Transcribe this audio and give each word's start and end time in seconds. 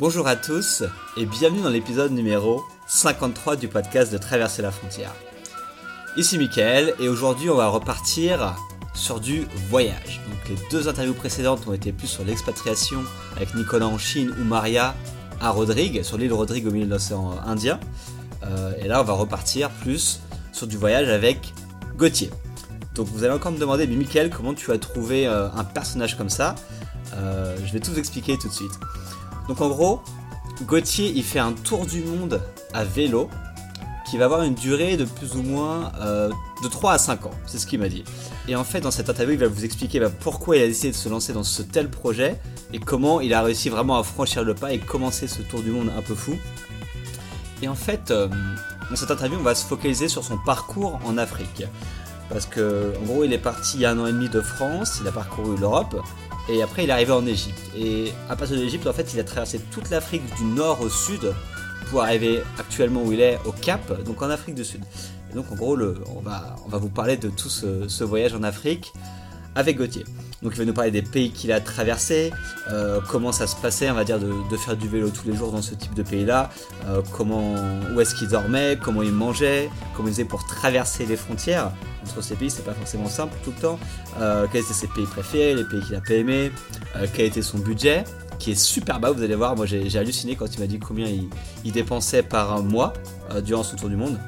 Bonjour 0.00 0.26
à 0.26 0.34
tous 0.34 0.82
et 1.18 1.26
bienvenue 1.26 1.60
dans 1.60 1.68
l'épisode 1.68 2.10
numéro 2.12 2.64
53 2.86 3.56
du 3.56 3.68
podcast 3.68 4.10
de 4.10 4.16
Traverser 4.16 4.62
la 4.62 4.70
frontière. 4.70 5.14
Ici 6.16 6.38
Mickaël 6.38 6.94
et 6.98 7.10
aujourd'hui 7.10 7.50
on 7.50 7.56
va 7.56 7.68
repartir 7.68 8.56
sur 8.94 9.20
du 9.20 9.46
voyage. 9.68 10.22
Donc 10.26 10.48
les 10.48 10.68
deux 10.70 10.88
interviews 10.88 11.12
précédentes 11.12 11.68
ont 11.68 11.74
été 11.74 11.92
plus 11.92 12.06
sur 12.06 12.24
l'expatriation 12.24 13.04
avec 13.36 13.54
Nicolas 13.54 13.88
en 13.88 13.98
Chine 13.98 14.34
ou 14.40 14.44
Maria 14.44 14.94
à 15.38 15.50
Rodrigue, 15.50 16.02
sur 16.02 16.16
l'île 16.16 16.32
Rodrigue 16.32 16.66
au 16.66 16.70
milieu 16.70 16.86
de 16.86 16.90
l'océan 16.90 17.32
Indien. 17.44 17.78
Euh, 18.42 18.72
et 18.78 18.88
là 18.88 19.02
on 19.02 19.04
va 19.04 19.12
repartir 19.12 19.68
plus 19.68 20.22
sur 20.52 20.66
du 20.66 20.78
voyage 20.78 21.10
avec 21.10 21.52
Gauthier. 21.98 22.30
Donc 22.94 23.06
vous 23.08 23.22
allez 23.22 23.34
encore 23.34 23.52
me 23.52 23.58
demander, 23.58 23.86
mais 23.86 23.96
Mickaël, 23.96 24.30
comment 24.30 24.54
tu 24.54 24.72
as 24.72 24.78
trouvé 24.78 25.26
euh, 25.26 25.50
un 25.50 25.64
personnage 25.64 26.16
comme 26.16 26.30
ça? 26.30 26.54
Euh, 27.16 27.54
Je 27.66 27.70
vais 27.70 27.80
tout 27.80 27.90
vous 27.90 27.98
expliquer 27.98 28.38
tout 28.38 28.48
de 28.48 28.54
suite. 28.54 28.72
Donc 29.50 29.60
en 29.62 29.68
gros, 29.68 30.00
Gauthier 30.62 31.12
il 31.12 31.24
fait 31.24 31.40
un 31.40 31.50
tour 31.50 31.84
du 31.84 32.04
monde 32.04 32.40
à 32.72 32.84
vélo 32.84 33.28
qui 34.08 34.16
va 34.16 34.26
avoir 34.26 34.42
une 34.42 34.54
durée 34.54 34.96
de 34.96 35.04
plus 35.04 35.34
ou 35.34 35.42
moins 35.42 35.90
euh, 36.00 36.30
de 36.62 36.68
3 36.68 36.92
à 36.92 36.98
5 36.98 37.26
ans, 37.26 37.32
c'est 37.46 37.58
ce 37.58 37.66
qu'il 37.66 37.80
m'a 37.80 37.88
dit. 37.88 38.04
Et 38.46 38.54
en 38.54 38.62
fait 38.62 38.80
dans 38.80 38.92
cette 38.92 39.10
interview 39.10 39.34
il 39.34 39.40
va 39.40 39.48
vous 39.48 39.64
expliquer 39.64 39.98
bah, 39.98 40.08
pourquoi 40.08 40.56
il 40.56 40.62
a 40.62 40.68
décidé 40.68 40.92
de 40.92 40.96
se 40.96 41.08
lancer 41.08 41.32
dans 41.32 41.42
ce 41.42 41.62
tel 41.62 41.90
projet 41.90 42.38
et 42.72 42.78
comment 42.78 43.20
il 43.20 43.34
a 43.34 43.42
réussi 43.42 43.70
vraiment 43.70 43.98
à 43.98 44.04
franchir 44.04 44.44
le 44.44 44.54
pas 44.54 44.72
et 44.72 44.78
commencer 44.78 45.26
ce 45.26 45.42
tour 45.42 45.62
du 45.62 45.72
monde 45.72 45.90
un 45.98 46.02
peu 46.02 46.14
fou. 46.14 46.36
Et 47.60 47.66
en 47.66 47.74
fait, 47.74 48.12
euh, 48.12 48.28
dans 48.88 48.94
cette 48.94 49.10
interview 49.10 49.36
on 49.36 49.42
va 49.42 49.56
se 49.56 49.66
focaliser 49.66 50.06
sur 50.06 50.22
son 50.22 50.38
parcours 50.38 51.00
en 51.04 51.18
Afrique. 51.18 51.64
Parce 52.28 52.46
que 52.46 52.92
en 53.02 53.04
gros 53.04 53.24
il 53.24 53.32
est 53.32 53.38
parti 53.38 53.78
il 53.78 53.80
y 53.80 53.84
a 53.84 53.90
un 53.90 53.98
an 53.98 54.06
et 54.06 54.12
demi 54.12 54.28
de 54.28 54.42
France, 54.42 54.98
il 55.00 55.08
a 55.08 55.10
parcouru 55.10 55.56
l'Europe, 55.56 56.00
et 56.48 56.62
après, 56.62 56.84
il 56.84 56.90
est 56.90 56.92
arrivé 56.92 57.12
en 57.12 57.26
Égypte. 57.26 57.60
Et 57.76 58.12
à 58.28 58.36
partir 58.36 58.56
de 58.56 58.62
l'Égypte, 58.62 58.86
en 58.86 58.92
fait, 58.92 59.12
il 59.14 59.20
a 59.20 59.24
traversé 59.24 59.60
toute 59.70 59.90
l'Afrique 59.90 60.22
du 60.36 60.44
nord 60.44 60.80
au 60.80 60.88
sud 60.88 61.32
pour 61.90 62.02
arriver 62.02 62.40
actuellement 62.58 63.02
où 63.02 63.12
il 63.12 63.20
est, 63.20 63.38
au 63.44 63.52
Cap, 63.52 64.02
donc 64.04 64.22
en 64.22 64.30
Afrique 64.30 64.54
du 64.54 64.64
Sud. 64.64 64.82
Et 65.30 65.34
donc, 65.34 65.50
en 65.52 65.54
gros, 65.54 65.76
on, 65.76 66.20
va, 66.20 66.56
vous 66.72 66.88
parler 66.88 67.16
de 67.16 67.28
tout 67.28 67.48
ce 67.48 68.04
voyage 68.04 68.34
en 68.34 68.42
Afrique 68.42 68.92
avec 69.54 69.76
Gauthier. 69.76 70.04
Donc 70.42 70.52
il 70.54 70.58
va 70.58 70.64
nous 70.64 70.72
parler 70.72 70.90
des 70.90 71.02
pays 71.02 71.30
qu'il 71.32 71.52
a 71.52 71.60
traversés, 71.60 72.32
euh, 72.70 73.00
comment 73.10 73.30
ça 73.30 73.46
se 73.46 73.56
passait, 73.56 73.90
on 73.90 73.94
va 73.94 74.04
dire, 74.04 74.18
de, 74.18 74.56
faire 74.56 74.76
du 74.76 74.88
vélo 74.88 75.10
tous 75.10 75.28
les 75.28 75.36
jours 75.36 75.52
dans 75.52 75.60
ce 75.60 75.74
type 75.74 75.92
de 75.94 76.02
pays-là, 76.02 76.50
euh, 76.86 77.02
comment, 77.12 77.54
où 77.94 78.00
est-ce 78.00 78.14
qu'il 78.14 78.28
dormait, 78.28 78.78
comment 78.82 79.02
il 79.02 79.12
mangeait, 79.12 79.68
comment 79.94 80.08
il 80.08 80.12
faisait 80.12 80.24
pour 80.24 80.46
traverser 80.46 81.04
les 81.04 81.16
frontières 81.16 81.72
entre 82.02 82.22
ces 82.22 82.36
pays, 82.36 82.50
c'est 82.50 82.64
pas 82.64 82.72
forcément 82.72 83.08
simple 83.08 83.36
tout 83.44 83.52
le 83.54 83.60
temps. 83.60 83.78
Euh, 84.18 84.46
quels 84.50 84.62
étaient 84.62 84.72
ses 84.72 84.86
pays 84.86 85.04
préférés, 85.04 85.54
les 85.54 85.64
pays 85.64 85.80
qu'il 85.82 85.94
a 85.94 86.00
pas 86.00 86.14
aimés, 86.14 86.50
euh, 86.96 87.06
quel 87.12 87.26
était 87.26 87.42
son 87.42 87.58
budget, 87.58 88.04
qui 88.38 88.52
est 88.52 88.60
super 88.60 88.98
bas, 88.98 89.10
vous 89.10 89.22
allez 89.22 89.34
voir. 89.34 89.56
Moi 89.56 89.66
j'ai 89.66 89.94
halluciné 89.98 90.36
quand 90.36 90.54
il 90.54 90.60
m'a 90.60 90.66
dit 90.66 90.78
combien 90.78 91.06
il, 91.64 91.72
dépensait 91.72 92.22
par 92.22 92.62
mois 92.62 92.94
durant 93.44 93.62
son 93.62 93.76
tour 93.76 93.90
du 93.90 93.96
monde. 93.96 94.18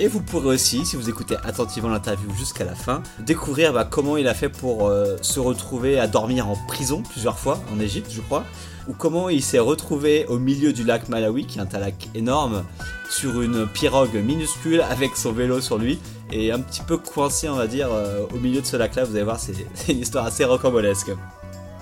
Et 0.00 0.06
vous 0.06 0.20
pourrez 0.20 0.54
aussi, 0.54 0.86
si 0.86 0.94
vous 0.94 1.08
écoutez 1.08 1.36
attentivement 1.42 1.88
l'interview 1.88 2.32
jusqu'à 2.32 2.64
la 2.64 2.76
fin, 2.76 3.02
découvrir 3.18 3.72
bah, 3.72 3.84
comment 3.84 4.16
il 4.16 4.28
a 4.28 4.34
fait 4.34 4.48
pour 4.48 4.86
euh, 4.86 5.16
se 5.22 5.40
retrouver 5.40 5.98
à 5.98 6.06
dormir 6.06 6.48
en 6.48 6.54
prison 6.68 7.02
plusieurs 7.02 7.36
fois 7.36 7.60
en 7.74 7.80
Égypte, 7.80 8.08
je 8.12 8.20
crois, 8.20 8.44
ou 8.86 8.92
comment 8.92 9.28
il 9.28 9.42
s'est 9.42 9.58
retrouvé 9.58 10.24
au 10.26 10.38
milieu 10.38 10.72
du 10.72 10.84
lac 10.84 11.08
Malawi, 11.08 11.46
qui 11.46 11.58
est 11.58 11.74
un 11.74 11.78
lac 11.80 12.08
énorme, 12.14 12.62
sur 13.10 13.42
une 13.42 13.66
pirogue 13.66 14.14
minuscule 14.14 14.82
avec 14.82 15.16
son 15.16 15.32
vélo 15.32 15.60
sur 15.60 15.78
lui, 15.78 15.98
et 16.30 16.52
un 16.52 16.60
petit 16.60 16.82
peu 16.82 16.96
coincé, 16.96 17.48
on 17.48 17.56
va 17.56 17.66
dire, 17.66 17.88
euh, 17.90 18.24
au 18.32 18.38
milieu 18.38 18.60
de 18.60 18.66
ce 18.66 18.76
lac-là. 18.76 19.04
Vous 19.04 19.16
allez 19.16 19.24
voir, 19.24 19.40
c'est 19.40 19.54
une 19.92 19.98
histoire 19.98 20.26
assez 20.26 20.44
rocambolesque. 20.44 21.10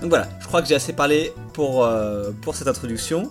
Donc 0.01 0.09
voilà, 0.09 0.27
je 0.39 0.47
crois 0.47 0.63
que 0.63 0.67
j'ai 0.67 0.75
assez 0.75 0.93
parlé 0.93 1.33
pour, 1.53 1.85
euh, 1.85 2.31
pour 2.41 2.55
cette 2.55 2.67
introduction. 2.67 3.29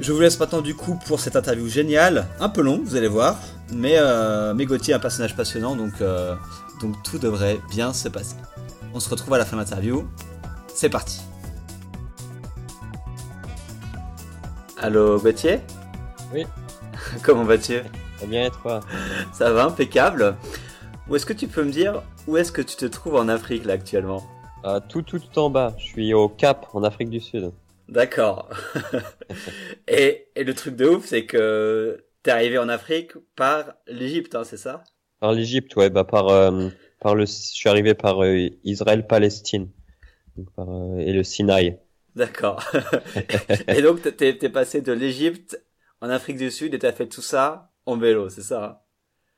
Je 0.00 0.12
vous 0.12 0.20
laisse 0.20 0.38
maintenant 0.40 0.62
du 0.62 0.74
coup 0.74 0.98
pour 1.06 1.20
cette 1.20 1.36
interview 1.36 1.68
géniale, 1.68 2.26
un 2.40 2.48
peu 2.48 2.62
longue, 2.62 2.82
vous 2.82 2.96
allez 2.96 3.08
voir, 3.08 3.38
mais, 3.72 3.96
euh, 3.98 4.54
mais 4.54 4.64
Gauthier 4.64 4.92
est 4.92 4.96
un 4.96 5.00
personnage 5.00 5.36
passionnant, 5.36 5.76
donc, 5.76 5.92
euh, 6.00 6.34
donc 6.80 7.00
tout 7.02 7.18
devrait 7.18 7.60
bien 7.70 7.92
se 7.92 8.08
passer. 8.08 8.36
On 8.94 9.00
se 9.00 9.08
retrouve 9.08 9.34
à 9.34 9.38
la 9.38 9.44
fin 9.44 9.56
de 9.56 9.62
l'interview. 9.62 10.08
C'est 10.74 10.88
parti. 10.88 11.20
Allô 14.78 15.20
Gauthier? 15.20 15.60
Oui. 16.34 16.46
Comment 17.22 17.44
vas-tu? 17.44 17.80
Très 18.16 18.26
bien 18.26 18.46
et 18.46 18.50
toi? 18.50 18.80
Ça 19.32 19.52
va, 19.52 19.66
impeccable. 19.66 20.36
Où 21.08 21.16
est-ce 21.16 21.26
que 21.26 21.32
tu 21.32 21.46
peux 21.46 21.62
me 21.62 21.70
dire 21.70 22.02
où 22.26 22.36
est-ce 22.36 22.52
que 22.52 22.62
tu 22.62 22.76
te 22.76 22.86
trouves 22.86 23.16
en 23.16 23.28
Afrique 23.28 23.64
là 23.64 23.74
actuellement? 23.74 24.24
Euh, 24.64 24.80
tout, 24.88 25.02
tout, 25.02 25.18
tout 25.18 25.38
en 25.38 25.50
bas. 25.50 25.74
Je 25.78 25.84
suis 25.84 26.14
au 26.14 26.28
Cap, 26.28 26.66
en 26.72 26.84
Afrique 26.84 27.10
du 27.10 27.20
Sud. 27.20 27.52
D'accord. 27.92 28.48
et, 29.86 30.28
et, 30.34 30.44
le 30.44 30.54
truc 30.54 30.76
de 30.76 30.86
ouf, 30.86 31.04
c'est 31.04 31.26
que 31.26 32.02
t'es 32.22 32.30
arrivé 32.30 32.56
en 32.56 32.70
Afrique 32.70 33.12
par 33.36 33.74
l'Égypte, 33.86 34.34
hein, 34.34 34.44
c'est 34.44 34.56
ça? 34.56 34.82
Par 35.20 35.32
l'Égypte, 35.32 35.76
ouais, 35.76 35.90
bah 35.90 36.04
par 36.04 36.28
euh, 36.28 36.70
par 37.00 37.14
le, 37.14 37.26
je 37.26 37.32
suis 37.32 37.68
arrivé 37.68 37.92
par 37.92 38.24
euh, 38.24 38.48
Israël-Palestine, 38.64 39.68
par 40.56 40.70
euh, 40.70 40.96
et 41.00 41.12
le 41.12 41.22
Sinaï. 41.22 41.80
D'accord. 42.16 42.64
et 43.68 43.82
donc 43.82 44.00
t'es 44.16 44.38
es 44.40 44.48
passé 44.48 44.80
de 44.80 44.92
l'Égypte 44.92 45.62
en 46.00 46.08
Afrique 46.08 46.38
du 46.38 46.50
Sud 46.50 46.72
et 46.72 46.78
t'as 46.78 46.92
fait 46.92 47.08
tout 47.08 47.20
ça 47.20 47.72
en 47.84 47.98
vélo, 47.98 48.30
c'est 48.30 48.42
ça 48.42 48.64
hein? 48.64 48.81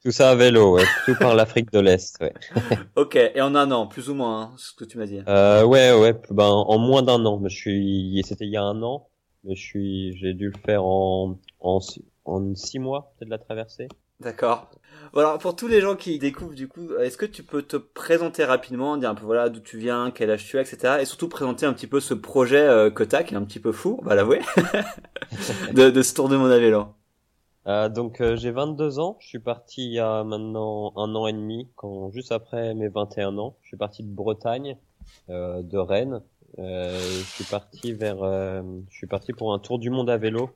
Tout 0.05 0.13
ça 0.13 0.31
à 0.31 0.35
vélo, 0.35 0.75
ouais, 0.75 0.85
tout 1.07 1.15
par 1.19 1.35
l'Afrique 1.35 1.73
de 1.73 1.81
l'Est, 1.81 2.21
ouais. 2.21 2.35
ok, 2.97 3.17
et 3.17 3.41
en 3.41 3.55
un 3.55 3.71
an, 3.71 3.87
plus 3.87 4.11
ou 4.11 4.15
moins, 4.15 4.43
hein, 4.43 4.53
ce 4.59 4.75
que 4.75 4.85
tu 4.85 4.99
m'as 4.99 5.07
dit. 5.07 5.21
Euh, 5.27 5.65
ouais, 5.65 5.95
ouais, 5.95 6.15
ben 6.31 6.45
en 6.45 6.79
moins 6.79 7.03
d'un 7.03 7.25
an. 7.25 7.41
Je 7.43 7.55
suis, 7.55 8.23
c'était 8.23 8.45
il 8.45 8.51
y 8.51 8.59
a 8.59 8.63
un 8.63 8.83
an, 8.83 9.09
mais 9.45 9.55
je 9.55 9.63
suis, 9.63 10.15
j'ai 10.19 10.35
dû 10.35 10.51
le 10.51 10.59
faire 10.67 10.85
en 10.85 11.39
en 11.61 11.79
en 12.27 12.55
six 12.55 12.79
mois, 12.79 13.15
peut-être 13.19 13.31
la 13.31 13.39
traversée. 13.39 13.89
D'accord. 14.21 14.71
Alors 15.17 15.39
pour 15.39 15.57
tous 15.57 15.69
les 15.69 15.81
gens 15.81 15.97
qui 15.97 16.19
découvrent 16.19 16.55
du 16.55 16.69
coup, 16.69 16.95
est-ce 17.01 17.17
que 17.17 17.27
tu 17.27 17.43
peux 17.43 17.63
te 17.63 17.77
présenter 17.77 18.45
rapidement, 18.45 18.97
dire 18.97 19.11
un 19.11 19.15
peu 19.15 19.25
voilà 19.25 19.49
d'où 19.49 19.61
tu 19.61 19.79
viens, 19.79 20.11
quel 20.15 20.31
âge 20.31 20.45
tu 20.45 20.59
as, 20.59 20.63
etc. 20.63 20.99
Et 21.01 21.05
surtout 21.07 21.29
présenter 21.29 21.67
un 21.67 21.73
petit 21.73 21.87
peu 21.87 22.01
ce 22.01 22.13
projet 22.15 22.61
euh, 22.61 22.91
que 22.91 23.05
t'as, 23.05 23.23
qui 23.23 23.35
est 23.35 23.37
un 23.37 23.45
petit 23.45 23.61
peu 23.61 23.73
fou, 23.73 23.99
on 24.03 24.05
va 24.05 24.15
l'avouer, 24.15 24.41
de, 25.73 25.89
de 25.89 26.03
ce 26.03 26.15
tour 26.15 26.29
de 26.29 26.37
monde 26.37 26.51
à 26.53 26.59
vélo. 26.59 26.89
Euh, 27.67 27.89
donc 27.89 28.21
euh, 28.21 28.37
j'ai 28.37 28.51
22 28.51 28.99
ans, 28.99 29.17
je 29.21 29.27
suis 29.27 29.39
parti 29.39 29.87
il 29.87 29.93
y 29.93 29.99
a 29.99 30.23
maintenant 30.23 30.93
un 30.97 31.15
an 31.15 31.27
et 31.27 31.33
demi, 31.33 31.69
quand 31.77 32.11
juste 32.11 32.31
après 32.33 32.75
mes 32.75 32.89
21 32.89 33.39
ans, 33.39 33.57
je 33.63 33.69
suis 33.69 33.77
parti 33.77 34.03
de 34.03 34.13
Bretagne, 34.15 34.77
euh, 35.31 35.63
de 35.63 35.79
Rennes. 35.79 36.23
Euh, 36.59 36.99
je 36.99 37.25
suis 37.25 37.45
parti 37.45 37.93
vers, 37.93 38.19
je 38.19 38.95
suis 38.97 39.07
parti 39.07 39.33
pour 39.33 39.53
un 39.53 39.59
tour 39.59 39.79
du 39.79 39.91
monde 39.91 40.11
à 40.11 40.19
vélo 40.19 40.51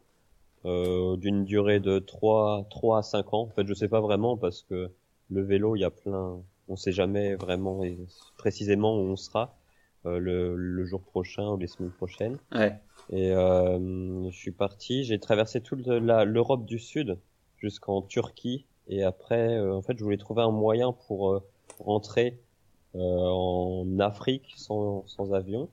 d'une 0.64 1.44
durée 1.44 1.80
de 1.80 1.98
3 1.98 2.66
3 2.68 2.98
à 2.98 3.02
5 3.02 3.32
ans. 3.32 3.42
En 3.42 3.48
fait, 3.48 3.66
je 3.66 3.74
sais 3.74 3.88
pas 3.88 4.00
vraiment 4.00 4.36
parce 4.36 4.62
que 4.62 4.91
le 5.30 5.42
vélo, 5.42 5.76
il 5.76 5.80
y 5.80 5.84
a 5.84 5.91
plein, 5.91 6.42
on 6.68 6.76
sait 6.76 6.92
jamais 6.92 7.36
vraiment 7.36 7.82
et 7.84 7.98
précisément 8.36 8.94
où 8.97 9.00
on 9.00 9.16
sera 9.16 9.56
le, 10.04 10.54
le 10.56 10.84
jour 10.84 11.02
prochain 11.02 11.48
ou 11.48 11.56
les 11.56 11.68
semaines 11.68 11.92
prochaines. 11.92 12.38
Ouais. 12.52 12.78
Et 13.10 13.32
euh, 13.32 14.30
je 14.30 14.36
suis 14.36 14.50
parti, 14.50 15.04
j'ai 15.04 15.19
traversé 15.19 15.60
toute 15.60 15.86
l'Europe 15.86 16.64
du 16.66 16.78
Sud 16.78 17.19
jusqu'en 17.56 18.02
Turquie. 18.02 18.66
Et 18.88 19.02
après, 19.02 19.56
euh, 19.56 19.74
en 19.74 19.82
fait, 19.82 19.96
je 19.98 20.04
voulais 20.04 20.19
trouver 20.19 20.42
un 20.42 20.50
moyen 20.50 20.92
pour 21.06 21.30
euh, 21.30 21.42
rentrer 21.78 22.38
euh, 22.94 22.98
en 22.98 23.98
Afrique 23.98 24.52
sans, 24.56 25.06
sans 25.06 25.32
avion. 25.32 25.68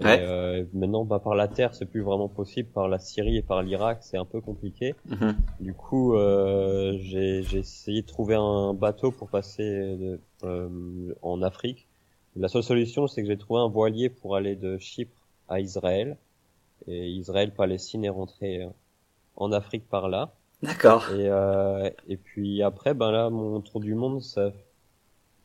Ouais. 0.00 0.18
Et, 0.18 0.20
euh, 0.22 0.64
maintenant, 0.72 1.04
bah, 1.04 1.18
par 1.18 1.34
la 1.34 1.48
terre, 1.48 1.74
c'est 1.74 1.86
plus 1.86 2.02
vraiment 2.02 2.28
possible. 2.28 2.68
Par 2.68 2.88
la 2.88 2.98
Syrie 2.98 3.36
et 3.38 3.42
par 3.42 3.62
l'Irak, 3.62 3.98
c'est 4.02 4.16
un 4.16 4.24
peu 4.24 4.40
compliqué. 4.40 4.94
-hmm. 5.08 5.34
Du 5.60 5.74
coup, 5.74 6.14
euh, 6.14 6.96
j'ai 6.98 7.40
essayé 7.58 8.02
de 8.02 8.06
trouver 8.06 8.36
un 8.36 8.74
bateau 8.74 9.10
pour 9.10 9.28
passer 9.28 9.68
de, 9.96 10.20
en 11.22 11.42
Afrique. 11.42 11.88
La 12.36 12.48
seule 12.48 12.62
solution, 12.62 13.08
c'est 13.08 13.22
que 13.22 13.28
j'ai 13.28 13.38
trouvé 13.38 13.60
un 13.60 13.68
voilier 13.68 14.08
pour 14.10 14.36
aller 14.36 14.54
de 14.54 14.78
Chypre 14.78 15.26
à 15.48 15.58
Israël 15.58 16.16
et 16.86 17.08
Israël 17.08 17.52
Palestine 17.52 18.04
est 18.04 18.10
rentré 18.10 18.68
en 19.36 19.52
Afrique 19.52 19.88
par 19.88 20.08
là. 20.08 20.30
D'accord. 20.62 21.08
Et 21.12 21.28
euh, 21.28 21.88
et 22.08 22.16
puis 22.16 22.62
après 22.62 22.94
ben 22.94 23.12
là 23.12 23.30
mon 23.30 23.60
tour 23.60 23.80
du 23.80 23.94
monde 23.94 24.22
ça 24.22 24.50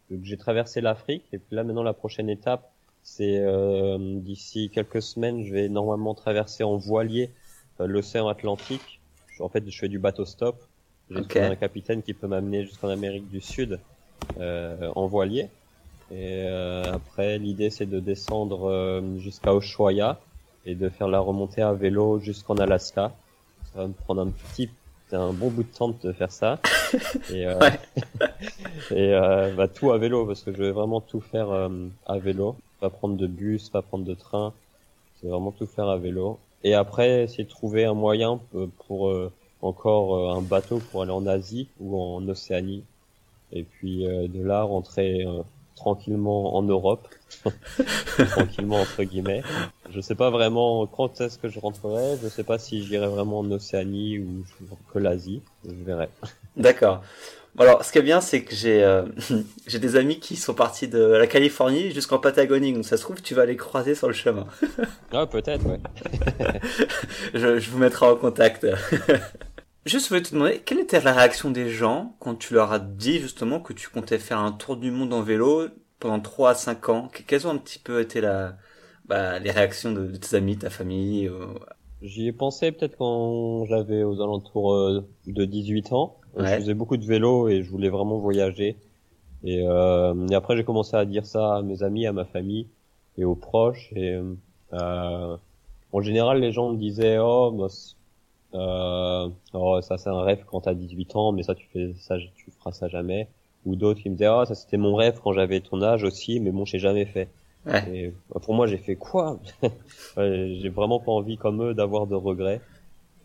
j'ai 0.09 0.37
traversé 0.37 0.81
l'Afrique 0.81 1.23
et 1.31 1.37
puis 1.37 1.55
là 1.55 1.63
maintenant 1.63 1.83
la 1.83 1.93
prochaine 1.93 2.29
étape 2.29 2.71
c'est 3.03 3.37
euh, 3.37 3.97
d'ici 4.19 4.69
quelques 4.69 5.01
semaines 5.01 5.45
je 5.45 5.53
vais 5.53 5.69
normalement 5.69 6.15
traverser 6.15 6.63
en 6.63 6.77
voilier 6.77 7.29
euh, 7.79 7.87
l'océan 7.87 8.27
Atlantique. 8.27 9.01
En 9.39 9.49
fait 9.49 9.63
je 9.69 9.77
fais 9.77 9.89
du 9.89 9.99
bateau 9.99 10.25
stop. 10.25 10.55
J'ai 11.11 11.19
okay. 11.19 11.41
un 11.41 11.55
capitaine 11.55 12.01
qui 12.01 12.13
peut 12.13 12.27
m'amener 12.27 12.63
jusqu'en 12.63 12.87
Amérique 12.87 13.29
du 13.29 13.41
Sud 13.41 13.79
euh, 14.39 14.89
en 14.95 15.05
voilier. 15.05 15.49
Et 16.11 16.45
euh, 16.45 16.83
après 16.91 17.37
l'idée 17.37 17.69
c'est 17.69 17.85
de 17.85 17.99
descendre 17.99 18.67
euh, 18.67 19.19
jusqu'à 19.19 19.53
Ushuaia 19.53 20.19
et 20.65 20.75
de 20.75 20.89
faire 20.89 21.07
la 21.07 21.19
remontée 21.19 21.61
à 21.61 21.73
vélo 21.73 22.19
jusqu'en 22.19 22.55
Alaska. 22.55 23.11
Ça 23.73 23.79
va 23.79 23.87
me 23.87 23.93
prendre 23.93 24.21
un 24.21 24.29
petit, 24.29 24.69
un 25.11 25.33
bon 25.33 25.49
bout 25.49 25.63
de 25.63 25.67
temps 25.67 25.93
de 26.01 26.11
faire 26.11 26.31
ça. 26.31 26.59
et 27.31 27.47
euh, 27.47 27.59
et 28.91 29.13
euh, 29.13 29.53
bah, 29.55 29.67
tout 29.67 29.91
à 29.91 29.97
vélo 29.97 30.25
parce 30.25 30.41
que 30.41 30.51
je 30.51 30.63
vais 30.63 30.71
vraiment 30.71 31.01
tout 31.01 31.21
faire 31.21 31.49
euh, 31.51 31.69
à 32.05 32.17
vélo. 32.17 32.55
Pas 32.79 32.89
prendre 32.89 33.15
de 33.15 33.27
bus, 33.27 33.69
pas 33.69 33.81
prendre 33.81 34.05
de 34.05 34.13
train. 34.13 34.53
C'est 35.19 35.27
vraiment 35.27 35.51
tout 35.51 35.65
faire 35.65 35.87
à 35.87 35.97
vélo. 35.97 36.39
Et 36.63 36.73
après, 36.73 37.23
essayer 37.23 37.43
de 37.43 37.49
trouver 37.49 37.85
un 37.85 37.93
moyen 37.93 38.39
pour 38.87 39.13
encore 39.61 40.31
un 40.33 40.41
bateau 40.41 40.79
pour 40.91 41.01
aller 41.01 41.11
en 41.11 41.27
Asie 41.27 41.67
ou 41.81 42.01
en 42.01 42.25
Océanie. 42.29 42.83
Et 43.51 43.63
puis 43.63 44.03
de 44.05 44.43
là 44.43 44.63
rentrer 44.63 45.25
tranquillement 45.75 46.55
en 46.55 46.63
Europe, 46.63 47.07
tranquillement 48.29 48.81
entre 48.81 49.03
guillemets. 49.03 49.43
Je 49.91 50.01
sais 50.01 50.15
pas 50.15 50.29
vraiment 50.29 50.87
quand 50.87 51.21
est-ce 51.21 51.37
que 51.37 51.49
je 51.49 51.59
rentrerai. 51.59 52.17
Je 52.21 52.27
sais 52.27 52.43
pas 52.43 52.57
si 52.59 52.83
j'irai 52.83 53.07
vraiment 53.07 53.39
en 53.39 53.51
Océanie 53.51 54.19
ou 54.19 54.45
que 54.93 54.99
l'Asie. 54.99 55.41
Je 55.65 55.83
verrai. 55.83 56.09
D'accord. 56.57 57.01
Alors, 57.59 57.85
ce 57.85 57.91
qui 57.91 57.99
est 57.99 58.03
bien, 58.03 58.19
c'est 58.19 58.43
que 58.43 58.55
j'ai 58.55 58.83
euh, 58.83 59.03
j'ai 59.67 59.77
des 59.77 59.95
amis 59.95 60.19
qui 60.19 60.35
sont 60.35 60.55
partis 60.55 60.87
de 60.87 60.99
la 60.99 61.27
Californie 61.27 61.91
jusqu'en 61.91 62.17
Patagonie. 62.17 62.73
Donc, 62.73 62.85
ça 62.85 62.97
se 62.97 63.03
trouve, 63.03 63.21
tu 63.21 63.35
vas 63.35 63.45
les 63.45 63.57
croiser 63.57 63.93
sur 63.93 64.07
le 64.07 64.13
chemin. 64.13 64.47
ah, 65.11 65.27
peut-être, 65.27 65.65
ouais. 65.67 65.79
je, 67.33 67.59
je 67.59 67.69
vous 67.69 67.77
mettrai 67.77 68.07
en 68.07 68.15
contact. 68.15 68.65
Juste, 69.85 70.05
je 70.05 70.09
voulais 70.09 70.21
te 70.21 70.33
demander, 70.33 70.61
quelle 70.65 70.79
était 70.79 71.01
la 71.01 71.13
réaction 71.13 71.51
des 71.51 71.69
gens 71.69 72.15
quand 72.19 72.35
tu 72.35 72.53
leur 72.53 72.71
as 72.71 72.79
dit 72.79 73.19
justement 73.19 73.59
que 73.59 73.73
tu 73.73 73.89
comptais 73.89 74.17
faire 74.17 74.39
un 74.39 74.53
tour 74.53 74.77
du 74.77 74.91
monde 74.91 75.13
en 75.13 75.21
vélo 75.21 75.67
pendant 75.99 76.21
3 76.21 76.51
à 76.51 76.55
5 76.55 76.89
ans? 76.89 77.09
Quelles 77.27 77.47
ont 77.47 77.51
un 77.51 77.57
petit 77.57 77.79
peu 77.79 77.99
été 77.99 78.21
la, 78.21 78.55
bah, 79.05 79.39
les 79.39 79.51
réactions 79.51 79.91
de, 79.91 80.07
tes 80.15 80.37
amis, 80.37 80.57
ta 80.57 80.69
famille 80.69 81.27
euh? 81.27 81.47
J'y 82.01 82.27
ai 82.27 82.31
pensé 82.31 82.71
peut-être 82.71 82.97
quand 82.97 83.65
j'avais 83.65 84.03
aux 84.03 84.21
alentours 84.21 84.73
euh, 84.73 85.07
de 85.25 85.45
18 85.45 85.93
ans. 85.93 86.17
Je 86.37 86.43
faisais 86.43 86.73
beaucoup 86.73 86.97
de 86.97 87.05
vélo 87.05 87.47
et 87.47 87.63
je 87.63 87.69
voulais 87.69 87.89
vraiment 87.89 88.17
voyager. 88.17 88.77
Et, 89.43 89.65
euh, 89.65 90.27
et 90.27 90.35
après, 90.35 90.57
j'ai 90.57 90.63
commencé 90.63 90.95
à 90.95 91.05
dire 91.05 91.25
ça 91.25 91.57
à 91.57 91.61
mes 91.61 91.83
amis, 91.83 92.07
à 92.07 92.13
ma 92.13 92.25
famille 92.25 92.67
et 93.17 93.25
aux 93.25 93.35
proches. 93.35 93.91
Et 93.95 94.19
euh, 94.73 95.37
en 95.91 96.01
général, 96.01 96.39
les 96.39 96.51
gens 96.51 96.71
me 96.71 96.77
disaient, 96.77 97.17
oh, 97.19 97.51
bah, 97.51 97.67
euh, 98.55 99.29
oh, 99.53 99.81
ça 99.81 99.97
c'est 99.97 100.09
un 100.09 100.21
rêve 100.21 100.43
quand 100.45 100.61
t'as 100.61 100.73
18 100.73 101.15
ans, 101.15 101.31
mais 101.31 101.43
ça 101.43 101.55
tu 101.55 101.67
fais 101.71 101.93
ça, 101.99 102.17
tu 102.35 102.51
feras 102.51 102.71
ça 102.71 102.87
jamais. 102.87 103.27
Ou 103.65 103.75
d'autres 103.75 104.01
qui 104.01 104.09
me 104.09 104.15
disaient, 104.15 104.29
oh, 104.29 104.45
ça 104.45 104.55
c'était 104.55 104.77
mon 104.77 104.95
rêve 104.95 105.19
quand 105.23 105.33
j'avais 105.33 105.61
ton 105.61 105.81
âge 105.81 106.03
aussi, 106.03 106.39
mais 106.39 106.51
bon, 106.51 106.65
j'ai 106.65 106.79
jamais 106.79 107.05
fait. 107.05 107.29
Et 107.91 108.13
bah, 108.29 108.41
pour 108.43 108.53
moi, 108.53 108.67
j'ai 108.67 108.77
fait 108.77 108.95
quoi? 108.95 109.39
J'ai 110.17 110.69
vraiment 110.69 110.99
pas 110.99 111.11
envie 111.11 111.37
comme 111.37 111.63
eux 111.63 111.73
d'avoir 111.73 112.07
de 112.07 112.15
regrets. 112.15 112.61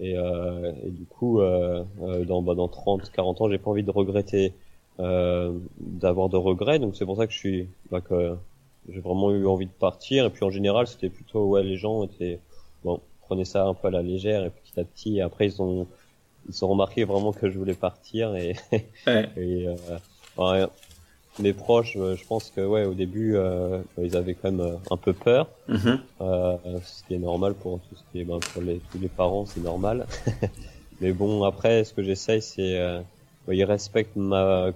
Et, 0.00 0.16
euh, 0.16 0.72
et 0.84 0.90
du 0.90 1.04
coup, 1.06 1.40
euh, 1.40 1.82
euh 2.02 2.24
dans, 2.24 2.42
bah, 2.42 2.54
dans 2.54 2.68
30, 2.68 3.10
40 3.10 3.40
ans, 3.40 3.48
j'ai 3.48 3.58
pas 3.58 3.70
envie 3.70 3.82
de 3.82 3.90
regretter, 3.90 4.52
euh, 5.00 5.52
d'avoir 5.80 6.28
de 6.28 6.36
regrets. 6.36 6.78
Donc 6.78 6.96
c'est 6.96 7.04
pour 7.04 7.16
ça 7.16 7.26
que 7.26 7.32
je 7.32 7.38
suis, 7.38 7.68
bah, 7.90 8.00
que 8.00 8.36
j'ai 8.88 9.00
vraiment 9.00 9.32
eu 9.32 9.46
envie 9.46 9.66
de 9.66 9.72
partir. 9.72 10.26
Et 10.26 10.30
puis 10.30 10.44
en 10.44 10.50
général, 10.50 10.86
c'était 10.86 11.10
plutôt 11.10 11.44
ouais, 11.46 11.64
les 11.64 11.76
gens 11.76 12.04
étaient 12.04 12.38
bon, 12.84 13.00
prenaient 13.28 13.44
ça 13.44 13.64
un 13.64 13.74
peu 13.74 13.88
à 13.88 13.90
la 13.90 14.02
légère. 14.02 14.44
Et 14.44 14.50
petit 14.50 14.80
à 14.80 14.84
petit, 14.84 15.20
après 15.20 15.46
ils 15.46 15.62
ont 15.62 15.86
ils 16.48 16.64
ont 16.64 16.68
remarqué 16.68 17.04
vraiment 17.04 17.32
que 17.32 17.50
je 17.50 17.58
voulais 17.58 17.74
partir 17.74 18.34
et, 18.34 18.56
et 19.06 19.68
euh, 19.68 20.66
mes 21.40 21.52
proches, 21.52 21.96
euh, 21.96 22.16
je 22.16 22.24
pense 22.24 22.50
que 22.50 22.60
ouais, 22.60 22.84
au 22.84 22.94
début, 22.94 23.36
euh, 23.36 23.80
ils 24.02 24.16
avaient 24.16 24.34
quand 24.34 24.50
même 24.50 24.60
euh, 24.60 24.76
un 24.90 24.96
peu 24.96 25.12
peur, 25.12 25.48
mm-hmm. 25.68 25.98
euh, 26.20 26.56
ce 26.84 27.04
qui 27.04 27.14
est 27.14 27.18
normal 27.18 27.54
pour 27.54 27.80
tout 27.80 27.96
ce 27.96 28.02
qui 28.10 28.20
est, 28.20 28.24
ben, 28.24 28.38
pour 28.40 28.62
les, 28.62 28.80
tous 28.90 28.98
les 28.98 29.08
parents, 29.08 29.46
c'est 29.46 29.60
normal. 29.60 30.06
Mais 31.00 31.12
bon, 31.12 31.44
après, 31.44 31.84
ce 31.84 31.92
que 31.92 32.02
j'essaye, 32.02 32.42
c'est, 32.42 32.78
euh, 32.78 33.00
ils 33.50 33.64
respectent 33.64 34.16
ma 34.16 34.72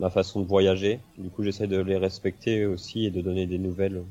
ma 0.00 0.10
façon 0.10 0.40
de 0.40 0.46
voyager. 0.46 0.98
Du 1.18 1.28
coup, 1.28 1.44
j'essaie 1.44 1.68
de 1.68 1.78
les 1.78 1.96
respecter 1.96 2.66
aussi 2.66 3.06
et 3.06 3.10
de 3.10 3.20
donner 3.20 3.46
des 3.46 3.58
nouvelles 3.58 4.02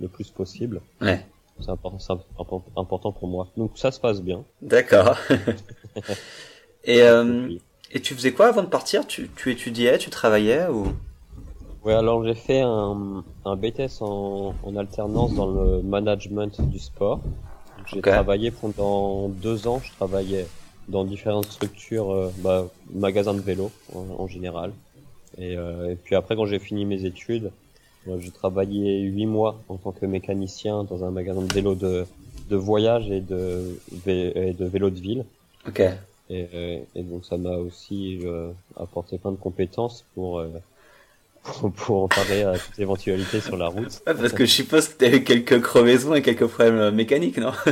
le 0.00 0.08
plus 0.08 0.30
possible. 0.30 0.82
Ouais. 1.00 1.24
C'est 1.60 1.70
important, 1.70 1.98
important 2.76 3.12
pour 3.12 3.28
moi. 3.28 3.48
Donc 3.56 3.72
ça 3.76 3.90
se 3.90 4.00
passe 4.00 4.20
bien. 4.20 4.44
D'accord. 4.60 5.16
et 6.84 7.02
euh, 7.02 7.48
et 7.92 8.00
tu 8.00 8.14
faisais 8.14 8.32
quoi 8.32 8.48
avant 8.48 8.62
de 8.62 8.68
partir? 8.68 9.06
Tu, 9.06 9.30
tu 9.36 9.52
étudiais, 9.52 9.98
tu 9.98 10.10
travaillais 10.10 10.66
ou? 10.68 10.86
Oui, 11.84 11.92
alors 11.92 12.24
j'ai 12.24 12.34
fait 12.34 12.60
un, 12.60 13.22
un 13.44 13.56
BTS 13.56 14.00
en, 14.00 14.54
en 14.62 14.76
alternance 14.76 15.34
dans 15.34 15.46
le 15.46 15.82
management 15.82 16.60
du 16.62 16.78
sport. 16.78 17.20
J'ai 17.86 18.00
travaillé 18.00 18.50
pendant 18.50 19.28
deux 19.28 19.68
ans. 19.68 19.80
Je 19.84 19.92
travaillais 19.92 20.46
dans 20.88 21.04
différentes 21.04 21.46
structures, 21.46 22.10
euh, 22.10 22.32
bah, 22.38 22.66
magasins 22.92 23.34
de 23.34 23.40
vélo 23.40 23.70
en, 23.94 24.26
général. 24.26 24.72
Et, 25.38 25.56
euh, 25.56 25.92
et, 25.92 25.96
puis 25.96 26.14
après, 26.14 26.36
quand 26.36 26.46
j'ai 26.46 26.58
fini 26.58 26.84
mes 26.84 27.04
études, 27.04 27.50
euh, 28.08 28.18
j'ai 28.20 28.30
travaillé 28.30 29.00
huit 29.02 29.26
mois 29.26 29.62
en 29.68 29.76
tant 29.76 29.92
que 29.92 30.06
mécanicien 30.06 30.84
dans 30.84 31.04
un 31.04 31.10
magasin 31.10 31.42
de 31.42 31.52
vélo 31.52 31.74
de, 31.74 32.06
de 32.50 32.56
voyage 32.56 33.10
et 33.10 33.20
de, 33.20 33.78
et 34.06 34.52
de 34.52 34.64
vélo 34.64 34.90
de 34.90 35.00
ville. 35.00 35.24
Ok. 35.66 35.82
Et, 36.30 36.48
euh, 36.54 36.78
et, 36.94 37.02
donc 37.02 37.24
ça 37.24 37.36
m'a 37.36 37.56
aussi 37.56 38.20
euh, 38.24 38.50
apporté 38.76 39.18
plein 39.18 39.32
de 39.32 39.36
compétences 39.36 40.04
pour, 40.14 40.38
euh, 40.38 40.48
pour, 41.42 41.72
pour 41.76 42.02
en 42.04 42.08
parler 42.08 42.42
à 42.42 42.58
toute 42.58 42.78
éventualité 42.78 43.40
sur 43.40 43.56
la 43.56 43.68
route. 43.68 44.00
parce 44.04 44.32
que 44.32 44.46
je 44.46 44.50
suppose 44.50 44.88
que 44.88 44.98
tu 44.98 45.04
as 45.04 45.16
eu 45.16 45.24
quelques 45.24 45.60
crevaisons 45.60 46.14
et 46.14 46.22
quelques 46.22 46.46
problèmes 46.46 46.94
mécaniques, 46.94 47.38
non? 47.38 47.52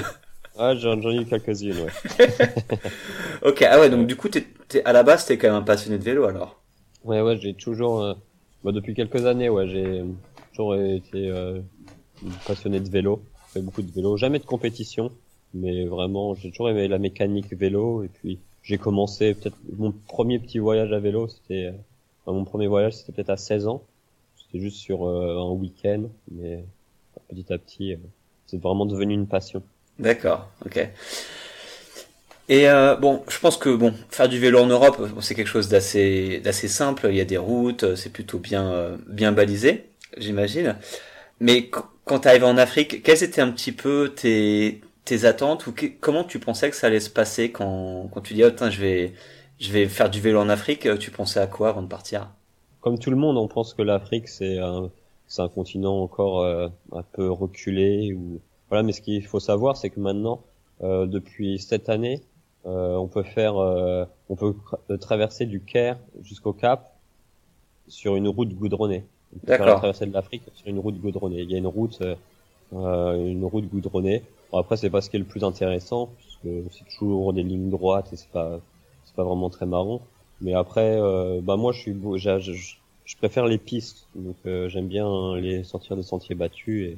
Ah, 0.58 0.74
j'en 0.76 1.00
ai 1.00 1.16
eu 1.16 1.24
quelques-unes, 1.24 1.78
ouais. 1.78 2.28
ok, 3.42 3.62
ah 3.62 3.80
ouais, 3.80 3.88
donc 3.88 4.06
du 4.06 4.16
coup, 4.16 4.28
t'es, 4.28 4.44
à 4.84 4.92
la 4.92 5.02
base, 5.02 5.24
t'es 5.24 5.38
quand 5.38 5.48
même 5.48 5.56
un 5.56 5.62
passionné 5.62 5.96
de 5.96 6.04
vélo, 6.04 6.26
alors? 6.26 6.60
Ouais, 7.04 7.22
ouais, 7.22 7.38
j'ai 7.40 7.54
toujours... 7.54 8.02
Euh, 8.02 8.12
bah, 8.64 8.72
depuis 8.72 8.94
quelques 8.94 9.26
années, 9.26 9.48
ouais, 9.48 9.68
j'ai 9.68 10.04
toujours 10.50 10.74
été 10.76 11.28
euh, 11.30 11.60
passionné 12.46 12.80
de 12.80 12.88
vélo. 12.88 13.22
J'ai 13.48 13.60
fait 13.60 13.64
beaucoup 13.64 13.82
de 13.82 13.90
vélo, 13.90 14.16
jamais 14.16 14.38
de 14.38 14.44
compétition 14.44 15.10
mais 15.54 15.84
vraiment 15.84 16.34
j'ai 16.34 16.50
toujours 16.50 16.70
aimé 16.70 16.88
la 16.88 16.98
mécanique 16.98 17.52
vélo. 17.52 18.02
Et 18.04 18.08
puis 18.08 18.38
j'ai 18.62 18.78
commencé 18.78 19.34
peut-être 19.34 19.56
mon 19.76 19.92
premier 19.92 20.38
petit 20.38 20.58
voyage 20.58 20.92
à 20.92 21.00
vélo 21.00 21.28
c'était 21.28 21.66
euh, 21.66 22.32
mon 22.32 22.44
premier 22.44 22.66
voyage 22.66 22.94
c'était 22.94 23.12
peut-être 23.12 23.30
à 23.30 23.36
16 23.36 23.66
ans. 23.66 23.82
C'était 24.36 24.60
juste 24.60 24.78
sur 24.78 25.06
euh, 25.06 25.38
un 25.38 25.50
week-end 25.50 26.04
mais 26.30 26.64
petit 27.28 27.52
à 27.52 27.58
petit 27.58 27.94
euh, 27.94 27.98
c'est 28.46 28.60
vraiment 28.60 28.86
devenu 28.86 29.14
une 29.14 29.26
passion. 29.26 29.62
D'accord 29.98 30.48
ok 30.64 30.88
et 32.48 32.68
euh, 32.68 32.96
bon, 32.96 33.22
je 33.28 33.38
pense 33.38 33.56
que 33.56 33.70
bon, 33.74 33.94
faire 34.10 34.28
du 34.28 34.38
vélo 34.38 34.60
en 34.60 34.66
Europe, 34.66 35.00
c'est 35.20 35.34
quelque 35.34 35.46
chose 35.48 35.68
d'assez 35.68 36.40
d'assez 36.44 36.68
simple. 36.68 37.06
Il 37.10 37.16
y 37.16 37.20
a 37.20 37.24
des 37.24 37.38
routes, 37.38 37.94
c'est 37.94 38.12
plutôt 38.12 38.38
bien 38.38 38.98
bien 39.06 39.32
balisé, 39.32 39.86
j'imagine. 40.16 40.76
Mais 41.40 41.70
quand 42.04 42.20
tu 42.20 42.28
arrives 42.28 42.44
en 42.44 42.56
Afrique, 42.58 43.02
quels 43.02 43.22
étaient 43.22 43.40
un 43.40 43.50
petit 43.50 43.72
peu 43.72 44.12
tes 44.14 44.80
tes 45.04 45.24
attentes 45.24 45.66
ou 45.66 45.74
comment 46.00 46.24
tu 46.24 46.38
pensais 46.38 46.70
que 46.70 46.76
ça 46.76 46.86
allait 46.86 47.00
se 47.00 47.10
passer 47.10 47.50
quand, 47.50 48.08
quand 48.12 48.20
tu 48.20 48.34
dis 48.34 48.44
oh, 48.44 48.50
je 48.70 48.80
vais 48.80 49.12
je 49.58 49.72
vais 49.72 49.86
faire 49.86 50.10
du 50.10 50.20
vélo 50.20 50.40
en 50.40 50.48
Afrique 50.48 50.88
tu 50.98 51.10
pensais 51.10 51.40
à 51.40 51.46
quoi 51.46 51.70
avant 51.70 51.82
de 51.82 51.88
partir? 51.88 52.30
Comme 52.80 52.98
tout 52.98 53.10
le 53.10 53.16
monde 53.16 53.36
on 53.36 53.48
pense 53.48 53.74
que 53.74 53.82
l'Afrique 53.82 54.28
c'est 54.28 54.58
un 54.58 54.90
c'est 55.26 55.42
un 55.42 55.48
continent 55.48 56.00
encore 56.02 56.42
euh, 56.42 56.68
un 56.92 57.02
peu 57.02 57.30
reculé 57.30 58.12
ou 58.12 58.40
voilà 58.68 58.82
mais 58.82 58.92
ce 58.92 59.00
qu'il 59.00 59.24
faut 59.26 59.40
savoir 59.40 59.76
c'est 59.76 59.90
que 59.90 60.00
maintenant 60.00 60.42
euh, 60.82 61.06
depuis 61.06 61.58
cette 61.58 61.88
année 61.88 62.20
euh, 62.20 62.31
on 62.64 63.08
peut 63.08 63.22
faire 63.22 63.56
euh, 63.56 64.04
on 64.28 64.36
peut 64.36 64.54
traverser 65.00 65.46
du 65.46 65.60
Caire 65.60 65.98
jusqu'au 66.22 66.52
Cap 66.52 66.94
sur 67.88 68.16
une 68.16 68.28
route 68.28 68.54
goudronnée. 68.54 69.04
On 69.34 69.40
peut 69.40 69.56
faire 69.56 69.66
la 69.66 69.74
traversée 69.74 70.06
de 70.06 70.12
l'Afrique 70.12 70.42
sur 70.54 70.68
une 70.68 70.78
route 70.78 71.00
goudronnée. 71.00 71.42
Il 71.42 71.50
y 71.50 71.54
a 71.54 71.58
une 71.58 71.66
route 71.66 72.02
une 72.72 73.44
route 73.44 73.68
goudronnée. 73.68 74.22
Bon, 74.50 74.58
après, 74.58 74.76
c'est 74.76 74.90
pas 74.90 75.00
ce 75.00 75.08
qui 75.08 75.16
est 75.16 75.18
le 75.18 75.24
plus 75.24 75.44
intéressant, 75.44 76.10
puisque 76.18 76.72
c'est 76.72 76.84
toujours 76.96 77.32
des 77.32 77.42
lignes 77.42 77.70
droites 77.70 78.12
et 78.12 78.16
c'est 78.16 78.28
pas, 78.30 78.60
c'est 79.04 79.14
pas 79.14 79.24
vraiment 79.24 79.48
très 79.48 79.66
marrant. 79.66 80.02
Mais 80.42 80.54
après, 80.54 80.98
euh, 81.00 81.40
bah 81.42 81.56
moi, 81.56 81.72
je 81.72 81.80
suis, 81.80 81.96
je, 82.16 82.38
je, 82.40 82.74
je 83.04 83.16
préfère 83.16 83.46
les 83.46 83.58
pistes, 83.58 84.06
donc 84.14 84.36
euh, 84.44 84.68
j'aime 84.68 84.88
bien 84.88 85.36
les 85.36 85.64
sortir 85.64 85.96
des 85.96 86.02
sentiers 86.02 86.34
battus 86.34 86.96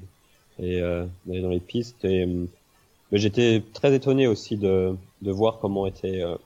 et, 0.58 0.64
et 0.64 0.80
euh, 0.80 1.04
aller 1.28 1.42
dans 1.42 1.50
les 1.50 1.60
pistes. 1.60 2.04
Et 2.04 2.26
mais 3.12 3.18
j'étais 3.18 3.62
très 3.72 3.94
étonné 3.94 4.26
aussi 4.26 4.56
de, 4.56 4.94
de 5.22 5.30
voir 5.30 5.58
comment 5.60 5.86
était 5.86 6.22
euh, 6.22 6.36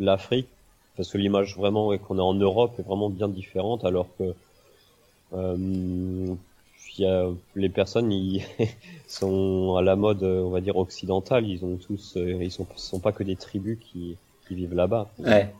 l'Afrique, 0.00 0.48
parce 0.96 1.10
que 1.10 1.18
l'image 1.18 1.56
vraiment 1.56 1.96
qu'on 1.98 2.18
est 2.18 2.22
en 2.22 2.34
Europe 2.34 2.74
est 2.78 2.82
vraiment 2.82 3.10
bien 3.10 3.28
différente, 3.28 3.84
alors 3.84 4.08
que 4.18 4.34
euh, 5.34 6.36
y 6.98 7.06
a 7.06 7.26
les 7.56 7.68
personnes 7.68 8.12
ils 8.12 8.44
sont 9.08 9.76
à 9.76 9.82
la 9.82 9.96
mode 9.96 10.22
on 10.22 10.50
va 10.50 10.60
dire 10.60 10.76
occidentale. 10.76 11.46
Ils 11.46 11.64
ont 11.64 11.76
tous 11.76 12.16
euh, 12.16 12.38
ils 12.40 12.50
sont 12.50 12.66
sont 12.76 13.00
pas 13.00 13.12
que 13.12 13.24
des 13.24 13.36
tribus 13.36 13.78
qui 13.80 14.16
qui 14.46 14.54
vivent 14.54 14.74
là-bas. 14.74 15.10
Ouais. 15.18 15.52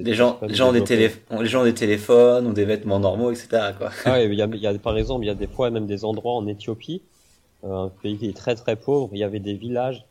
des 0.00 0.14
gens 0.14 0.38
les 0.42 0.54
gens 0.54 0.70
ont 0.70 0.72
des 0.72 0.84
téléphones 0.84 1.42
les 1.42 1.46
gens 1.46 1.62
ont 1.62 1.64
des 1.64 1.74
téléphones 1.74 2.46
ont 2.46 2.52
des 2.52 2.64
vêtements 2.64 2.98
normaux 2.98 3.30
etc 3.30 3.72
quoi. 3.78 3.90
Ah 4.04 4.22
il 4.22 4.34
y 4.34 4.42
a, 4.42 4.46
y 4.46 4.66
a 4.66 4.74
par 4.74 4.98
exemple 4.98 5.24
il 5.24 5.28
y 5.28 5.30
a 5.30 5.34
des 5.34 5.46
fois 5.46 5.70
même 5.70 5.86
des 5.86 6.04
endroits 6.04 6.34
en 6.34 6.46
Éthiopie 6.46 7.02
un 7.70 7.88
pays 8.02 8.18
qui 8.18 8.28
est 8.28 8.36
très 8.36 8.54
très 8.54 8.76
pauvre 8.76 9.10
il 9.12 9.18
y 9.18 9.24
avait 9.24 9.40
des 9.40 9.54
villages 9.54 10.04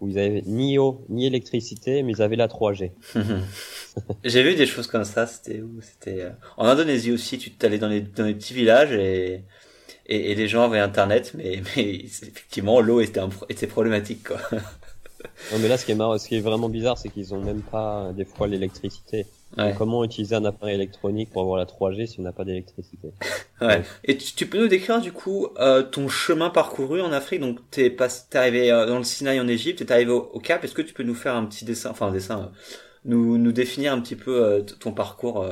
où 0.00 0.08
ils 0.08 0.18
avaient 0.18 0.42
ni 0.46 0.78
eau 0.78 1.04
ni 1.08 1.26
électricité 1.26 2.02
mais 2.02 2.12
ils 2.12 2.22
avaient 2.22 2.36
la 2.36 2.48
3G 2.48 2.92
j'ai 4.24 4.42
vu 4.42 4.54
des 4.54 4.66
choses 4.66 4.86
comme 4.86 5.04
ça 5.04 5.26
c'était 5.26 5.60
où 5.60 5.80
c'était 5.80 6.22
euh, 6.22 6.30
en 6.56 6.66
Indonésie 6.66 7.12
aussi 7.12 7.38
tu 7.38 7.50
t'allais 7.50 7.78
dans 7.78 7.88
les 7.88 8.00
dans 8.00 8.24
les 8.24 8.34
petits 8.34 8.54
villages 8.54 8.92
et 8.92 9.42
et, 10.06 10.34
les 10.34 10.48
gens 10.48 10.64
avaient 10.64 10.78
internet, 10.78 11.32
mais, 11.34 11.62
mais 11.76 11.94
effectivement 11.94 12.80
l'eau 12.80 13.00
était, 13.00 13.20
était 13.48 13.66
problématique 13.66 14.28
quoi. 14.28 14.38
non 14.52 15.58
mais 15.60 15.68
là 15.68 15.78
ce 15.78 15.86
qui 15.86 15.92
est 15.92 15.96
marrant, 15.96 16.18
ce 16.18 16.28
qui 16.28 16.36
est 16.36 16.40
vraiment 16.40 16.68
bizarre, 16.68 16.98
c'est 16.98 17.08
qu'ils 17.08 17.34
ont 17.34 17.40
même 17.40 17.62
pas 17.62 18.12
des 18.14 18.24
fois 18.24 18.46
l'électricité. 18.46 19.26
Comment 19.76 20.02
utiliser 20.02 20.34
un 20.34 20.46
appareil 20.46 20.76
électronique 20.76 21.30
pour 21.30 21.42
avoir 21.42 21.58
la 21.58 21.66
3G 21.66 22.06
si 22.06 22.20
on 22.20 22.22
n'a 22.22 22.32
pas 22.32 22.44
d'électricité? 22.44 23.12
Ouais. 23.66 23.82
Et 24.04 24.16
tu, 24.16 24.46
peux 24.46 24.58
nous 24.58 24.68
décrire 24.68 25.00
du 25.00 25.12
coup 25.12 25.48
euh, 25.58 25.82
ton 25.82 26.08
chemin 26.08 26.50
parcouru 26.50 27.00
en 27.00 27.12
Afrique? 27.12 27.40
Donc 27.40 27.58
t'es 27.70 27.90
pas, 27.90 28.08
t'es 28.08 28.38
arrivé 28.38 28.70
euh, 28.70 28.86
dans 28.86 28.98
le 28.98 29.04
Sinaï 29.04 29.40
en 29.40 29.48
Égypte, 29.48 29.84
t'es 29.84 29.92
arrivé 29.92 30.10
au, 30.10 30.38
Cap. 30.40 30.64
Est-ce 30.64 30.74
que 30.74 30.82
tu 30.82 30.94
peux 30.94 31.02
nous 31.02 31.14
faire 31.14 31.34
un 31.34 31.44
petit 31.44 31.64
dessin, 31.64 31.90
enfin 31.90 32.08
un 32.08 32.12
dessin, 32.12 32.40
euh, 32.40 32.46
nous 33.04 33.38
nous 33.38 33.52
définir 33.52 33.92
un 33.92 34.00
petit 34.00 34.16
peu 34.16 34.42
euh, 34.42 34.62
ton 34.62 34.92
parcours 34.92 35.46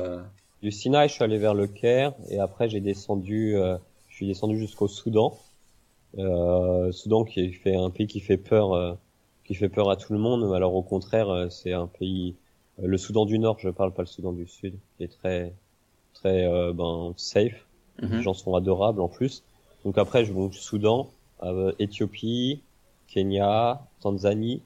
Du 0.61 0.71
Sinaï, 0.71 1.09
je 1.09 1.13
suis 1.13 1.23
allé 1.23 1.37
vers 1.37 1.53
le 1.53 1.67
Caire 1.67 2.13
et 2.29 2.39
après 2.39 2.69
j'ai 2.69 2.81
descendu, 2.81 3.55
je 4.09 4.15
suis 4.15 4.27
descendu 4.27 4.57
jusqu'au 4.57 4.87
Soudan. 4.87 5.37
Soudan 6.91 7.23
qui 7.23 7.53
fait 7.53 7.75
un 7.75 7.89
pays 7.89 8.07
qui 8.07 8.19
fait 8.19 8.37
peur, 8.37 8.97
qui 9.43 9.55
fait 9.55 9.69
peur 9.69 9.89
à 9.89 9.95
tout 9.95 10.13
le 10.13 10.19
monde. 10.19 10.53
Alors 10.53 10.75
au 10.75 10.83
contraire, 10.83 11.47
c'est 11.49 11.73
un 11.73 11.87
pays 11.87 12.35
euh, 12.79 12.87
le 12.87 12.97
Soudan 12.97 13.25
du 13.25 13.39
Nord, 13.39 13.57
je 13.59 13.69
parle 13.69 13.93
pas 13.93 14.01
le 14.01 14.07
Soudan 14.07 14.33
du 14.33 14.47
Sud, 14.47 14.75
qui 14.97 15.03
est 15.03 15.07
très 15.07 15.53
très 16.13 16.45
euh, 16.45 16.73
ben 16.73 17.13
safe. 17.17 17.65
Mhm. 18.01 18.17
Les 18.17 18.21
gens 18.21 18.33
sont 18.33 18.55
adorables 18.55 19.01
en 19.01 19.07
plus. 19.07 19.43
Donc 19.85 19.97
après, 19.97 20.25
je 20.25 20.33
vais 20.33 20.49
Soudan, 20.51 21.09
euh, 21.43 21.71
Éthiopie, 21.79 22.61
Kenya, 23.07 23.81
Tanzanie. 24.01 24.61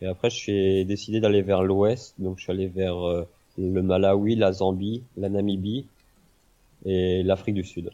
Et 0.00 0.06
après, 0.06 0.30
je 0.30 0.36
suis 0.36 0.84
décidé 0.84 1.20
d'aller 1.20 1.42
vers 1.42 1.62
l'ouest. 1.62 2.14
Donc 2.18 2.38
je 2.38 2.44
suis 2.44 2.52
allé 2.52 2.66
vers 2.66 2.96
le 3.56 3.82
Malawi, 3.82 4.36
la 4.36 4.52
Zambie, 4.52 5.02
la 5.16 5.28
Namibie 5.28 5.86
et 6.84 7.22
l'Afrique 7.22 7.54
du 7.54 7.64
Sud. 7.64 7.90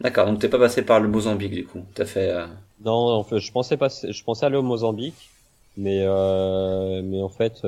D'accord. 0.00 0.26
Donc 0.26 0.40
t'es 0.40 0.48
pas 0.48 0.58
passé 0.58 0.82
par 0.82 0.98
le 0.98 1.08
Mozambique 1.08 1.52
du 1.52 1.64
coup. 1.64 1.82
T'as 1.94 2.06
fait. 2.06 2.34
Non, 2.84 2.92
en 2.92 3.22
fait, 3.22 3.38
je 3.38 3.52
pensais 3.52 3.76
pas. 3.76 3.88
Je 3.88 4.24
pensais 4.24 4.46
aller 4.46 4.56
au 4.56 4.62
Mozambique, 4.62 5.30
mais 5.76 6.00
mais 7.02 7.22
en 7.22 7.28
fait 7.28 7.62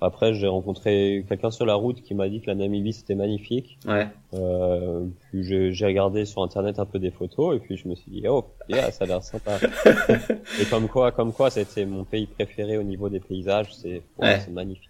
après, 0.00 0.32
j'ai 0.32 0.46
rencontré 0.46 1.26
quelqu'un 1.28 1.50
sur 1.50 1.66
la 1.66 1.74
route 1.74 2.00
qui 2.00 2.14
m'a 2.14 2.28
dit 2.28 2.40
que 2.40 2.46
la 2.46 2.54
Namibie 2.54 2.94
c'était 2.94 3.14
magnifique. 3.14 3.78
Ouais. 3.86 4.08
Euh, 4.32 5.04
puis 5.28 5.44
j'ai 5.74 5.86
regardé 5.86 6.24
sur 6.24 6.42
internet 6.42 6.78
un 6.78 6.86
peu 6.86 6.98
des 6.98 7.10
photos 7.10 7.56
et 7.56 7.58
puis 7.60 7.76
je 7.76 7.86
me 7.86 7.94
suis 7.94 8.10
dit 8.10 8.22
oh 8.26 8.46
yeah, 8.68 8.90
ça 8.92 9.04
a 9.04 9.06
l'air 9.06 9.22
sympa. 9.22 9.58
et 10.60 10.64
comme 10.70 10.88
quoi, 10.88 11.12
comme 11.12 11.32
quoi, 11.32 11.50
c'était 11.50 11.84
mon 11.84 12.04
pays 12.04 12.26
préféré 12.26 12.78
au 12.78 12.82
niveau 12.82 13.10
des 13.10 13.20
paysages. 13.20 13.74
C'est 13.74 14.02
ouais. 14.18 14.40
c'est 14.40 14.50
magnifique. 14.50 14.88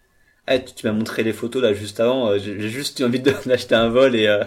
Eh, 0.48 0.64
tu, 0.64 0.86
m'as 0.86 0.92
montré 0.92 1.22
les 1.24 1.32
photos 1.32 1.62
là 1.62 1.74
juste 1.74 1.98
avant. 1.98 2.28
Euh, 2.28 2.38
j'ai 2.38 2.68
juste 2.68 3.00
eu 3.00 3.04
envie 3.04 3.20
d'acheter 3.46 3.74
un 3.74 3.88
vol 3.88 4.14
et 4.14 4.28
euh, 4.28 4.44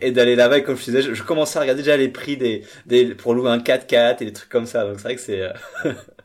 et, 0.00 0.10
d'aller 0.10 0.36
là-bas. 0.36 0.62
Comme 0.62 0.76
je 0.76 0.84
disais, 0.84 1.02
je, 1.02 1.12
je, 1.12 1.22
commençais 1.22 1.58
à 1.58 1.62
regarder 1.62 1.82
déjà 1.82 1.98
les 1.98 2.08
prix 2.08 2.38
des, 2.38 2.64
des 2.86 3.14
pour 3.14 3.34
louer 3.34 3.50
un 3.50 3.58
4x4 3.58 4.22
et 4.22 4.24
des 4.24 4.32
trucs 4.32 4.48
comme 4.48 4.66
ça. 4.66 4.84
Donc 4.84 5.00
c'est 5.00 5.04
vrai 5.04 5.14
que 5.16 5.20
c'est 5.20 5.52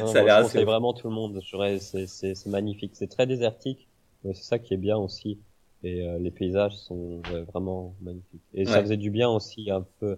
euh, 0.00 0.06
ça 0.06 0.20
a 0.20 0.22
l'air 0.22 0.48
C'est 0.48 0.64
vraiment 0.64 0.92
tout 0.92 1.08
le 1.08 1.14
monde. 1.14 1.40
C'est 1.42 2.46
magnifique. 2.46 2.92
C'est 2.94 3.08
très 3.08 3.26
désertique, 3.26 3.88
mais 4.24 4.34
c'est 4.34 4.44
ça 4.44 4.58
qui 4.58 4.74
est 4.74 4.78
bien 4.78 4.96
aussi. 4.96 5.38
Et 5.84 6.02
euh, 6.02 6.18
les 6.18 6.30
paysages 6.30 6.76
sont 6.76 7.22
vraiment 7.52 7.94
magnifiques. 8.02 8.42
Et 8.54 8.64
ça 8.64 8.80
faisait 8.80 8.96
du 8.96 9.10
bien 9.10 9.28
aussi 9.28 9.70
un 9.70 9.84
peu. 10.00 10.16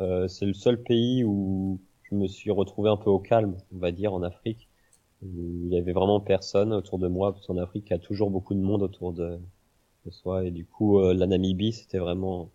Euh, 0.00 0.28
c'est 0.28 0.46
le 0.46 0.54
seul 0.54 0.82
pays 0.82 1.24
où 1.24 1.80
je 2.10 2.14
me 2.14 2.26
suis 2.26 2.50
retrouvé 2.50 2.90
un 2.90 2.96
peu 2.96 3.10
au 3.10 3.18
calme, 3.18 3.56
on 3.74 3.78
va 3.78 3.92
dire, 3.92 4.12
en 4.12 4.22
Afrique. 4.22 4.68
il 5.22 5.68
y 5.68 5.78
avait 5.78 5.92
vraiment 5.92 6.20
personne 6.20 6.72
autour 6.72 6.98
de 6.98 7.08
moi, 7.08 7.32
parce 7.32 7.46
qu'en 7.46 7.56
Afrique, 7.56 7.86
il 7.88 7.90
y 7.92 7.96
a 7.96 7.98
toujours 7.98 8.30
beaucoup 8.30 8.54
de 8.54 8.60
monde 8.60 8.82
autour 8.82 9.12
de, 9.12 9.38
de 10.06 10.10
soi. 10.10 10.44
Et 10.44 10.50
du 10.50 10.64
coup, 10.64 11.00
euh, 11.00 11.14
la 11.14 11.26
Namibie, 11.26 11.72
c'était 11.72 11.98
vraiment, 11.98 12.50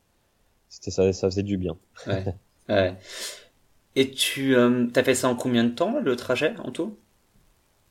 c'était 0.69 0.91
ça, 0.91 1.11
ça 1.13 1.29
faisait 1.29 1.43
du 1.43 1.57
bien. 1.57 1.77
Ouais. 2.07 2.25
ouais. 2.69 2.95
Et 3.95 4.11
tu 4.11 4.55
euh, 4.55 4.87
as 4.95 5.03
fait 5.03 5.15
ça 5.15 5.29
en 5.29 5.35
combien 5.35 5.63
de 5.63 5.71
temps, 5.71 5.99
le 5.99 6.15
trajet 6.15 6.53
en 6.63 6.71
tout? 6.71 6.95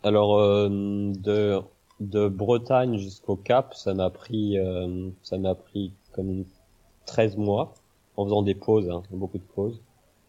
Alors, 0.03 0.39
euh, 0.39 0.69
de, 0.71 1.61
de 2.01 2.29
Bretagne 2.29 2.99
jusqu'au 2.99 3.37
Cap, 3.37 3.75
ça 3.75 3.95
m'a 3.95 4.11
pris, 4.11 4.59
euh, 4.59 5.09
ça 5.23 5.39
m'a 5.39 5.55
pris 5.55 5.93
comme 6.13 6.45
13 7.07 7.37
mois, 7.37 7.75
en 8.17 8.25
faisant 8.25 8.43
des 8.43 8.55
pauses, 8.55 8.89
hein, 8.91 9.03
beaucoup 9.11 9.39
de 9.39 9.43
pauses. 9.43 9.81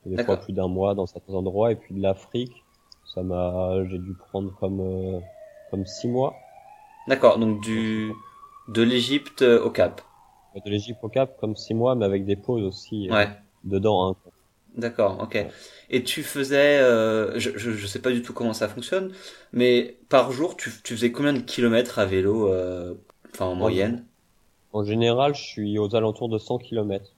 Des 0.05 0.23
fois 0.23 0.38
plus 0.38 0.53
d'un 0.53 0.67
mois 0.67 0.95
dans 0.95 1.05
certains 1.05 1.33
endroits. 1.33 1.71
Et 1.71 1.75
puis 1.75 1.93
de 1.93 2.01
l'Afrique, 2.01 2.63
ça 3.13 3.21
m'a, 3.21 3.83
j'ai 3.85 3.99
dû 3.99 4.13
prendre 4.13 4.55
comme, 4.59 4.79
euh, 4.79 5.19
comme 5.69 5.85
6 5.85 6.07
mois. 6.07 6.35
D'accord, 7.07 7.38
donc 7.38 7.61
du, 7.61 8.13
de 8.69 8.81
l'Égypte 8.81 9.43
au 9.43 9.69
Cap. 9.69 10.01
De 10.55 10.69
l'Égypte 10.69 10.99
au 11.03 11.09
Cap, 11.09 11.38
comme 11.39 11.55
6 11.55 11.73
mois, 11.75 11.95
mais 11.95 12.05
avec 12.05 12.25
des 12.25 12.38
pauses 12.38 12.63
aussi. 12.63 13.11
Ouais. 13.11 13.27
dedans, 13.63 14.09
hein, 14.09 14.15
D'accord, 14.75 15.19
ok. 15.21 15.45
Et 15.89 16.03
tu 16.03 16.23
faisais, 16.23 16.79
euh, 16.79 17.39
je, 17.39 17.57
je, 17.57 17.88
sais 17.88 17.99
pas 17.99 18.11
du 18.11 18.21
tout 18.21 18.33
comment 18.33 18.53
ça 18.53 18.67
fonctionne, 18.67 19.11
mais 19.51 19.97
par 20.07 20.31
jour, 20.31 20.55
tu, 20.55 20.71
tu 20.83 20.95
faisais 20.95 21.11
combien 21.11 21.33
de 21.33 21.39
kilomètres 21.39 21.99
à 21.99 22.05
vélo, 22.05 22.47
euh, 22.47 22.93
enfin 23.33 23.45
en 23.45 23.55
moyenne? 23.55 24.05
En 24.71 24.83
général, 24.83 25.35
je 25.35 25.41
suis 25.41 25.79
aux 25.79 25.95
alentours 25.95 26.29
de 26.29 26.38
100 26.38 26.59
kilomètres. 26.59 27.15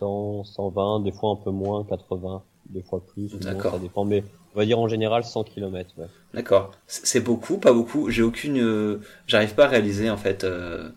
100, 0.00 0.44
120, 0.44 1.00
des 1.00 1.12
fois 1.12 1.30
un 1.30 1.36
peu 1.36 1.50
moins, 1.50 1.84
80, 1.84 2.42
des 2.70 2.82
fois 2.82 3.00
plus. 3.06 3.38
D'accord. 3.38 3.74
ça 3.74 3.78
dépend, 3.78 4.04
mais 4.04 4.24
on 4.54 4.58
va 4.58 4.64
dire 4.64 4.80
en 4.80 4.88
général 4.88 5.22
100 5.22 5.44
kilomètres. 5.44 5.94
Ouais. 5.96 6.06
D'accord. 6.34 6.72
C'est 6.86 7.20
beaucoup, 7.20 7.58
pas 7.58 7.72
beaucoup? 7.72 8.10
J'ai 8.10 8.22
aucune, 8.22 8.58
euh, 8.58 9.00
j'arrive 9.26 9.54
pas 9.54 9.66
à 9.66 9.68
réaliser 9.68 10.10
en 10.10 10.16
fait. 10.16 10.42
Euh, 10.42 10.88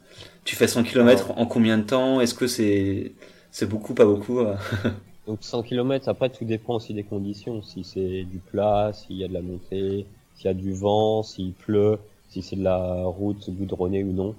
tu 0.44 0.56
fais 0.56 0.68
100 0.68 0.84
kilomètres 0.84 1.32
en 1.38 1.46
combien 1.46 1.78
de 1.78 1.84
temps? 1.84 2.20
Est-ce 2.20 2.34
que 2.34 2.48
c'est, 2.48 3.14
c'est 3.52 3.68
beaucoup, 3.68 3.94
pas 3.94 4.06
beaucoup 4.06 4.40
Donc 5.28 5.40
100 5.42 5.64
km, 5.64 6.08
après 6.08 6.30
tout 6.30 6.46
dépend 6.46 6.76
aussi 6.76 6.94
des 6.94 7.04
conditions. 7.04 7.62
Si 7.64 7.84
c'est 7.84 8.24
du 8.24 8.38
plat, 8.38 8.92
s'il 8.94 9.18
y 9.18 9.24
a 9.24 9.28
de 9.28 9.34
la 9.34 9.42
montée, 9.42 10.06
s'il 10.36 10.46
y 10.46 10.50
a 10.50 10.54
du 10.54 10.74
vent, 10.74 11.24
s'il 11.24 11.54
pleut, 11.54 12.00
si 12.30 12.42
c'est 12.42 12.56
de 12.56 12.64
la 12.64 13.04
route 13.06 13.50
goudronnée 13.50 14.04
ou 14.04 14.12
non. 14.12 14.36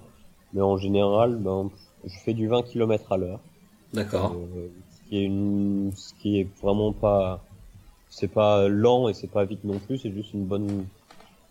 Mais 0.52 0.62
en 0.62 0.76
général, 0.76 1.36
ben, 1.36 1.70
je 2.04 2.16
fais 2.24 2.34
du 2.34 2.46
20 2.46 2.62
km 2.62 3.12
à 3.12 3.16
l'heure. 3.16 3.40
D'accord. 3.92 4.36
Euh, 4.36 4.68
ce 4.92 5.08
qui 5.08 5.18
est 5.18 5.24
une, 5.24 5.92
ce 5.96 6.14
qui 6.14 6.40
est 6.40 6.48
vraiment 6.62 6.92
pas, 6.92 7.44
c'est 8.08 8.28
pas 8.28 8.68
lent 8.68 9.08
et 9.08 9.14
c'est 9.14 9.30
pas 9.30 9.44
vite 9.44 9.64
non 9.64 9.78
plus. 9.78 9.98
C'est 9.98 10.12
juste 10.12 10.34
une 10.34 10.44
bonne, 10.44 10.86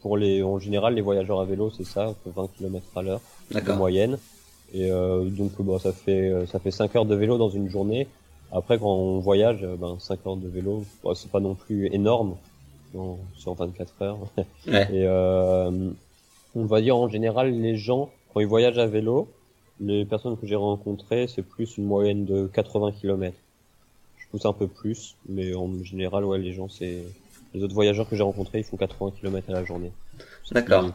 pour 0.01 0.15
les, 0.15 0.43
en 0.43 0.59
général, 0.59 0.93
les 0.95 1.01
voyageurs 1.01 1.41
à 1.41 1.45
vélo, 1.45 1.71
c'est 1.75 1.85
ça, 1.85 2.13
20 2.25 2.47
km 2.57 2.85
à 2.95 3.01
l'heure, 3.01 3.21
de 3.51 3.71
moyenne. 3.73 4.17
Et 4.73 4.89
euh, 4.91 5.25
donc, 5.25 5.51
bon, 5.59 5.77
ça 5.77 5.91
fait, 5.91 6.31
ça 6.47 6.59
fait 6.59 6.71
5 6.71 6.95
heures 6.95 7.05
de 7.05 7.15
vélo 7.15 7.37
dans 7.37 7.49
une 7.49 7.69
journée. 7.69 8.07
Après, 8.55 8.79
quand 8.79 8.87
on 8.87 9.19
voyage, 9.19 9.63
euh, 9.63 9.75
ben, 9.75 9.97
5 9.99 10.25
heures 10.25 10.37
de 10.37 10.47
vélo, 10.47 10.85
c'est 11.13 11.29
pas 11.29 11.41
non 11.41 11.55
plus 11.55 11.93
énorme 11.93 12.37
non, 12.93 13.19
sur 13.35 13.53
24 13.53 14.01
heures. 14.01 14.19
Ouais. 14.67 14.87
Et 14.91 15.05
euh, 15.05 15.91
on 16.55 16.65
va 16.65 16.81
dire 16.81 16.95
en 16.95 17.09
général, 17.09 17.51
les 17.51 17.75
gens, 17.75 18.09
quand 18.33 18.39
ils 18.39 18.47
voyagent 18.47 18.79
à 18.79 18.87
vélo, 18.87 19.27
les 19.79 20.05
personnes 20.05 20.37
que 20.37 20.47
j'ai 20.47 20.55
rencontrées, 20.55 21.27
c'est 21.27 21.41
plus 21.41 21.77
une 21.77 21.85
moyenne 21.85 22.25
de 22.25 22.47
80 22.47 22.93
km. 22.93 23.35
Je 24.17 24.27
pousse 24.29 24.45
un 24.45 24.53
peu 24.53 24.67
plus, 24.67 25.15
mais 25.27 25.53
en 25.53 25.69
général, 25.83 26.23
ouais, 26.23 26.39
les 26.39 26.53
gens, 26.53 26.69
c'est 26.69 27.03
les 27.53 27.61
autres 27.61 27.75
voyageurs 27.75 28.07
que 28.09 28.15
j'ai 28.15 28.23
rencontrés, 28.23 28.59
ils 28.59 28.63
font 28.63 28.77
80 28.77 29.11
km 29.19 29.49
à 29.49 29.53
la 29.53 29.65
journée. 29.65 29.91
D'accord. 30.51 30.91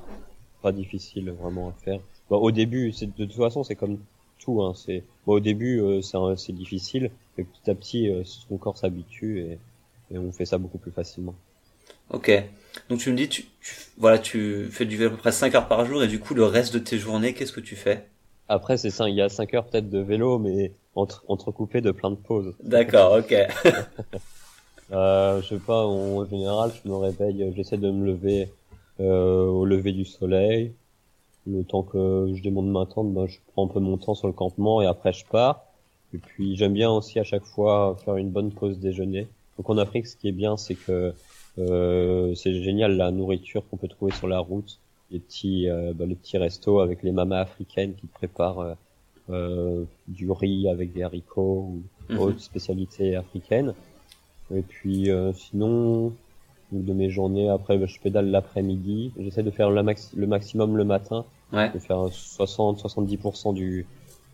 Pas 0.62 0.72
difficile 0.72 1.30
vraiment 1.30 1.68
à 1.68 1.72
faire. 1.84 2.00
Bon, 2.30 2.38
au 2.38 2.50
début, 2.50 2.92
c'est 2.92 3.06
de 3.06 3.24
toute 3.24 3.36
façon, 3.36 3.62
c'est 3.62 3.76
comme 3.76 3.98
tout. 4.40 4.62
Hein, 4.62 4.72
c'est 4.74 5.04
bon, 5.26 5.34
au 5.34 5.40
début, 5.40 5.80
euh, 5.80 6.00
c'est 6.36 6.52
difficile, 6.52 7.10
mais 7.36 7.44
petit 7.44 7.70
à 7.70 7.74
petit, 7.74 8.08
euh, 8.08 8.22
son 8.24 8.56
corps 8.56 8.78
s'habitue 8.78 9.40
et, 9.40 9.58
et, 10.12 10.18
on 10.18 10.32
fait 10.32 10.46
ça 10.46 10.58
beaucoup 10.58 10.78
plus 10.78 10.90
facilement. 10.90 11.34
Ok. 12.10 12.30
Donc 12.88 12.98
tu 12.98 13.10
me 13.10 13.16
dis, 13.16 13.28
tu, 13.28 13.44
voilà, 13.98 14.18
tu 14.18 14.68
fais 14.70 14.84
du 14.84 14.96
vélo 14.96 15.10
à 15.10 15.12
peu 15.12 15.18
près 15.18 15.32
5 15.32 15.54
heures 15.54 15.68
par 15.68 15.84
jour 15.84 16.02
et 16.02 16.08
du 16.08 16.18
coup 16.18 16.34
le 16.34 16.44
reste 16.44 16.74
de 16.74 16.78
tes 16.78 16.98
journées, 16.98 17.34
qu'est-ce 17.34 17.52
que 17.52 17.60
tu 17.60 17.76
fais? 17.76 18.06
Après 18.48 18.76
c'est 18.76 18.90
ça, 18.90 19.08
il 19.08 19.14
y 19.14 19.22
a 19.22 19.28
5 19.28 19.54
heures 19.54 19.66
peut-être 19.66 19.88
de 19.88 20.00
vélo, 20.00 20.38
mais 20.38 20.72
entre, 20.94 21.24
entrecoupé 21.28 21.80
de 21.80 21.92
plein 21.92 22.10
de 22.10 22.16
pauses. 22.16 22.54
D'accord, 22.62 23.18
ok. 23.18 23.32
euh, 24.92 25.42
je 25.42 25.48
sais 25.48 25.60
pas, 25.60 25.86
en 25.86 26.24
général, 26.24 26.72
je 26.82 26.88
me 26.88 26.96
réveille, 26.96 27.52
j'essaie 27.56 27.78
de 27.78 27.90
me 27.90 28.06
lever 28.06 28.48
euh, 29.00 29.46
au 29.46 29.64
lever 29.64 29.92
du 29.92 30.04
soleil. 30.04 30.72
Le 31.46 31.64
temps 31.64 31.82
que 31.82 32.30
je 32.34 32.42
démonte 32.42 32.66
ma 32.66 32.86
tente, 32.86 33.12
ben, 33.12 33.26
je 33.26 33.38
prends 33.52 33.64
un 33.64 33.68
peu 33.68 33.80
mon 33.80 33.96
temps 33.96 34.14
sur 34.14 34.26
le 34.26 34.32
campement 34.32 34.82
et 34.82 34.86
après 34.86 35.12
je 35.12 35.24
pars. 35.24 35.64
Et 36.12 36.18
puis 36.18 36.56
j'aime 36.56 36.74
bien 36.74 36.90
aussi 36.90 37.18
à 37.18 37.24
chaque 37.24 37.44
fois 37.44 37.96
faire 38.04 38.16
une 38.16 38.30
bonne 38.30 38.50
pause 38.50 38.78
déjeuner. 38.78 39.28
Donc 39.56 39.70
en 39.70 39.78
Afrique, 39.78 40.06
ce 40.06 40.16
qui 40.16 40.28
est 40.28 40.32
bien, 40.32 40.56
c'est 40.56 40.74
que 40.74 41.14
euh, 41.58 42.34
c'est 42.34 42.62
génial 42.62 42.96
la 42.96 43.10
nourriture 43.10 43.62
qu'on 43.68 43.76
peut 43.76 43.88
trouver 43.88 44.12
sur 44.12 44.28
la 44.28 44.38
route, 44.38 44.78
les 45.10 45.18
petits, 45.18 45.68
euh, 45.68 45.92
bah, 45.94 46.06
les 46.06 46.14
petits 46.14 46.38
restos 46.38 46.80
avec 46.80 47.02
les 47.02 47.12
mamas 47.12 47.40
africaines 47.40 47.94
qui 47.94 48.06
préparent 48.06 48.60
euh, 48.60 48.74
euh 49.30 49.84
du 50.08 50.30
riz 50.30 50.68
avec 50.68 50.92
des 50.92 51.02
haricots 51.02 51.70
ou 51.72 51.82
mhm. 52.12 52.18
autres 52.18 52.40
spécialités 52.40 53.16
africaines. 53.16 53.74
Et 54.54 54.62
puis 54.62 55.10
euh, 55.10 55.32
sinon, 55.32 56.12
de 56.72 56.92
mes 56.92 57.10
journées, 57.10 57.48
après 57.48 57.84
je 57.86 58.00
pédale 58.00 58.30
l'après-midi. 58.30 59.12
J'essaie 59.18 59.42
de 59.42 59.50
faire 59.50 59.70
le, 59.70 59.82
le 60.16 60.26
maximum 60.26 60.76
le 60.76 60.84
matin, 60.84 61.24
ouais. 61.52 61.70
de 61.72 61.78
faire 61.78 62.06
60-70% 62.06 63.54
du 63.54 63.86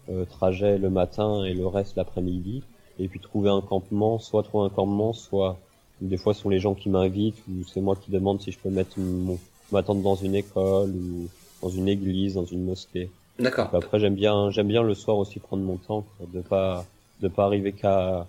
euh, 0.09 0.25
trajet 0.25 0.79
le 0.79 0.91
matin 0.91 1.45
et 1.45 1.55
le 1.55 1.67
reste 1.67 1.97
l'après-midi. 1.97 2.63
et 2.99 3.09
puis 3.09 3.21
trouver 3.21 3.51
un 3.51 3.61
campement, 3.61 4.19
soit 4.19 4.43
trouver 4.43 4.67
un 4.67 4.71
campement, 4.71 5.13
soit 5.13 5.59
des 6.01 6.17
fois 6.17 6.35
ce 6.35 6.43
sont 6.43 6.51
les 6.51 6.59
gens 6.59 6.75
qui 6.75 6.91
m'invitent 6.91 7.43
ou 7.49 7.65
c'est 7.65 7.81
moi 7.81 7.97
qui 7.97 8.11
demande 8.11 8.41
si 8.41 8.53
je 8.53 8.59
peux 8.59 8.71
mettre 8.71 8.99
mon, 8.99 9.39
ma 9.73 9.83
tente 9.83 10.03
dans 10.03 10.15
une 10.15 10.35
école 10.35 10.91
ou 10.91 11.29
dans 11.63 11.71
une 11.71 11.89
église, 11.89 12.35
dans 12.35 12.45
une 12.45 12.65
mosquée. 12.65 13.11
D'accord. 13.39 13.71
Après 13.73 13.99
j'aime 13.99 14.15
bien 14.15 14.51
j'aime 14.51 14.69
bien 14.69 14.83
le 14.83 14.95
soir 14.95 15.17
aussi 15.17 15.41
prendre 15.41 15.63
mon 15.63 15.77
temps, 15.77 16.05
quoi, 16.17 16.27
de 16.33 16.41
pas 16.41 16.85
de 17.21 17.29
pas 17.29 17.45
arriver 17.45 17.73
qu'à 17.73 18.27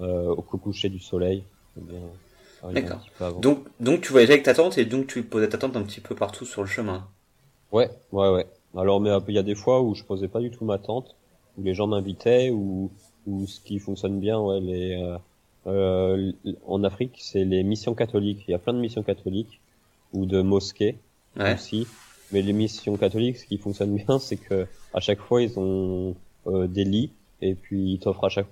euh, 0.00 0.28
au 0.28 0.42
coucher 0.42 0.90
du 0.90 1.00
soleil. 1.00 1.42
Bien 1.76 1.98
D'accord. 2.72 3.00
Donc, 3.40 3.66
donc 3.80 4.00
tu 4.00 4.12
voyageais 4.12 4.34
avec 4.34 4.44
ta 4.44 4.54
tente 4.54 4.78
et 4.78 4.84
donc 4.84 5.06
tu 5.06 5.22
posais 5.22 5.48
ta 5.48 5.58
tente 5.58 5.76
un 5.76 5.82
petit 5.82 6.00
peu 6.00 6.14
partout 6.14 6.44
sur 6.44 6.62
le 6.62 6.68
chemin. 6.68 7.06
Ouais, 7.72 7.90
ouais, 8.12 8.30
ouais. 8.30 8.46
Alors, 8.76 9.00
mais 9.00 9.10
euh, 9.10 9.20
il 9.28 9.34
y 9.34 9.38
a 9.38 9.42
des 9.42 9.54
fois 9.54 9.82
où 9.82 9.94
je 9.94 10.04
posais 10.04 10.28
pas 10.28 10.40
du 10.40 10.50
tout 10.50 10.64
ma 10.64 10.78
tente, 10.78 11.14
où 11.58 11.62
les 11.62 11.74
gens 11.74 11.86
m'invitaient, 11.86 12.50
ou 12.50 12.90
où 13.26 13.46
ce 13.46 13.60
qui 13.60 13.78
fonctionne 13.78 14.20
bien, 14.20 14.38
ouais, 14.40 14.60
les 14.60 14.94
euh, 14.94 15.18
euh, 15.66 16.32
en 16.66 16.84
Afrique, 16.84 17.18
c'est 17.20 17.44
les 17.44 17.62
missions 17.62 17.94
catholiques. 17.94 18.44
Il 18.48 18.52
y 18.52 18.54
a 18.54 18.58
plein 18.58 18.72
de 18.72 18.78
missions 18.78 19.02
catholiques 19.02 19.60
ou 20.12 20.26
de 20.26 20.40
mosquées 20.42 20.96
Ouais. 21.36 21.54
aussi. 21.54 21.86
Mais 22.32 22.40
les 22.42 22.52
missions 22.52 22.96
catholiques, 22.96 23.36
ce 23.36 23.44
qui 23.46 23.58
fonctionne 23.58 23.94
bien, 24.06 24.18
c'est 24.18 24.36
que 24.36 24.66
à 24.94 25.00
chaque 25.00 25.20
fois 25.20 25.42
ils 25.42 25.58
ont 25.58 26.14
euh, 26.46 26.66
des 26.66 26.84
lits 26.84 27.10
et 27.42 27.54
puis 27.54 27.92
ils 27.94 27.98
t'offrent 27.98 28.24
à 28.24 28.28
chaque 28.28 28.46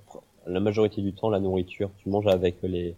la 0.47 0.61
majorité 0.61 1.01
du 1.01 1.13
temps 1.15 1.31
la 1.31 1.41
nourriture. 1.41 1.91
Tu 1.99 2.09
manges 2.11 2.27
avec 2.27 2.57
les 2.63 2.95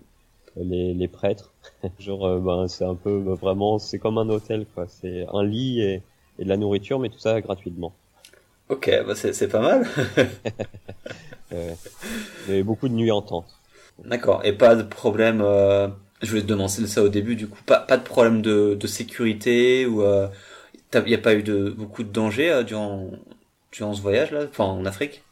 les, 0.56 0.94
les 0.94 1.08
prêtres. 1.08 1.52
Genre, 1.98 2.26
euh, 2.26 2.38
ben 2.38 2.68
c'est 2.68 2.84
un 2.84 2.94
peu 2.94 3.20
ben, 3.20 3.34
vraiment, 3.34 3.78
c'est 3.78 3.98
comme 3.98 4.18
un 4.18 4.28
hôtel 4.28 4.66
quoi. 4.74 4.86
C'est 4.88 5.26
un 5.32 5.44
lit 5.44 5.80
et, 5.80 6.02
et 6.38 6.44
de 6.44 6.48
la 6.48 6.56
nourriture, 6.56 6.98
mais 6.98 7.08
tout 7.08 7.18
ça 7.18 7.40
gratuitement. 7.40 7.94
Ok, 8.68 8.90
bah 9.06 9.14
c'est 9.14 9.32
c'est 9.32 9.48
pas 9.48 9.60
mal. 9.60 9.86
Euh, 11.52 11.74
mais 12.48 12.64
beaucoup 12.64 12.88
de 12.88 12.94
nuits 12.94 13.12
en 13.12 13.22
tente. 13.22 13.46
D'accord. 14.04 14.44
Et 14.44 14.52
pas 14.52 14.74
de 14.74 14.82
problème. 14.82 15.40
Euh... 15.42 15.86
Je 16.20 16.30
voulais 16.30 16.42
te 16.42 16.46
demander 16.48 16.88
ça 16.88 17.02
au 17.04 17.08
début. 17.08 17.36
Du 17.36 17.46
coup, 17.46 17.62
pas 17.64 17.78
pas 17.78 17.96
de 17.96 18.02
problème 18.02 18.42
de, 18.42 18.74
de 18.74 18.86
sécurité 18.88 19.86
ou 19.86 20.02
euh... 20.02 20.26
il 20.94 21.08
y 21.08 21.14
a 21.14 21.18
pas 21.18 21.34
eu 21.34 21.44
de 21.44 21.70
beaucoup 21.70 22.02
de 22.02 22.10
danger 22.12 22.50
euh, 22.50 22.62
durant 22.64 23.10
durant 23.70 23.94
ce 23.94 24.02
voyage 24.02 24.32
là, 24.32 24.46
enfin 24.50 24.64
en 24.64 24.84
Afrique? 24.86 25.22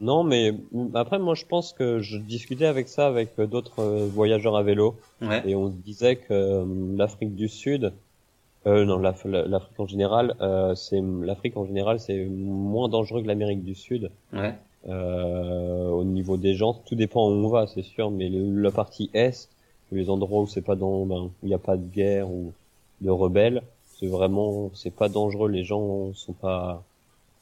Non, 0.00 0.22
mais 0.22 0.54
après 0.94 1.18
moi 1.18 1.34
je 1.34 1.44
pense 1.44 1.72
que 1.72 1.98
je 2.00 2.18
discutais 2.18 2.66
avec 2.66 2.88
ça 2.88 3.06
avec 3.08 3.30
euh, 3.38 3.46
d'autres 3.46 3.80
euh, 3.82 4.06
voyageurs 4.12 4.56
à 4.56 4.62
vélo. 4.62 4.96
Ouais. 5.20 5.42
Et 5.48 5.54
on 5.56 5.68
se 5.68 5.76
disait 5.76 6.16
que 6.16 6.32
euh, 6.32 6.64
l'Afrique 6.96 7.34
du 7.34 7.48
Sud, 7.48 7.92
euh, 8.66 8.84
non, 8.84 8.98
l'Af- 8.98 9.24
l'Afrique 9.24 9.80
en 9.80 9.86
général, 9.86 10.36
euh, 10.40 10.74
c'est 10.76 11.00
l'Afrique 11.22 11.56
en 11.56 11.64
général, 11.66 11.98
c'est 11.98 12.24
moins 12.26 12.88
dangereux 12.88 13.22
que 13.22 13.26
l'Amérique 13.26 13.64
du 13.64 13.74
Sud. 13.74 14.10
Ouais. 14.32 14.54
Euh, 14.88 15.88
au 15.88 16.04
niveau 16.04 16.36
des 16.36 16.54
gens, 16.54 16.74
tout 16.86 16.94
dépend 16.94 17.28
où 17.28 17.32
on 17.32 17.48
va, 17.48 17.66
c'est 17.66 17.82
sûr, 17.82 18.10
mais 18.10 18.28
le- 18.28 18.62
la 18.62 18.70
partie 18.70 19.10
est, 19.14 19.48
les 19.90 20.08
endroits 20.10 20.42
où 20.42 20.46
c'est 20.46 20.62
pas 20.62 20.76
dans, 20.76 21.04
ben, 21.06 21.22
où 21.22 21.30
il 21.42 21.48
n'y 21.48 21.54
a 21.54 21.58
pas 21.58 21.76
de 21.76 21.86
guerre 21.86 22.30
ou 22.30 22.52
de 23.00 23.10
rebelles, 23.10 23.62
c'est 23.98 24.06
vraiment, 24.06 24.70
c'est 24.74 24.94
pas 24.94 25.08
dangereux. 25.08 25.48
Les 25.48 25.64
gens 25.64 26.12
sont 26.14 26.32
pas, 26.34 26.82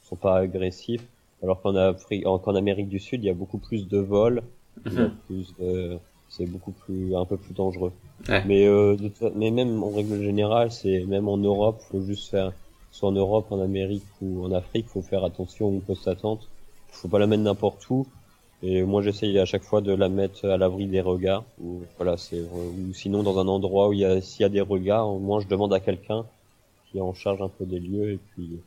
sont 0.03 0.15
pas 0.15 0.37
agressifs. 0.37 1.05
Alors 1.43 1.61
qu'en 1.61 1.75
Afrique, 1.75 2.25
en- 2.25 2.39
qu'en 2.39 2.55
Amérique 2.55 2.89
du 2.89 2.99
Sud, 2.99 3.23
il 3.23 3.27
y 3.27 3.29
a 3.29 3.33
beaucoup 3.33 3.57
plus 3.59 3.87
de 3.87 3.97
vols, 3.99 4.43
il 4.85 4.93
Mhm. 4.93 5.09
plus 5.27 5.55
de, 5.57 5.99
c'est 6.29 6.45
beaucoup 6.45 6.71
plus, 6.73 7.15
un 7.15 7.25
peu 7.25 7.37
plus 7.37 7.53
dangereux. 7.53 7.93
Ouais. 8.29 8.43
Mais, 8.45 8.65
euh, 8.67 8.95
de 8.97 9.11
mais 9.35 9.51
même 9.51 9.83
en 9.83 9.91
règle 9.91 10.21
générale, 10.21 10.71
c'est 10.71 11.05
même 11.05 11.27
en 11.27 11.37
Europe, 11.37 11.81
faut 11.89 12.01
juste 12.01 12.29
faire, 12.29 12.53
soit 12.91 13.09
en 13.09 13.13
Europe, 13.13 13.51
en 13.51 13.59
Amérique 13.61 14.05
ou 14.21 14.43
en 14.45 14.51
Afrique, 14.51 14.87
faut 14.89 15.01
faire 15.01 15.23
attention 15.23 15.67
où 15.67 15.77
on 15.77 15.81
pose 15.81 16.01
sa 16.03 16.15
tente. 16.15 16.49
Faut 16.89 17.07
pas 17.09 17.19
la 17.19 17.27
mettre 17.27 17.43
n'importe 17.43 17.89
où. 17.89 18.07
Et 18.61 18.83
moi, 18.83 19.01
j'essaye 19.03 19.37
à 19.39 19.45
chaque 19.45 19.63
fois 19.63 19.81
de 19.81 19.91
la 19.93 20.09
mettre 20.09 20.45
à 20.45 20.57
l'abri 20.57 20.87
des 20.87 21.01
regards. 21.01 21.45
Ou 21.59 21.83
voilà, 21.97 22.17
c'est 22.17 22.41
ou 22.41 22.91
sinon 22.93 23.23
dans 23.23 23.37
un 23.39 23.47
endroit 23.47 23.89
où 23.89 23.93
il 23.93 23.99
y 23.99 24.05
a 24.05 24.19
s'il 24.21 24.41
y 24.41 24.45
a 24.45 24.49
des 24.49 24.61
regards, 24.61 25.07
au 25.09 25.19
moins 25.19 25.39
je 25.39 25.47
demande 25.47 25.73
à 25.73 25.79
quelqu'un 25.79 26.25
qui 26.85 26.97
est 26.97 27.01
en 27.01 27.13
charge 27.13 27.41
un 27.41 27.49
peu 27.49 27.65
des 27.65 27.79
lieux 27.79 28.11
et 28.13 28.17
puis 28.17 28.63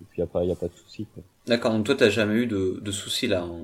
et 0.00 0.04
puis 0.10 0.20
y 0.20 0.22
a 0.22 0.26
pas 0.26 0.44
y 0.44 0.50
a 0.52 0.56
pas 0.56 0.68
de 0.68 0.74
souci. 0.74 1.06
quoi. 1.06 1.22
D'accord. 1.46 1.72
Donc 1.72 1.84
toi 1.86 1.94
t'as 1.94 2.08
jamais 2.10 2.34
eu 2.34 2.46
de 2.46 2.80
de 2.82 2.90
soucis 2.90 3.26
là 3.26 3.44
en... 3.44 3.60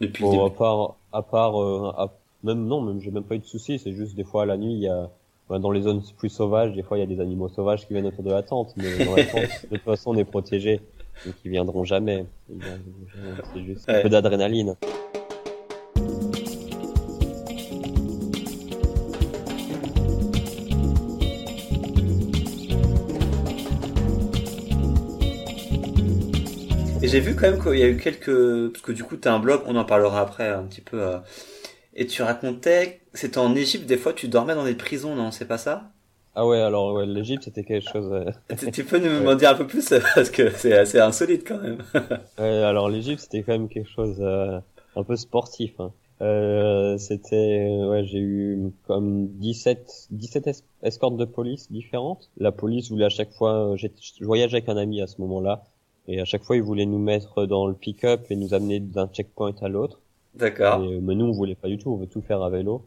depuis 0.00 0.22
le 0.24 0.28
Bon, 0.30 0.44
à 0.44 0.48
début. 0.48 0.58
part, 0.58 0.96
à 1.12 1.22
part, 1.22 1.62
euh, 1.62 1.90
à- 1.96 2.12
même 2.42 2.66
non, 2.66 2.80
même 2.80 3.00
j'ai 3.00 3.10
même 3.10 3.24
pas 3.24 3.34
eu 3.36 3.38
de 3.40 3.44
soucis. 3.46 3.78
C'est 3.78 3.92
juste 3.92 4.14
des 4.16 4.24
fois 4.24 4.46
la 4.46 4.56
nuit, 4.56 4.72
il 4.74 4.80
y 4.80 4.88
a 4.88 5.10
ben, 5.50 5.58
dans 5.60 5.70
les 5.70 5.82
zones 5.82 6.02
plus 6.16 6.30
sauvages, 6.30 6.72
des 6.74 6.82
fois 6.82 6.96
il 6.96 7.00
y 7.00 7.04
a 7.04 7.06
des 7.06 7.20
animaux 7.20 7.48
sauvages 7.48 7.86
qui 7.86 7.92
viennent 7.92 8.06
autour 8.06 8.24
de 8.24 8.30
la 8.30 8.42
tente, 8.42 8.72
mais 8.76 9.04
dans 9.04 9.16
la 9.16 9.24
tente, 9.24 9.42
de 9.70 9.76
toute 9.76 9.84
façon, 9.84 10.10
on 10.12 10.16
est 10.16 10.24
protégé, 10.24 10.80
donc 11.26 11.34
ils 11.44 11.50
viendront 11.50 11.84
jamais. 11.84 12.24
Ils 12.50 12.58
viendront 12.58 13.06
jamais. 13.14 13.34
C'est 13.54 13.64
juste 13.64 13.88
Ouais. 13.88 13.98
un 13.98 14.02
peu 14.02 14.08
d'adrénaline. 14.08 14.74
J'ai 27.14 27.20
vu 27.20 27.34
quand 27.34 27.50
même 27.50 27.60
qu'il 27.62 27.78
y 27.78 27.82
a 27.82 27.88
eu 27.88 27.96
quelques 27.96 28.70
parce 28.72 28.82
que 28.82 28.92
du 28.92 29.04
coup 29.04 29.16
t'as 29.16 29.32
un 29.32 29.38
blog, 29.38 29.62
on 29.66 29.76
en 29.76 29.84
parlera 29.84 30.20
après 30.20 30.48
un 30.48 30.64
petit 30.64 30.80
peu. 30.80 31.00
euh, 31.00 31.18
Et 31.94 32.06
tu 32.06 32.22
racontais, 32.22 33.00
c'était 33.14 33.38
en 33.38 33.54
Égypte, 33.54 33.86
des 33.86 33.96
fois 33.96 34.12
tu 34.12 34.28
dormais 34.28 34.54
dans 34.54 34.64
des 34.64 34.74
prisons, 34.74 35.14
non 35.14 35.30
C'est 35.30 35.46
pas 35.46 35.58
ça? 35.58 35.92
Ah 36.34 36.46
ouais, 36.46 36.60
alors 36.60 36.94
ouais, 36.94 37.06
l'Égypte 37.06 37.44
c'était 37.44 37.64
quelque 37.64 37.88
chose. 37.88 38.10
euh, 38.12 38.56
tu, 38.56 38.70
tu 38.70 38.84
peux 38.84 38.98
nous 38.98 39.22
m'en 39.24 39.34
dire 39.36 39.50
un 39.50 39.54
peu 39.54 39.66
plus 39.66 39.88
parce 40.14 40.30
que 40.30 40.50
c'est 40.50 40.72
assez 40.76 40.98
insolite 40.98 41.46
quand 41.46 41.58
même. 41.60 41.78
Ouais, 42.38 42.62
alors 42.62 42.88
l'Égypte 42.88 43.20
c'était 43.20 43.42
quand 43.44 43.52
même 43.52 43.68
quelque 43.68 43.88
chose 43.90 44.16
euh, 44.20 44.58
un 44.96 45.04
peu 45.04 45.16
sportif. 45.16 45.78
Hein. 45.78 45.92
Euh, 46.20 46.96
c'était 46.98 47.68
ouais, 47.88 48.04
j'ai 48.04 48.18
eu 48.18 48.72
comme 48.86 49.28
17 49.38 50.06
17 50.10 50.46
es- 50.48 50.64
escortes 50.82 51.16
de 51.16 51.24
police 51.24 51.70
différentes. 51.70 52.30
La 52.36 52.50
police 52.52 52.90
voulait 52.90 53.04
à 53.04 53.08
chaque 53.08 53.32
fois 53.32 53.72
euh, 53.72 53.76
je 53.76 53.88
voyageais 54.24 54.56
avec 54.56 54.68
un 54.68 54.76
ami 54.76 55.00
à 55.00 55.06
ce 55.06 55.20
moment-là 55.20 55.64
et 56.08 56.20
à 56.20 56.24
chaque 56.24 56.44
fois 56.44 56.56
il 56.56 56.62
voulait 56.62 56.86
nous 56.86 56.98
mettre 56.98 57.46
dans 57.46 57.66
le 57.66 57.74
pick-up 57.74 58.26
et 58.30 58.36
nous 58.36 58.54
amener 58.54 58.80
d'un 58.80 59.08
checkpoint 59.08 59.54
à 59.62 59.68
l'autre. 59.68 60.00
D'accord. 60.34 60.80
Euh, 60.80 61.00
mais 61.02 61.14
nous 61.14 61.26
on 61.26 61.32
voulait 61.32 61.54
pas 61.54 61.68
du 61.68 61.78
tout, 61.78 61.90
on 61.90 61.96
veut 61.96 62.06
tout 62.06 62.22
faire 62.22 62.42
à 62.42 62.50
vélo. 62.50 62.82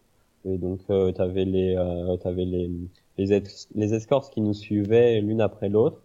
Et 0.46 0.58
donc 0.58 0.80
euh, 0.90 1.12
t'avais 1.12 1.46
les 1.46 1.76
euh, 1.76 2.18
t'avais 2.18 2.46
les 2.46 2.70
les, 3.18 3.34
es- 3.34 3.68
les 3.76 3.94
escortes 3.94 4.32
qui 4.34 4.42
nous 4.42 4.54
suivaient 4.54 5.22
l'une 5.22 5.42
après 5.42 5.70
l'autre. 5.70 6.02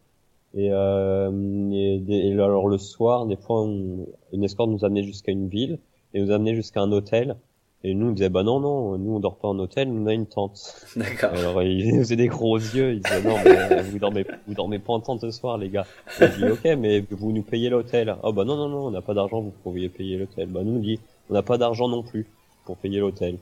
Et, 0.54 0.68
euh, 0.72 1.30
et, 1.72 1.98
des- 2.00 2.14
et 2.28 2.32
alors 2.34 2.68
le 2.68 2.78
soir, 2.78 3.26
des 3.26 3.36
fois, 3.36 3.62
on- 3.62 4.06
une 4.32 4.44
escorte 4.44 4.70
nous 4.70 4.84
amenait 4.84 5.02
jusqu'à 5.02 5.32
une 5.32 5.48
ville 5.48 5.78
et 6.14 6.20
nous 6.22 6.30
amenait 6.30 6.54
jusqu'à 6.54 6.80
un 6.82 6.92
hôtel. 6.92 7.36
Et 7.84 7.94
nous 7.94 8.08
on 8.08 8.10
disait 8.12 8.28
bah 8.28 8.44
non 8.44 8.60
non, 8.60 8.96
nous 8.96 9.16
on 9.16 9.20
dort 9.20 9.36
pas 9.36 9.48
en 9.48 9.58
hôtel, 9.58 9.88
on 9.88 10.06
a 10.06 10.12
une 10.12 10.26
tente. 10.26 10.86
D'accord. 10.94 11.30
Alors 11.32 11.62
ils 11.64 11.96
nous 11.96 11.98
faisaient 12.02 12.16
des 12.16 12.28
gros 12.28 12.56
yeux, 12.56 12.94
ils 12.94 13.00
disaient 13.00 13.22
non 13.22 13.36
mais 13.44 13.58
euh, 13.58 13.82
vous 13.82 13.98
dormez 13.98 14.24
vous 14.46 14.54
dormez 14.54 14.78
pas 14.78 14.92
en 14.92 15.00
tente 15.00 15.20
ce 15.20 15.32
soir 15.32 15.58
les 15.58 15.68
gars. 15.68 15.86
On 16.20 16.26
dit 16.26 16.44
ok 16.44 16.64
mais 16.78 17.04
vous 17.10 17.32
nous 17.32 17.42
payez 17.42 17.70
l'hôtel. 17.70 18.14
Oh 18.22 18.32
bah 18.32 18.44
non 18.44 18.56
non 18.56 18.68
non, 18.68 18.86
on 18.86 18.90
n'a 18.92 19.02
pas 19.02 19.14
d'argent, 19.14 19.40
vous 19.40 19.52
pourriez 19.64 19.88
payer 19.88 20.16
l'hôtel. 20.16 20.46
Bah 20.46 20.60
nous 20.62 20.76
on 20.76 20.78
dit 20.78 21.00
on 21.28 21.34
n'a 21.34 21.42
pas 21.42 21.58
d'argent 21.58 21.88
non 21.88 22.04
plus 22.04 22.26
pour 22.66 22.76
payer 22.76 23.00
l'hôtel. 23.00 23.38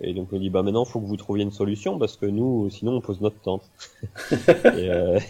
Et 0.00 0.14
donc 0.14 0.32
on 0.32 0.38
dit 0.38 0.50
bah 0.50 0.64
maintenant 0.64 0.84
faut 0.84 1.00
que 1.00 1.06
vous 1.06 1.16
trouviez 1.16 1.44
une 1.44 1.52
solution 1.52 1.96
parce 1.96 2.16
que 2.16 2.26
nous 2.26 2.68
sinon 2.70 2.96
on 2.96 3.00
pose 3.00 3.20
notre 3.20 3.38
tente. 3.38 3.62
et, 4.32 4.90
euh, 4.90 5.20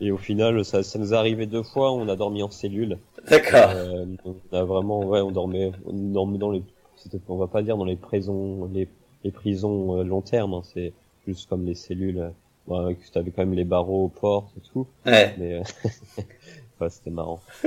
et 0.00 0.10
au 0.10 0.18
final 0.18 0.64
ça, 0.64 0.82
ça 0.82 0.98
nous 0.98 1.14
est 1.14 1.16
arrivé 1.16 1.46
deux 1.46 1.62
fois, 1.62 1.92
on 1.92 2.08
a 2.08 2.16
dormi 2.16 2.42
en 2.42 2.50
cellule. 2.50 2.98
D'accord. 3.30 3.70
Euh, 3.76 4.06
on 4.24 4.56
a 4.56 4.64
vraiment 4.64 5.04
ouais 5.04 5.20
on 5.20 5.30
dormait 5.30 5.70
on 5.86 5.92
dormait 5.92 6.38
dans 6.38 6.50
les 6.50 6.62
on 7.28 7.36
va 7.36 7.46
pas 7.46 7.62
dire 7.62 7.76
dans 7.76 7.84
les 7.84 7.96
prisons 7.96 8.68
les, 8.72 8.88
les 9.24 9.30
prisons 9.30 9.98
euh, 9.98 10.04
long 10.04 10.22
terme 10.22 10.54
hein, 10.54 10.62
c'est 10.64 10.92
juste 11.26 11.48
comme 11.48 11.64
les 11.64 11.74
cellules 11.74 12.18
euh, 12.68 12.84
ouais, 12.86 12.94
que 12.94 13.10
t'avais 13.12 13.30
quand 13.30 13.42
même 13.42 13.54
les 13.54 13.64
barreaux 13.64 14.04
aux 14.04 14.08
portes 14.08 14.52
et 14.56 14.60
tout 14.72 14.86
Ouais. 15.04 15.34
mais 15.38 15.54
euh, 15.54 15.62
ouais, 16.80 16.90
c'était 16.90 17.10
marrant 17.10 17.40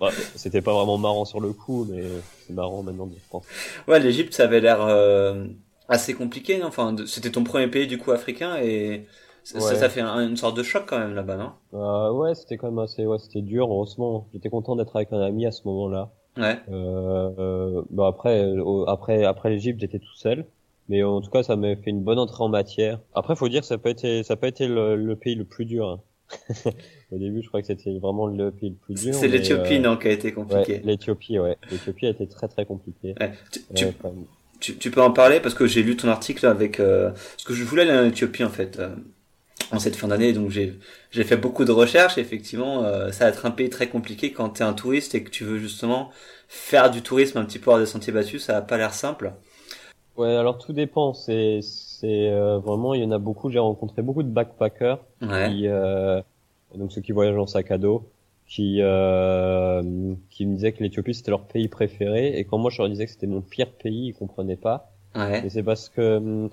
Ouais, 0.00 0.10
c'était 0.34 0.62
pas 0.62 0.72
vraiment 0.72 0.96
marrant 0.96 1.24
sur 1.26 1.40
le 1.40 1.52
coup 1.52 1.86
mais 1.90 2.02
c'est 2.46 2.54
marrant 2.54 2.82
maintenant 2.82 3.06
d'y 3.06 3.16
repenser 3.16 3.48
Ouais, 3.86 4.00
l'Égypte, 4.00 4.32
ça 4.32 4.44
avait 4.44 4.60
l'air 4.60 4.80
euh, 4.80 5.46
assez 5.88 6.14
compliqué. 6.14 6.62
Enfin, 6.62 6.94
c'était 7.06 7.30
ton 7.30 7.44
premier 7.44 7.66
pays 7.68 7.86
du 7.86 7.98
coup 7.98 8.10
africain 8.12 8.56
et 8.62 9.06
ça, 9.44 9.60
ça, 9.60 9.66
Ouais. 9.66 9.74
ça 9.76 9.88
fait 9.90 10.00
un- 10.00 10.26
une 10.28 10.36
sorte 10.36 10.56
de 10.56 10.62
choc 10.62 10.84
quand 10.86 10.98
même 10.98 11.14
là-bas, 11.14 11.36
non? 11.36 11.52
Euh, 11.74 12.10
ouais 12.12 12.34
c'était 12.34 12.56
quand 12.56 12.68
même 12.70 12.78
assez 12.78 13.04
ouais 13.06 13.18
c'était 13.18 13.42
dur 13.42 13.66
heureusement 13.70 14.26
j'étais 14.32 14.48
content 14.50 14.74
d'être 14.76 14.96
avec 14.96 15.12
un 15.12 15.20
ami 15.20 15.44
à 15.46 15.52
ce 15.52 15.62
moment 15.66 15.88
là 15.88 16.10
Ouais. 16.40 16.58
Euh, 16.70 17.30
euh, 17.38 17.82
bah 17.90 18.06
après, 18.08 18.42
euh, 18.42 18.84
après, 18.86 19.24
après 19.24 19.50
l'Égypte, 19.50 19.80
j'étais 19.80 19.98
tout 19.98 20.16
seul. 20.16 20.46
Mais 20.88 21.04
en 21.04 21.20
tout 21.20 21.30
cas, 21.30 21.44
ça 21.44 21.54
m'a 21.54 21.76
fait 21.76 21.90
une 21.90 22.02
bonne 22.02 22.18
entrée 22.18 22.42
en 22.42 22.48
matière. 22.48 22.98
Après, 23.14 23.36
faut 23.36 23.48
dire, 23.48 23.60
que 23.60 23.66
ça 23.66 23.78
peut 23.78 23.90
été, 23.90 24.24
ça 24.24 24.36
peut 24.36 24.48
été 24.48 24.66
le, 24.66 24.96
le 24.96 25.16
pays 25.16 25.36
le 25.36 25.44
plus 25.44 25.64
dur. 25.64 25.88
hein. 25.88 26.00
Au 27.12 27.18
début, 27.18 27.42
je 27.42 27.48
crois 27.48 27.60
que 27.60 27.66
c'était 27.66 27.96
vraiment 27.98 28.26
le 28.26 28.50
pays 28.50 28.70
le 28.70 28.76
plus 28.76 28.94
dur. 28.94 29.14
C'est 29.14 29.28
l'Éthiopie, 29.28 29.76
euh, 29.76 29.80
non, 29.80 29.96
qui 29.96 30.08
a 30.08 30.12
été 30.12 30.32
compliqué. 30.32 30.74
Ouais, 30.74 30.82
l'Éthiopie, 30.84 31.38
ouais. 31.38 31.56
L'Éthiopie 31.70 32.06
a 32.06 32.10
été 32.10 32.26
très 32.26 32.48
très 32.48 32.64
compliquée. 32.64 33.14
Ouais. 33.20 33.32
Tu, 34.60 34.76
tu, 34.76 34.90
peux 34.90 35.00
en 35.00 35.10
parler 35.10 35.40
parce 35.40 35.54
que 35.54 35.66
j'ai 35.66 35.82
lu 35.82 35.96
ton 35.96 36.08
article 36.08 36.46
avec. 36.46 36.80
Euh, 36.80 37.10
parce 37.10 37.44
que 37.44 37.54
je 37.54 37.64
voulais 37.64 37.82
aller 37.82 37.98
en 37.98 38.04
Éthiopie 38.08 38.44
en 38.44 38.50
fait. 38.50 38.80
Euh, 39.72 39.76
en 39.76 39.78
cette 39.78 39.96
fin 39.96 40.08
d'année, 40.08 40.32
donc 40.32 40.50
j'ai 40.50 40.78
j'ai 41.10 41.24
fait 41.24 41.36
beaucoup 41.36 41.64
de 41.64 41.72
recherches. 41.72 42.18
Effectivement, 42.18 42.82
ça 43.12 43.24
va 43.24 43.30
être 43.30 43.46
un 43.46 43.50
pays 43.50 43.70
très 43.70 43.88
compliqué 43.88 44.32
quand 44.32 44.50
tu 44.50 44.62
es 44.62 44.64
un 44.64 44.72
touriste 44.72 45.14
et 45.14 45.22
que 45.22 45.30
tu 45.30 45.44
veux 45.44 45.58
justement 45.58 46.10
faire 46.48 46.90
du 46.90 47.02
tourisme 47.02 47.38
un 47.38 47.44
petit 47.44 47.58
peu 47.58 47.70
hors 47.70 47.78
des 47.78 47.86
sentiers 47.86 48.12
battus. 48.12 48.44
Ça 48.44 48.56
a 48.56 48.62
pas 48.62 48.76
l'air 48.76 48.94
simple. 48.94 49.32
Ouais, 50.16 50.34
alors 50.34 50.58
tout 50.58 50.72
dépend. 50.72 51.14
C'est 51.14 51.60
c'est 51.62 52.30
vraiment 52.30 52.94
il 52.94 53.02
y 53.02 53.04
en 53.04 53.12
a 53.12 53.18
beaucoup. 53.18 53.50
J'ai 53.50 53.58
rencontré 53.58 54.02
beaucoup 54.02 54.22
de 54.22 54.30
backpackers 54.30 54.98
qui 55.20 55.68
donc 56.74 56.92
ceux 56.92 57.00
qui 57.00 57.12
voyagent 57.12 57.38
en 57.38 57.46
sac 57.46 57.70
à 57.70 57.78
dos 57.78 58.08
qui 58.50 58.78
euh, 58.80 59.82
qui 60.28 60.44
me 60.44 60.56
disaient 60.56 60.72
que 60.72 60.82
l'Éthiopie 60.82 61.14
c'était 61.14 61.30
leur 61.30 61.44
pays 61.44 61.68
préféré 61.68 62.36
et 62.36 62.44
quand 62.44 62.58
moi 62.58 62.70
je 62.70 62.78
leur 62.78 62.88
disais 62.88 63.06
que 63.06 63.12
c'était 63.12 63.28
mon 63.28 63.40
pire 63.42 63.70
pays 63.70 64.08
ils 64.08 64.14
comprenaient 64.14 64.56
pas 64.56 64.90
ouais. 65.14 65.46
et 65.46 65.50
c'est 65.50 65.62
parce 65.62 65.88
que 65.88 66.16
hum, 66.16 66.50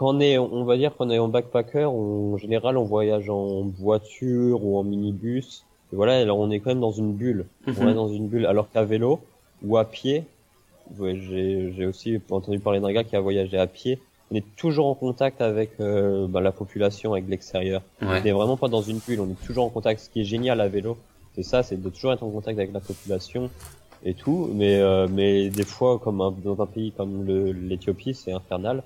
quand 0.00 0.16
on 0.16 0.20
est 0.20 0.38
on 0.38 0.64
va 0.64 0.78
dire 0.78 0.96
qu'on 0.96 1.10
est 1.10 1.18
en 1.18 1.28
backpacker 1.28 1.84
en 1.84 2.38
général 2.38 2.78
on 2.78 2.84
voyage 2.84 3.28
en 3.28 3.64
voiture 3.64 4.64
ou 4.64 4.78
en 4.78 4.82
minibus 4.82 5.66
et 5.92 5.96
voilà 5.96 6.18
alors 6.18 6.38
on 6.38 6.50
est 6.50 6.58
quand 6.60 6.70
même 6.70 6.80
dans 6.80 6.90
une 6.90 7.12
bulle 7.12 7.44
on 7.66 7.72
est 7.72 7.84
mhm. 7.84 7.94
dans 7.94 8.08
une 8.08 8.26
bulle 8.26 8.46
alors 8.46 8.70
qu'à 8.70 8.82
vélo 8.82 9.20
ou 9.62 9.76
à 9.76 9.84
pied 9.84 10.24
j'ai 10.98 11.74
j'ai 11.76 11.84
aussi 11.84 12.18
entendu 12.30 12.58
parler 12.60 12.80
d'un 12.80 12.92
gars 12.92 13.04
qui 13.04 13.14
a 13.14 13.20
voyagé 13.20 13.58
à 13.58 13.66
pied 13.66 13.98
on 14.32 14.36
est 14.36 14.56
toujours 14.56 14.86
en 14.86 14.94
contact 14.94 15.42
avec 15.42 15.72
euh, 15.80 16.28
bah, 16.28 16.40
la 16.40 16.52
population, 16.52 17.14
avec 17.14 17.28
l'extérieur. 17.28 17.82
On 18.00 18.06
n'est 18.06 18.30
vraiment 18.30 18.56
pas 18.56 18.68
dans 18.68 18.80
une 18.80 18.98
bulle, 18.98 19.18
on 19.18 19.28
est 19.28 19.44
toujours 19.44 19.64
en 19.64 19.70
contact. 19.70 20.02
Ce 20.02 20.08
qui 20.08 20.20
est 20.20 20.24
génial 20.24 20.60
à 20.60 20.68
vélo, 20.68 20.96
c'est 21.34 21.42
ça, 21.42 21.64
c'est 21.64 21.82
de 21.82 21.88
toujours 21.88 22.12
être 22.12 22.22
en 22.22 22.30
contact 22.30 22.56
avec 22.56 22.72
la 22.72 22.78
population 22.78 23.50
et 24.04 24.14
tout. 24.14 24.48
Mais 24.54 24.76
euh, 24.76 25.08
mais 25.10 25.50
des 25.50 25.64
fois, 25.64 25.98
comme 25.98 26.18
dans 26.44 26.62
un 26.62 26.66
pays 26.66 26.92
comme 26.96 27.26
l'Éthiopie, 27.26 28.14
c'est 28.14 28.30
infernal. 28.30 28.84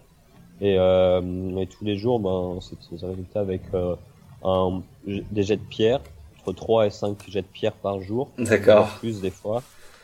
Et, 0.61 0.77
euh, 0.79 1.21
et, 1.59 1.67
tous 1.67 1.85
les 1.85 1.97
jours, 1.97 2.21
ben, 2.21 2.59
c'est 2.61 3.05
un 3.05 3.09
résultat 3.09 3.41
avec 3.41 3.63
euh, 3.75 3.97
un, 4.45 4.83
des 5.07 5.43
jets 5.43 5.57
de 5.57 5.63
pierre, 5.63 6.01
entre 6.41 6.53
3 6.53 6.87
et 6.87 6.91
5 6.91 7.17
jets 7.29 7.43
de 7.43 7.47
pierre 7.47 7.73
par 7.73 8.01
jour. 8.01 8.31
D'accord. 8.39 8.89
Plus 9.01 9.21
des 9.21 9.31
fois. 9.31 9.63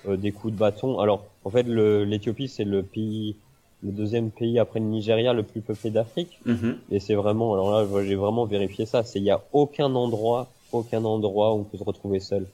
Euh, 0.08 0.16
des 0.16 0.32
coups 0.32 0.54
de 0.54 0.58
bâton. 0.58 0.98
Alors, 0.98 1.24
en 1.44 1.50
fait, 1.50 1.64
l'Éthiopie, 1.64 2.48
c'est 2.48 2.64
le 2.64 2.82
pays, 2.82 3.36
le 3.82 3.92
deuxième 3.92 4.30
pays 4.30 4.58
après 4.58 4.80
le 4.80 4.86
Nigeria 4.86 5.32
le 5.32 5.42
plus 5.42 5.60
peuplé 5.60 5.90
d'Afrique. 5.90 6.40
Mm-hmm. 6.46 6.74
Et 6.90 7.00
c'est 7.00 7.14
vraiment, 7.14 7.52
alors 7.54 7.70
là, 7.70 8.04
j'ai 8.04 8.14
vraiment 8.14 8.44
vérifié 8.44 8.86
ça. 8.86 9.04
C'est, 9.04 9.18
il 9.18 9.24
y 9.24 9.30
a 9.30 9.42
aucun 9.52 9.94
endroit 9.94 10.48
aucun 10.72 11.04
endroit 11.04 11.52
où 11.54 11.60
on 11.60 11.64
peut 11.64 11.78
se 11.78 11.84
retrouver 11.84 12.20
seul. 12.20 12.46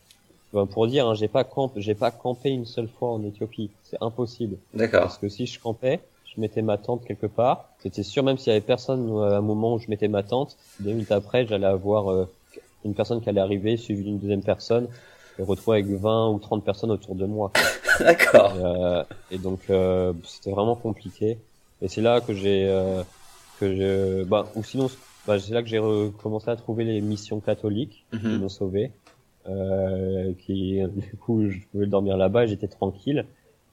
pour 0.70 0.86
dire, 0.86 1.06
hein, 1.06 1.14
j'ai 1.14 1.28
pas 1.28 1.44
campé, 1.44 1.80
j'ai 1.80 1.94
pas 1.94 2.10
campé 2.10 2.50
une 2.50 2.66
seule 2.66 2.88
fois 2.88 3.10
en 3.10 3.24
Éthiopie. 3.24 3.70
C'est 3.82 3.98
impossible. 4.00 4.56
D'accord. 4.74 5.02
Parce 5.02 5.18
que 5.18 5.28
si 5.28 5.46
je 5.46 5.60
campais, 5.60 6.00
je 6.36 6.40
mettais 6.40 6.62
ma 6.62 6.78
tente 6.78 7.04
quelque 7.04 7.26
part. 7.26 7.70
C'était 7.78 8.02
sûr, 8.02 8.22
même 8.22 8.38
s'il 8.38 8.48
y 8.48 8.56
avait 8.56 8.64
personne 8.64 9.10
euh, 9.10 9.34
à 9.34 9.38
un 9.38 9.40
moment 9.40 9.74
où 9.74 9.78
je 9.78 9.88
mettais 9.88 10.08
ma 10.08 10.22
tente, 10.22 10.56
deux 10.80 10.90
minutes 10.92 11.12
après, 11.12 11.46
j'allais 11.46 11.66
avoir 11.66 12.10
euh, 12.10 12.28
une 12.84 12.94
personne 12.94 13.20
qui 13.20 13.28
allait 13.28 13.40
arriver, 13.40 13.76
suivie 13.76 14.04
d'une 14.04 14.18
deuxième 14.18 14.42
personne, 14.42 14.88
et 15.38 15.42
retrouver 15.42 15.78
avec 15.78 15.90
20 15.90 16.30
ou 16.30 16.38
30 16.38 16.64
personnes 16.64 16.90
autour 16.90 17.14
de 17.14 17.26
moi. 17.26 17.52
D'accord. 18.00 18.52
Et, 18.56 18.60
euh, 18.64 19.02
et, 19.30 19.38
donc, 19.38 19.60
euh, 19.70 20.12
c'était 20.24 20.50
vraiment 20.50 20.76
compliqué. 20.76 21.38
Et 21.82 21.88
c'est 21.88 22.00
là 22.00 22.20
que 22.20 22.32
j'ai, 22.32 22.66
que 23.60 23.74
je, 23.74 24.24
bah, 24.24 24.46
ou 24.54 24.62
sinon, 24.62 24.88
bah, 25.26 25.38
c'est 25.38 25.52
là 25.52 25.62
que 25.62 25.68
j'ai 25.68 25.78
recommencé 25.78 26.50
à 26.50 26.56
trouver 26.56 26.84
les 26.84 27.00
missions 27.00 27.40
catholiques 27.40 28.06
qui 28.12 28.26
mhm. 28.26 28.38
m'ont 28.38 28.48
sauvé. 28.48 28.92
Qui 30.40 30.80
du 30.88 31.16
coup 31.20 31.48
je 31.48 31.58
pouvais 31.70 31.86
dormir 31.86 32.16
là-bas 32.16 32.44
et 32.44 32.48
j'étais 32.48 32.66
tranquille. 32.66 33.26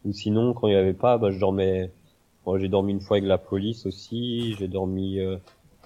Ou 0.06 0.12
sinon 0.12 0.54
quand 0.54 0.68
il 0.68 0.74
y 0.74 0.78
avait 0.78 0.94
pas, 0.94 1.18
bah, 1.18 1.32
je 1.32 1.40
dormais. 1.40 1.90
Moi 2.46 2.60
j'ai 2.60 2.68
dormi 2.68 2.92
une 2.92 3.02
fois 3.02 3.18
avec 3.18 3.28
la 3.28 3.38
police 3.38 3.86
aussi. 3.86 4.56
J'ai 4.60 4.68
dormi 4.68 5.20
euh, 5.20 5.38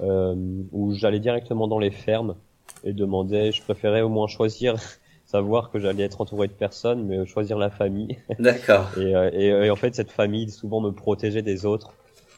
euh, 0.01 0.35
où 0.71 0.93
j'allais 0.93 1.19
directement 1.19 1.67
dans 1.67 1.79
les 1.79 1.91
fermes 1.91 2.35
et 2.83 2.93
demandais. 2.93 3.51
Je 3.51 3.61
préférais 3.61 4.01
au 4.01 4.09
moins 4.09 4.27
choisir 4.27 4.75
savoir 5.25 5.71
que 5.71 5.79
j'allais 5.79 6.03
être 6.03 6.21
entouré 6.21 6.47
de 6.47 6.53
personnes, 6.53 7.05
mais 7.05 7.25
choisir 7.25 7.57
la 7.57 7.69
famille. 7.69 8.17
D'accord. 8.39 8.89
et, 8.97 9.15
euh, 9.15 9.29
et, 9.33 9.47
et, 9.47 9.69
en 9.69 9.75
fait, 9.75 9.93
cette 9.95 10.11
famille 10.11 10.49
souvent 10.49 10.79
me 10.79 10.91
protégeait 10.91 11.41
des 11.41 11.65
autres, 11.65 11.93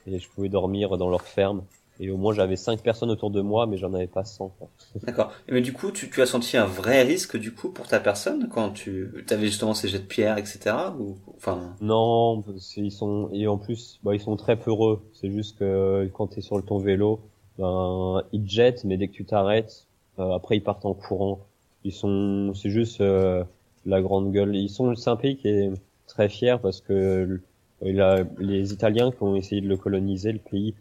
et 0.07 0.17
je 0.17 0.27
pouvais 0.29 0.49
dormir 0.49 0.97
dans 0.97 1.09
leur 1.09 1.21
ferme. 1.21 1.63
Et 1.99 2.09
au 2.09 2.17
moins 2.17 2.33
j'avais 2.33 2.55
cinq 2.55 2.81
personnes 2.81 3.09
autour 3.09 3.29
de 3.29 3.41
moi, 3.41 3.67
mais 3.67 3.77
j'en 3.77 3.93
avais 3.93 4.07
pas 4.07 4.23
100. 4.23 4.53
D'accord. 5.03 5.31
Mais 5.49 5.61
du 5.61 5.73
coup, 5.73 5.91
tu, 5.91 6.09
tu, 6.09 6.21
as 6.21 6.25
senti 6.25 6.55
un 6.55 6.65
vrai 6.65 7.03
risque 7.03 7.37
du 7.37 7.53
coup 7.53 7.69
pour 7.69 7.87
ta 7.87 7.99
personne 7.99 8.47
quand 8.49 8.71
tu 8.71 9.11
avais 9.29 9.47
justement 9.47 9.73
ces 9.73 9.89
jets 9.89 9.99
de 9.99 10.05
pierre, 10.05 10.37
etc. 10.37 10.75
Ou 10.97 11.17
enfin? 11.35 11.75
Non, 11.81 12.43
ils 12.77 12.91
sont 12.91 13.29
et 13.33 13.47
en 13.47 13.57
plus, 13.57 13.99
bah, 14.03 14.15
ils 14.15 14.21
sont 14.21 14.37
très 14.37 14.55
peureux. 14.55 15.01
C'est 15.13 15.29
juste 15.29 15.59
que 15.59 16.09
quand 16.13 16.27
tu 16.27 16.39
es 16.39 16.41
sur 16.41 16.63
ton 16.65 16.77
vélo, 16.77 17.19
ben 17.57 18.23
ils 18.31 18.49
jettent, 18.49 18.85
mais 18.85 18.97
dès 18.97 19.09
que 19.09 19.13
tu 19.13 19.25
t'arrêtes, 19.25 19.85
euh, 20.19 20.31
après 20.31 20.57
ils 20.57 20.63
partent 20.63 20.85
en 20.85 20.93
courant. 20.93 21.39
Ils 21.83 21.93
sont, 21.93 22.53
c'est 22.55 22.69
juste 22.69 23.01
euh, 23.01 23.43
la 23.85 24.01
grande 24.01 24.31
gueule. 24.31 24.55
Ils 24.55 24.69
sont, 24.69 24.95
c'est 24.95 25.09
un 25.09 25.15
pays 25.17 25.37
qui 25.37 25.49
est 25.49 25.71
très 26.07 26.29
fier 26.29 26.59
parce 26.59 26.81
que 26.81 27.41
il 27.81 28.01
a, 28.01 28.23
les 28.39 28.73
Italiens 28.73 29.11
qui 29.11 29.23
ont 29.23 29.35
essayé 29.35 29.61
de 29.61 29.67
le 29.67 29.77
coloniser, 29.77 30.31
le 30.31 30.39
pays, 30.39 30.75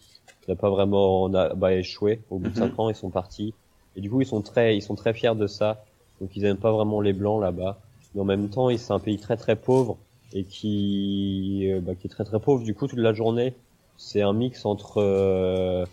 n'a 0.49 0.57
pas 0.57 0.71
vraiment 0.71 1.25
on 1.25 1.35
a, 1.35 1.55
bah, 1.55 1.75
échoué. 1.75 2.21
Au 2.31 2.39
bout 2.39 2.51
de 2.51 2.57
cinq 2.57 2.73
mhm. 2.73 2.81
ans, 2.81 2.89
ils 2.91 2.97
sont 2.97 3.11
partis. 3.11 3.55
Et 3.97 4.01
du 4.01 4.11
coup, 4.11 4.21
ils 4.21 4.27
sont 4.27 4.43
très, 4.43 4.77
ils 4.77 4.83
sont 4.83 4.95
très 4.95 5.13
fiers 5.13 5.35
de 5.35 5.47
ça. 5.47 5.85
Donc, 6.21 6.31
ils 6.37 6.45
aiment 6.45 6.57
pas 6.57 6.73
vraiment 6.73 7.01
les 7.01 7.13
blancs 7.13 7.41
là-bas. 7.41 7.79
Mais 8.15 8.21
en 8.21 8.25
même 8.25 8.49
temps, 8.49 8.69
c'est 8.77 8.93
un 8.93 8.99
pays 8.99 9.19
très 9.19 9.37
très 9.37 9.57
pauvre 9.57 9.99
et 10.33 10.45
qui, 10.45 11.71
euh, 11.71 11.81
bah, 11.81 11.95
qui 11.95 12.07
est 12.07 12.11
très 12.11 12.25
très 12.25 12.41
pauvre. 12.41 12.65
Du 12.65 12.75
coup, 12.75 12.87
toute 12.87 12.99
la 12.99 13.13
journée, 13.13 13.55
c'est 13.97 14.23
un 14.23 14.33
mix 14.33 14.65
entre 14.65 14.99
euh, 14.99 15.85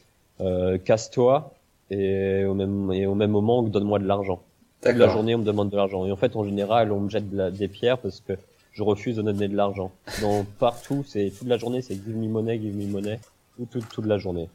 euh, 0.42 0.78
casse-toi 0.78 1.54
et 1.92 2.46
au 2.46 2.54
même 2.54 2.92
et 2.92 3.06
au 3.06 3.16
même 3.16 3.32
moment, 3.32 3.64
donne-moi 3.64 4.00
de 4.00 4.08
l'argent. 4.08 4.42
Toute 4.82 4.96
la 4.96 5.10
journée, 5.10 5.34
on 5.36 5.40
me 5.40 5.44
demande 5.44 5.70
de 5.70 5.76
l'argent. 5.76 6.06
Et 6.06 6.12
en 6.12 6.16
fait, 6.16 6.36
en 6.36 6.44
général, 6.44 6.92
on 6.92 7.02
me 7.02 7.10
jette 7.10 7.30
des 7.30 7.68
pierres 7.68 7.98
parce 7.98 8.20
que 8.20 8.34
je 8.72 8.84
refuse 8.84 9.16
de 9.16 9.22
donner 9.22 9.48
de 9.48 9.56
l'argent. 9.56 9.92
Dans 10.22 10.46
partout, 10.60 11.04
c'est 11.08 11.32
toute 11.36 11.48
la 11.48 11.58
journée, 11.58 11.82
c'est 11.82 11.96
give 11.96 12.16
me 12.16 12.28
money, 12.28 12.60
give 12.60 12.76
me 12.76 12.86
money 12.86 13.20
toute, 13.70 13.90
toute 13.90 14.06
la 14.06 14.18
journée. 14.18 14.50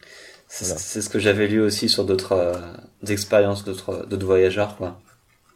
C'est 0.49 1.01
ce 1.01 1.09
que 1.09 1.19
j'avais 1.19 1.47
lu 1.47 1.61
aussi 1.61 1.89
sur 1.89 2.05
d'autres 2.05 2.33
euh, 2.33 2.55
expériences 3.09 3.65
d'autres 3.65 4.27
voyageurs 4.27 4.77
quoi. 4.77 4.99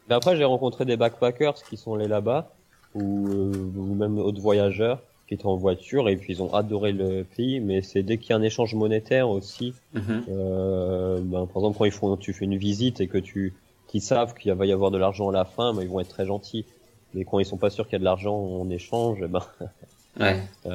Mais 0.08 0.14
après 0.14 0.36
j'ai 0.36 0.44
rencontré 0.44 0.84
des 0.84 0.96
backpackers 0.96 1.54
qui 1.68 1.76
sont 1.76 1.94
allés 1.94 2.08
là-bas 2.08 2.52
ou, 2.94 3.28
euh, 3.28 3.52
ou 3.76 3.94
même 3.94 4.16
d'autres 4.16 4.40
voyageurs 4.40 5.00
qui 5.26 5.34
étaient 5.34 5.46
en 5.46 5.56
voiture 5.56 6.08
et 6.08 6.16
puis 6.16 6.34
ils 6.34 6.42
ont 6.42 6.54
adoré 6.54 6.92
le 6.92 7.24
pays 7.24 7.58
mais 7.58 7.82
c'est 7.82 8.02
dès 8.02 8.18
qu'il 8.18 8.30
y 8.30 8.32
a 8.34 8.36
un 8.36 8.42
échange 8.42 8.74
monétaire 8.74 9.28
aussi 9.28 9.74
mm-hmm. 9.96 10.22
euh, 10.28 11.18
ben, 11.22 11.46
par 11.46 11.62
exemple 11.62 11.78
quand 11.78 11.84
ils 11.86 11.90
font 11.90 12.16
tu 12.16 12.32
fais 12.32 12.44
une 12.44 12.56
visite 12.56 13.00
et 13.00 13.08
que 13.08 13.18
tu 13.18 13.54
qu'ils 13.88 14.02
savent 14.02 14.34
qu'il 14.34 14.52
va 14.52 14.66
y 14.66 14.72
avoir 14.72 14.90
de 14.90 14.98
l'argent 14.98 15.30
à 15.30 15.32
la 15.32 15.44
fin 15.44 15.74
ben, 15.74 15.82
ils 15.82 15.88
vont 15.88 16.00
être 16.00 16.08
très 16.08 16.26
gentils 16.26 16.66
mais 17.14 17.24
quand 17.24 17.40
ils 17.40 17.46
sont 17.46 17.56
pas 17.56 17.70
sûrs 17.70 17.86
qu'il 17.86 17.94
y 17.94 17.96
a 17.96 18.00
de 18.00 18.04
l'argent 18.04 18.36
en 18.36 18.68
échange 18.70 19.26
ben 19.26 19.42
ouais. 20.20 20.40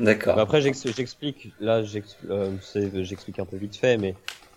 euh, 0.00 0.04
D'accord. 0.04 0.38
Après, 0.38 0.60
j'explique. 0.60 1.52
Là, 1.60 1.82
euh, 2.30 2.50
j'explique 3.02 3.38
un 3.38 3.44
peu 3.44 3.56
vite 3.56 3.76
fait, 3.76 3.96
mais 3.96 4.14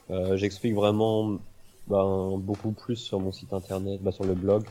euh, 0.09 0.37
j'explique 0.37 0.73
vraiment 0.73 1.39
ben, 1.87 2.37
beaucoup 2.37 2.71
plus 2.71 2.95
sur 2.95 3.19
mon 3.19 3.31
site 3.31 3.53
internet, 3.53 4.01
bah, 4.01 4.11
sur 4.11 4.25
le 4.25 4.33
blog, 4.33 4.63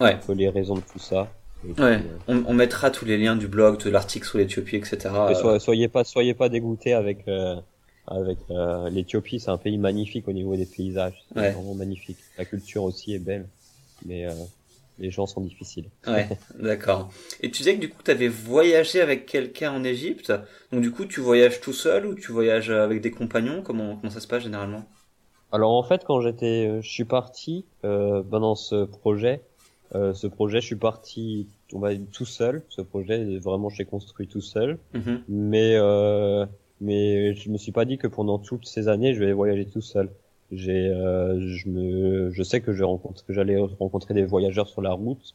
ouais. 0.00 0.18
les 0.34 0.48
raisons 0.48 0.74
de 0.74 0.80
tout 0.80 0.98
ça. 0.98 1.32
ouais. 1.64 1.74
Euh, 1.78 1.98
on, 2.28 2.44
on, 2.46 2.54
mettra 2.54 2.90
tous 2.90 3.04
les 3.04 3.16
liens 3.16 3.36
du 3.36 3.48
blog, 3.48 3.82
de 3.82 3.90
l'article 3.90 4.26
sur 4.26 4.38
l'Éthiopie, 4.38 4.76
etc. 4.76 5.10
soyez 5.60 5.88
pas, 5.88 6.04
soyez 6.04 6.34
pas 6.34 6.48
dégoûtés 6.48 6.92
avec 6.92 7.26
euh, 7.28 7.56
avec 8.06 8.38
euh, 8.50 8.90
l'Éthiopie. 8.90 9.40
C'est 9.40 9.50
un 9.50 9.56
pays 9.56 9.78
magnifique 9.78 10.28
au 10.28 10.32
niveau 10.32 10.56
des 10.56 10.66
paysages. 10.66 11.24
C'est 11.32 11.40
ouais. 11.40 11.50
vraiment 11.52 11.74
magnifique. 11.74 12.18
La 12.38 12.44
culture 12.44 12.82
aussi 12.84 13.14
est 13.14 13.20
belle, 13.20 13.46
mais 14.04 14.26
les 14.98 15.10
gens 15.10 15.26
sont 15.26 15.40
difficiles. 15.40 15.90
Ouais, 16.06 16.28
d'accord. 16.58 17.10
Et 17.40 17.50
tu 17.50 17.58
disais 17.58 17.74
que 17.76 17.80
du 17.80 17.88
coup, 17.90 18.02
tu 18.04 18.10
avais 18.10 18.28
voyagé 18.28 19.00
avec 19.00 19.26
quelqu'un 19.26 19.72
en 19.72 19.84
Égypte. 19.84 20.32
Donc 20.72 20.82
du 20.82 20.90
coup, 20.90 21.04
tu 21.04 21.20
voyages 21.20 21.60
tout 21.60 21.72
seul 21.72 22.06
ou 22.06 22.14
tu 22.14 22.32
voyages 22.32 22.70
avec 22.70 23.00
des 23.00 23.10
compagnons? 23.10 23.62
Comment, 23.62 23.96
comment 23.96 24.10
ça 24.10 24.20
se 24.20 24.28
passe 24.28 24.42
généralement? 24.44 24.84
Alors 25.52 25.72
en 25.72 25.82
fait, 25.82 26.04
quand 26.04 26.20
j'étais, 26.20 26.66
euh, 26.66 26.80
je 26.80 26.90
suis 26.90 27.04
parti 27.04 27.64
euh, 27.84 28.22
ben, 28.22 28.40
dans 28.40 28.56
ce 28.56 28.84
projet. 28.84 29.42
Euh, 29.94 30.12
ce 30.14 30.26
projet, 30.26 30.60
je 30.60 30.66
suis 30.66 30.76
parti, 30.76 31.48
on 31.72 31.78
va 31.78 31.94
dire, 31.94 32.06
tout 32.12 32.24
seul. 32.24 32.62
Ce 32.68 32.80
projet, 32.80 33.38
vraiment, 33.38 33.68
j'ai 33.68 33.84
construit 33.84 34.26
tout 34.26 34.40
seul. 34.40 34.78
Mm-hmm. 34.94 35.20
Mais 35.28 35.76
euh, 35.76 36.46
mais 36.80 37.34
je 37.34 37.50
me 37.50 37.56
suis 37.56 37.72
pas 37.72 37.84
dit 37.84 37.98
que 37.98 38.06
pendant 38.06 38.38
toutes 38.38 38.66
ces 38.66 38.88
années, 38.88 39.14
je 39.14 39.20
vais 39.24 39.32
voyager 39.32 39.66
tout 39.66 39.80
seul. 39.80 40.10
J'ai, 40.56 40.88
euh, 40.88 41.38
je 41.40 41.68
me, 41.68 42.30
je 42.30 42.42
sais 42.42 42.60
que 42.60 42.72
je 42.72 42.84
rencontre, 42.84 43.24
que 43.24 43.32
j'allais 43.32 43.58
rencontrer 43.78 44.14
des 44.14 44.24
voyageurs 44.24 44.68
sur 44.68 44.82
la 44.82 44.92
route. 44.92 45.34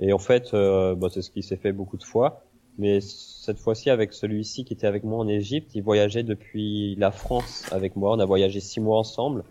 Et 0.00 0.12
en 0.12 0.18
fait, 0.18 0.54
euh, 0.54 0.94
bah, 0.94 1.08
c'est 1.10 1.22
ce 1.22 1.30
qui 1.30 1.42
s'est 1.42 1.56
fait 1.56 1.72
beaucoup 1.72 1.96
de 1.96 2.04
fois. 2.04 2.42
Mais 2.78 3.00
cette 3.00 3.58
fois-ci, 3.58 3.90
avec 3.90 4.12
celui-ci 4.12 4.64
qui 4.64 4.72
était 4.72 4.86
avec 4.86 5.02
moi 5.02 5.18
en 5.18 5.26
Égypte, 5.26 5.74
il 5.74 5.82
voyageait 5.82 6.22
depuis 6.22 6.94
la 6.94 7.10
France 7.10 7.66
avec 7.72 7.96
moi. 7.96 8.12
On 8.12 8.20
a 8.20 8.24
voyagé 8.24 8.60
six 8.60 8.80
mois 8.80 8.98
ensemble. 8.98 9.42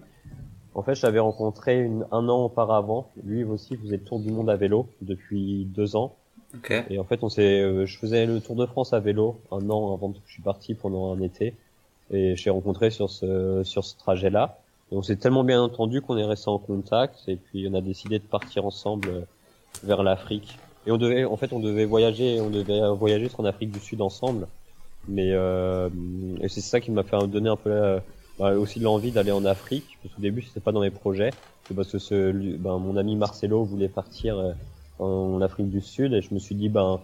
En 0.74 0.82
fait, 0.82 0.96
je 0.96 1.06
l'avais 1.06 1.20
rencontré 1.20 1.80
une, 1.80 2.06
un 2.12 2.30
an 2.30 2.46
auparavant. 2.46 3.10
Lui 3.26 3.44
aussi 3.44 3.76
faisait 3.76 3.98
le 3.98 4.04
tour 4.04 4.20
du 4.20 4.32
monde 4.32 4.50
à 4.50 4.56
vélo 4.56 4.88
depuis 5.02 5.66
deux 5.66 5.98
ans. 5.98 6.16
Okay. 6.56 6.84
Et 6.90 7.00
en 7.00 7.04
fait, 7.04 7.24
on 7.24 7.30
s'est, 7.30 7.62
euh, 7.62 7.86
je 7.86 7.98
faisais 7.98 8.26
le 8.26 8.40
tour 8.40 8.56
de 8.56 8.66
France 8.66 8.94
à 8.94 9.02
vélo 9.02 9.42
un 9.52 9.70
an 9.70 9.94
avant 9.94 10.14
que 10.14 10.20
je 10.26 10.32
suis 10.32 10.44
parti 10.44 10.74
pendant 10.74 11.12
un 11.12 11.20
été. 11.20 11.56
Et 12.12 12.38
je 12.38 12.46
l'ai 12.46 12.52
rencontré 12.52 12.92
sur 12.92 13.10
ce, 13.10 13.64
sur 13.66 13.84
ce 13.84 13.98
trajet-là. 13.98 14.60
Et 14.92 14.96
on 14.96 15.02
s'est 15.02 15.18
tellement 15.18 15.44
bien 15.44 15.62
entendu 15.62 16.02
qu'on 16.02 16.18
est 16.18 16.24
resté 16.24 16.50
en 16.50 16.60
contact 16.60 17.20
et 17.28 17.36
puis 17.36 17.68
on 17.70 17.74
a 17.74 17.82
décidé 17.82 18.20
de 18.20 18.24
partir 18.24 18.66
ensemble 18.66 19.10
euh, 19.10 19.22
vers 19.84 20.04
l'Afrique. 20.04 20.58
Et 20.86 20.92
on 20.92 20.98
devait, 20.98 21.26
en 21.26 21.36
fait, 21.36 21.52
on 21.52 21.60
devait 21.60 21.86
voyager, 21.86 22.40
on 22.40 22.50
devait 22.50 22.80
voyager 22.96 23.30
en 23.38 23.46
Afrique 23.46 23.72
du 23.72 23.80
Sud 23.80 24.02
ensemble. 24.02 24.48
Mais 25.10 25.32
euh, 25.32 25.90
et 26.42 26.50
c'est 26.50 26.62
ça 26.62 26.80
qui 26.80 26.92
m'a 26.92 27.04
fait 27.04 27.18
donner 27.28 27.50
un 27.50 27.56
peu 27.56 27.70
la, 27.70 28.02
bah, 28.40 28.54
aussi 28.54 28.80
l'envie 28.80 29.12
d'aller 29.12 29.32
en 29.32 29.46
Afrique. 29.46 29.98
Parce 30.02 30.16
qu'au 30.16 30.22
début, 30.22 30.42
c'était 30.42 30.60
pas 30.60 30.72
dans 30.72 30.82
mes 30.82 30.92
projets. 30.92 31.32
C'est 31.68 31.74
parce 31.74 31.92
que 31.92 32.00
ce, 32.00 32.32
ben, 32.58 32.78
mon 32.78 32.96
ami 32.96 33.16
Marcelo 33.16 33.64
voulait 33.64 33.90
partir 33.90 34.38
euh, 34.38 34.54
en 35.00 35.42
Afrique 35.42 35.70
du 35.70 35.82
Sud 35.82 36.14
et 36.14 36.22
je 36.22 36.34
me 36.34 36.40
suis 36.40 36.56
dit 36.56 36.70
ben 36.70 37.00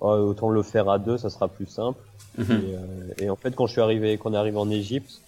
oh, 0.00 0.08
autant 0.08 0.48
le 0.50 0.62
faire 0.62 0.88
à 0.88 0.98
deux, 0.98 1.18
ça 1.18 1.30
sera 1.30 1.48
plus 1.48 1.66
simple. 1.66 2.00
Mhm. 2.38 2.44
et, 2.50 2.54
euh, 2.54 3.24
et, 3.24 3.30
en 3.30 3.36
fait, 3.36 3.54
quand 3.54 3.66
je 3.66 3.72
suis 3.72 3.80
arrivé, 3.80 4.16
quand 4.18 4.30
on 4.30 4.34
est 4.34 4.38
arrivé 4.38 4.56
en 4.56 4.70
Égypte, 4.70 5.20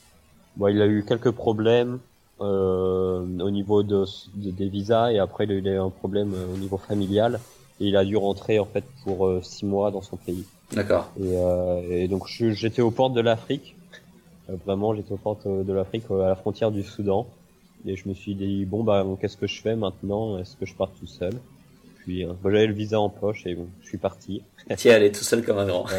bon, 0.59 0.69
il 0.69 0.83
a 0.83 0.87
eu 0.87 1.05
quelques 1.05 1.31
problèmes 1.31 2.01
euh, 2.41 3.21
au 3.41 3.51
niveau 3.51 3.83
de, 3.83 4.05
des 4.35 4.69
visas 4.69 5.11
et 5.11 5.19
après 5.19 5.45
il 5.45 5.67
a 5.67 5.73
eu 5.73 5.79
un 5.79 5.91
problème 5.91 6.35
euh, 6.35 6.55
au 6.55 6.57
niveau 6.57 6.77
familial 6.77 7.41
et 7.81 7.87
il 7.87 7.97
a 7.97 8.05
dû 8.05 8.17
rentrer 8.17 8.59
en 8.59 8.65
fait 8.65 8.85
pour 9.03 9.27
euh, 9.27 9.41
six 9.43 9.65
mois 9.65 9.91
dans 9.91 10.03
son 10.03 10.17
pays. 10.17 10.45
D'accord. 10.73 11.11
Et, 11.19 11.33
euh, 11.35 11.81
et, 11.91 12.09
donc 12.09 12.27
j'étais 12.29 12.83
aux 12.83 12.91
portes 12.91 13.15
de 13.15 13.21
l'Afrique, 13.21 13.75
vraiment 14.67 14.95
j'étais 14.95 15.13
aux 15.13 15.19
portes 15.19 15.49
de 15.49 15.73
l'Afrique 15.73 16.05
à 16.11 16.29
la 16.29 16.37
frontière 16.37 16.71
du 16.71 16.83
Soudan 16.83 17.27
et 17.87 17.97
je 17.97 18.09
me 18.09 18.15
suis 18.15 18.35
dit 18.35 18.65
bon 18.67 18.85
bah 18.85 19.07
qu'est-ce 19.21 19.37
que 19.37 19.47
je 19.47 19.61
fais 19.61 19.77
maintenant? 19.77 20.39
Est-ce 20.39 20.57
que 20.57 20.67
je 20.67 20.75
pars 20.75 20.91
tout 20.99 21.07
seul? 21.07 21.33
Puis 22.05 22.25
j'avais 22.45 22.67
le 22.67 22.73
visa 22.73 23.01
en 23.01 23.09
poche 23.09 23.47
et 23.47 23.55
bon, 23.55 23.67
je 23.83 23.89
suis 23.89 23.99
parti. 23.99 24.43
Tiens, 24.77 24.95
aller 24.95 25.13
tout 25.13 25.25
seul 25.25 25.45
comme 25.45 25.59
un 25.59 25.67
grand. 25.67 25.87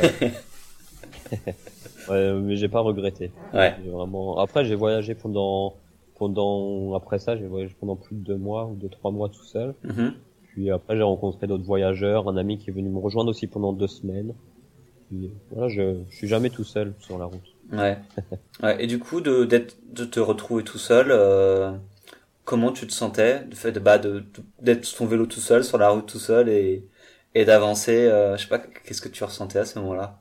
ouais, 2.09 2.33
mais 2.33 2.55
j'ai 2.55 2.69
pas 2.69 2.79
regretté. 2.81 3.31
Ouais. 3.53 3.75
Vraiment. 3.85 4.39
Après, 4.39 4.65
j'ai 4.65 4.75
voyagé 4.75 5.15
pendant, 5.15 5.75
pendant, 6.17 6.93
après 6.93 7.19
ça, 7.19 7.35
j'ai 7.35 7.47
voyagé 7.47 7.75
pendant 7.79 7.95
plus 7.95 8.15
de 8.15 8.21
deux 8.21 8.37
mois 8.37 8.65
ou 8.65 8.75
deux, 8.75 8.89
trois 8.89 9.11
mois 9.11 9.29
tout 9.29 9.43
seul. 9.43 9.73
Mm-hmm. 9.85 10.11
Puis 10.53 10.71
après, 10.71 10.95
j'ai 10.97 11.03
rencontré 11.03 11.47
d'autres 11.47 11.63
voyageurs, 11.65 12.27
un 12.27 12.37
ami 12.37 12.57
qui 12.57 12.69
est 12.69 12.73
venu 12.73 12.89
me 12.89 12.99
rejoindre 12.99 13.29
aussi 13.29 13.47
pendant 13.47 13.73
deux 13.73 13.87
semaines. 13.87 14.33
Puis 15.07 15.31
voilà, 15.51 15.69
je, 15.69 15.99
je 16.09 16.15
suis 16.15 16.27
jamais 16.27 16.49
tout 16.49 16.63
seul 16.63 16.93
sur 16.99 17.17
la 17.17 17.25
route. 17.25 17.55
Ouais. 17.71 17.97
ouais. 18.63 18.83
Et 18.83 18.87
du 18.87 18.99
coup, 18.99 19.21
de, 19.21 19.45
d'être, 19.45 19.77
de 19.93 20.05
te 20.05 20.19
retrouver 20.19 20.63
tout 20.63 20.77
seul, 20.77 21.07
euh, 21.09 21.71
comment 22.45 22.71
tu 22.71 22.87
te 22.87 22.93
sentais, 22.93 23.43
de 23.45 23.55
fait 23.55 23.71
de, 23.71 23.79
bah, 23.79 23.97
de, 23.97 24.23
d'être 24.61 24.85
sur 24.85 24.99
ton 24.99 25.05
vélo 25.05 25.25
tout 25.25 25.39
seul, 25.39 25.63
sur 25.63 25.77
la 25.77 25.89
route 25.89 26.07
tout 26.07 26.19
seul 26.19 26.49
et, 26.49 26.83
et 27.35 27.45
d'avancer, 27.45 28.07
euh, 28.07 28.37
je 28.37 28.43
sais 28.43 28.49
pas, 28.49 28.59
qu'est-ce 28.59 29.01
que 29.01 29.09
tu 29.09 29.23
ressentais 29.23 29.59
à 29.59 29.65
ce 29.65 29.79
moment-là? 29.79 30.19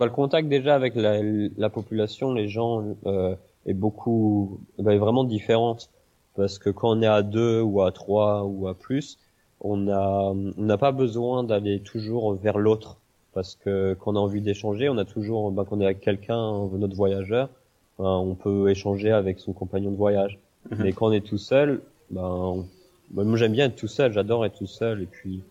Bah, 0.00 0.06
le 0.06 0.12
contact 0.12 0.48
déjà 0.48 0.74
avec 0.74 0.94
la, 0.94 1.20
la 1.22 1.68
population, 1.68 2.32
les 2.32 2.48
gens, 2.48 2.96
euh, 3.04 3.36
est 3.66 3.74
beaucoup, 3.74 4.60
bah, 4.78 4.94
est 4.94 4.98
vraiment 4.98 5.24
différente 5.24 5.90
parce 6.36 6.58
que 6.58 6.70
quand 6.70 6.96
on 6.96 7.02
est 7.02 7.06
à 7.06 7.22
deux 7.22 7.60
ou 7.60 7.82
à 7.82 7.92
trois 7.92 8.44
ou 8.44 8.66
à 8.66 8.72
plus, 8.74 9.18
on 9.60 9.88
a, 9.88 10.32
on 10.32 10.54
n'a 10.56 10.78
pas 10.78 10.92
besoin 10.92 11.44
d'aller 11.44 11.80
toujours 11.80 12.32
vers 12.32 12.56
l'autre 12.56 12.96
parce 13.34 13.56
que 13.56 13.94
quand 14.00 14.12
on 14.12 14.16
a 14.16 14.20
envie 14.20 14.40
d'échanger, 14.40 14.88
on 14.88 14.96
a 14.96 15.04
toujours, 15.04 15.52
bah, 15.52 15.66
quand 15.68 15.76
on 15.76 15.80
est 15.82 15.84
avec 15.84 16.00
quelqu'un, 16.00 16.66
notre 16.72 16.96
voyageur, 16.96 17.50
ben, 17.98 18.06
on 18.06 18.34
peut 18.34 18.70
échanger 18.70 19.12
avec 19.12 19.38
son 19.38 19.52
compagnon 19.52 19.90
de 19.90 19.96
voyage. 19.96 20.38
Mhm. 20.70 20.78
Mais 20.82 20.92
quand 20.94 21.08
on 21.08 21.12
est 21.12 21.26
tout 21.26 21.36
seul, 21.36 21.82
ben, 22.10 22.64
ben 23.10 23.24
moi 23.24 23.36
j'aime 23.36 23.52
bien 23.52 23.66
être 23.66 23.76
tout 23.76 23.86
seul, 23.86 24.12
j'adore 24.12 24.46
être 24.46 24.56
tout 24.56 24.66
seul 24.66 25.02
et 25.02 25.06
puis 25.06 25.42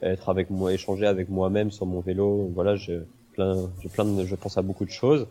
être 0.00 0.28
avec 0.28 0.48
moi, 0.50 0.72
échanger 0.72 1.06
avec 1.06 1.28
moi-même 1.28 1.72
sur 1.72 1.86
mon 1.86 2.00
vélo. 2.00 2.50
Voilà, 2.54 2.76
je, 2.76 3.00
plein, 3.36 3.70
j'ai 3.82 3.88
plein 3.88 4.04
de, 4.04 4.24
je 4.24 4.34
pense 4.34 4.58
à 4.58 4.62
beaucoup 4.62 4.84
de 4.84 4.90
choses, 4.90 5.26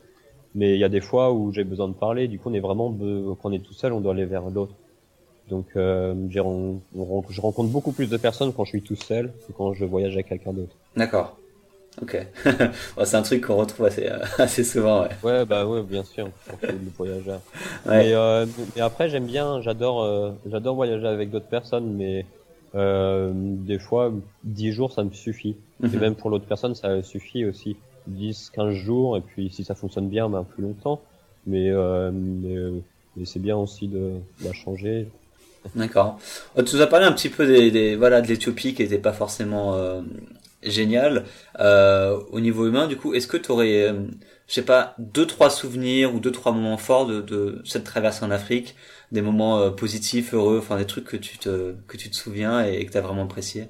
mais 0.53 0.73
il 0.75 0.79
y 0.79 0.83
a 0.83 0.89
des 0.89 1.01
fois 1.01 1.33
où 1.33 1.51
j'ai 1.51 1.63
besoin 1.63 1.87
de 1.89 1.93
parler. 1.93 2.27
Du 2.27 2.39
coup, 2.39 2.49
on 2.49 2.53
est 2.53 2.59
vraiment, 2.59 2.89
quand 2.89 3.49
on 3.49 3.51
est 3.51 3.59
tout 3.59 3.73
seul, 3.73 3.91
on 3.91 3.99
doit 3.99 4.13
aller 4.13 4.25
vers 4.25 4.49
l'autre. 4.49 4.73
Donc, 5.49 5.67
euh, 5.75 6.15
je 6.29 7.41
rencontre 7.41 7.69
beaucoup 7.69 7.91
plus 7.91 8.09
de 8.09 8.17
personnes 8.17 8.51
quand 8.53 8.65
je 8.65 8.69
suis 8.69 8.81
tout 8.81 8.95
seul 8.95 9.31
que 9.47 9.53
quand 9.53 9.73
je 9.73 9.85
voyage 9.85 10.13
avec 10.13 10.29
quelqu'un 10.29 10.53
d'autre. 10.53 10.75
D'accord. 10.95 11.37
Ok. 12.01 12.17
c'est 13.03 13.15
un 13.15 13.21
truc 13.21 13.45
qu'on 13.45 13.55
retrouve 13.55 13.85
assez, 13.85 14.07
euh, 14.07 14.19
assez 14.37 14.63
souvent, 14.63 15.03
ouais. 15.03 15.09
Ouais, 15.23 15.45
bah 15.45 15.65
ouais, 15.65 15.83
bien 15.83 16.03
sûr, 16.03 16.29
le 16.63 16.69
voyageur. 16.97 17.41
Ouais. 17.85 18.05
Mais, 18.05 18.13
euh, 18.13 18.45
mais 18.75 18.81
après, 18.81 19.09
j'aime 19.09 19.27
bien, 19.27 19.61
j'adore, 19.61 20.33
j'adore 20.49 20.73
voyager 20.73 21.05
avec 21.05 21.29
d'autres 21.29 21.45
personnes, 21.45 21.93
mais 21.93 22.25
des 22.73 23.77
fois, 23.77 24.11
10 24.43 24.71
jours, 24.71 24.91
ça 24.91 25.03
me 25.03 25.11
suffit. 25.11 25.55
Et 25.83 25.87
mhm. 25.87 25.99
même 25.99 26.15
pour 26.15 26.31
l'autre 26.31 26.45
personne, 26.45 26.73
ça 26.73 27.03
suffit 27.03 27.45
aussi. 27.45 27.75
10, 28.07 28.51
15 28.53 28.73
jours, 28.73 29.17
et 29.17 29.21
puis 29.21 29.49
si 29.49 29.63
ça 29.63 29.75
fonctionne 29.75 30.09
bien, 30.09 30.29
ben 30.29 30.43
plus 30.43 30.63
longtemps. 30.63 31.01
Mais, 31.47 31.69
euh, 31.69 32.11
mais, 32.13 32.55
euh, 32.55 32.79
mais 33.15 33.25
c'est 33.25 33.39
bien 33.39 33.57
aussi 33.57 33.87
de, 33.87 34.13
la 34.43 34.53
changer. 34.53 35.07
D'accord. 35.75 36.19
Euh, 36.57 36.63
tu 36.63 36.75
nous 36.75 36.81
as 36.81 36.87
parlé 36.87 37.05
un 37.05 37.11
petit 37.11 37.29
peu 37.29 37.47
des, 37.47 37.71
des 37.71 37.95
voilà 37.95 38.21
de 38.21 38.27
l'Éthiopie 38.27 38.73
qui 38.73 38.83
était 38.83 38.99
pas 38.99 39.13
forcément 39.13 39.73
euh, 39.75 40.01
génial 40.61 41.25
euh, 41.59 42.19
au 42.31 42.39
niveau 42.39 42.67
humain. 42.67 42.87
Du 42.87 42.97
coup, 42.97 43.13
est-ce 43.13 43.27
que 43.27 43.37
tu 43.37 43.51
aurais, 43.51 43.89
euh, 43.89 44.01
je 44.47 44.53
sais 44.53 44.61
pas, 44.61 44.95
deux 44.99 45.25
trois 45.25 45.49
souvenirs 45.49 46.13
ou 46.13 46.19
deux 46.19 46.31
trois 46.31 46.51
moments 46.51 46.77
forts 46.77 47.07
de, 47.07 47.21
de 47.21 47.61
cette 47.65 47.83
traversée 47.83 48.25
en 48.25 48.31
Afrique, 48.31 48.75
des 49.11 49.21
moments 49.21 49.71
positifs, 49.71 50.33
heureux, 50.33 50.59
enfin 50.59 50.77
des 50.77 50.85
trucs 50.85 51.05
que 51.05 51.17
tu 51.17 51.37
te 51.37 51.73
que 51.87 51.97
tu 51.97 52.09
te 52.09 52.15
souviens 52.15 52.63
et, 52.63 52.85
que 52.85 52.91
tu 52.91 52.97
as 52.97 53.01
vraiment 53.01 53.23
apprécié? 53.23 53.69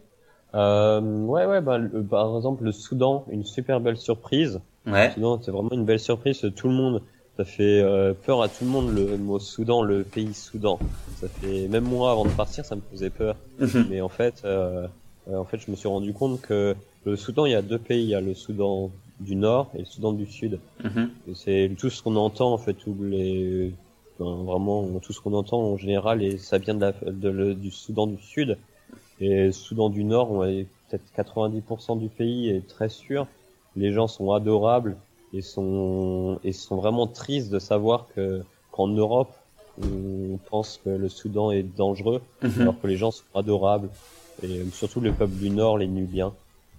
Euh, 0.56 1.02
ouais, 1.02 1.46
ouais, 1.46 1.62
bah, 1.62 1.80
par 2.10 2.36
exemple, 2.36 2.64
le 2.64 2.72
Soudan, 2.72 3.26
une 3.30 3.44
super 3.44 3.80
belle 3.80 3.98
surprise. 3.98 4.62
Ouais. 4.88 5.12
Soudan, 5.12 5.40
c'est 5.42 5.52
vraiment 5.52 5.72
une 5.72 5.86
belle 5.86 6.00
surprise. 6.00 6.42
Tout 6.56 6.68
le 6.68 6.74
monde, 6.74 7.02
ça 7.38 7.46
fait 7.46 7.82
euh, 7.82 8.14
peur 8.14 8.42
à 8.42 8.48
tout 8.48 8.64
le 8.64 8.70
monde 8.70 8.94
le 8.94 9.18
mot 9.18 9.40
Soudan, 9.40 9.82
le 9.82 10.04
pays 10.04 10.34
Soudan. 10.34 10.80
Ça 11.20 11.28
fait, 11.28 11.68
même 11.68 11.84
moi, 11.84 12.12
avant 12.12 12.26
de 12.26 12.30
partir, 12.30 12.66
ça 12.66 12.76
me 12.76 12.82
faisait 12.92 13.10
peur. 13.10 13.36
Mhm. 13.60 13.88
Mais 13.90 14.02
en 14.02 14.10
fait, 14.10 14.42
euh, 14.46 14.88
en 15.32 15.46
fait, 15.46 15.60
je 15.60 15.72
me 15.72 15.76
suis 15.76 15.88
rendu 15.88 16.14
compte 16.14 16.42
que 16.42 16.76
le 17.06 17.16
Soudan, 17.16 17.46
il 17.46 17.52
y 17.52 17.56
a 17.56 17.62
deux 17.62 17.80
pays. 17.80 18.04
Il 18.04 18.10
y 18.10 18.16
a 18.16 18.22
le 18.22 18.34
Soudan 18.34 18.92
du 19.20 19.36
Nord 19.36 19.70
et 19.76 19.80
le 19.80 19.86
Soudan 19.86 20.14
du 20.14 20.26
Sud. 20.26 20.60
Mhm. 20.84 21.10
C'est 21.34 21.72
tout 21.78 21.90
ce 21.90 22.02
qu'on 22.02 22.16
entend, 22.16 22.54
en 22.54 22.58
fait, 22.58 22.74
tous 22.74 22.96
les, 23.02 23.74
vraiment, 24.20 24.88
tout 25.02 25.14
ce 25.14 25.20
qu'on 25.20 25.34
entend 25.34 25.62
en 25.62 25.78
général, 25.78 26.24
et 26.24 26.38
ça 26.38 26.58
vient 26.58 26.76
de 26.76 26.82
la, 26.82 26.92
de, 26.92 27.54
du 27.54 27.72
Soudan 27.72 28.08
du 28.08 28.22
Sud. 28.22 28.58
Et 29.20 29.52
Soudan 29.52 29.90
du 29.90 30.04
Nord, 30.04 30.32
on 30.32 30.44
est 30.44 30.68
peut-être 30.90 31.04
90% 31.18 32.00
du 32.00 32.10
pays 32.10 32.50
est 32.50 32.68
très 32.68 32.90
sûr. 32.90 33.28
Les 33.76 33.92
gens 33.92 34.08
sont 34.08 34.32
adorables 34.32 34.98
et 35.34 35.42
sont 35.42 36.40
et 36.44 36.52
sont 36.52 36.76
vraiment 36.78 37.08
tristes 37.08 37.50
de 37.50 37.60
savoir 37.60 38.08
que 38.16 38.42
qu'en 38.72 38.88
Europe, 38.88 39.34
on 39.82 40.38
pense 40.50 40.80
que 40.84 40.90
le 40.90 41.10
Soudan 41.10 41.52
est 41.52 41.64
dangereux, 41.64 42.22
mhm. 42.42 42.62
alors 42.62 42.80
que 42.80 42.88
les 42.88 42.98
gens 42.98 43.12
sont 43.12 43.24
adorables 43.34 43.90
et 44.44 44.64
surtout 44.72 45.00
le 45.00 45.12
peuple 45.12 45.36
du 45.36 45.50
Nord, 45.50 45.78
les 45.78 45.88
Nubiens. 45.88 46.34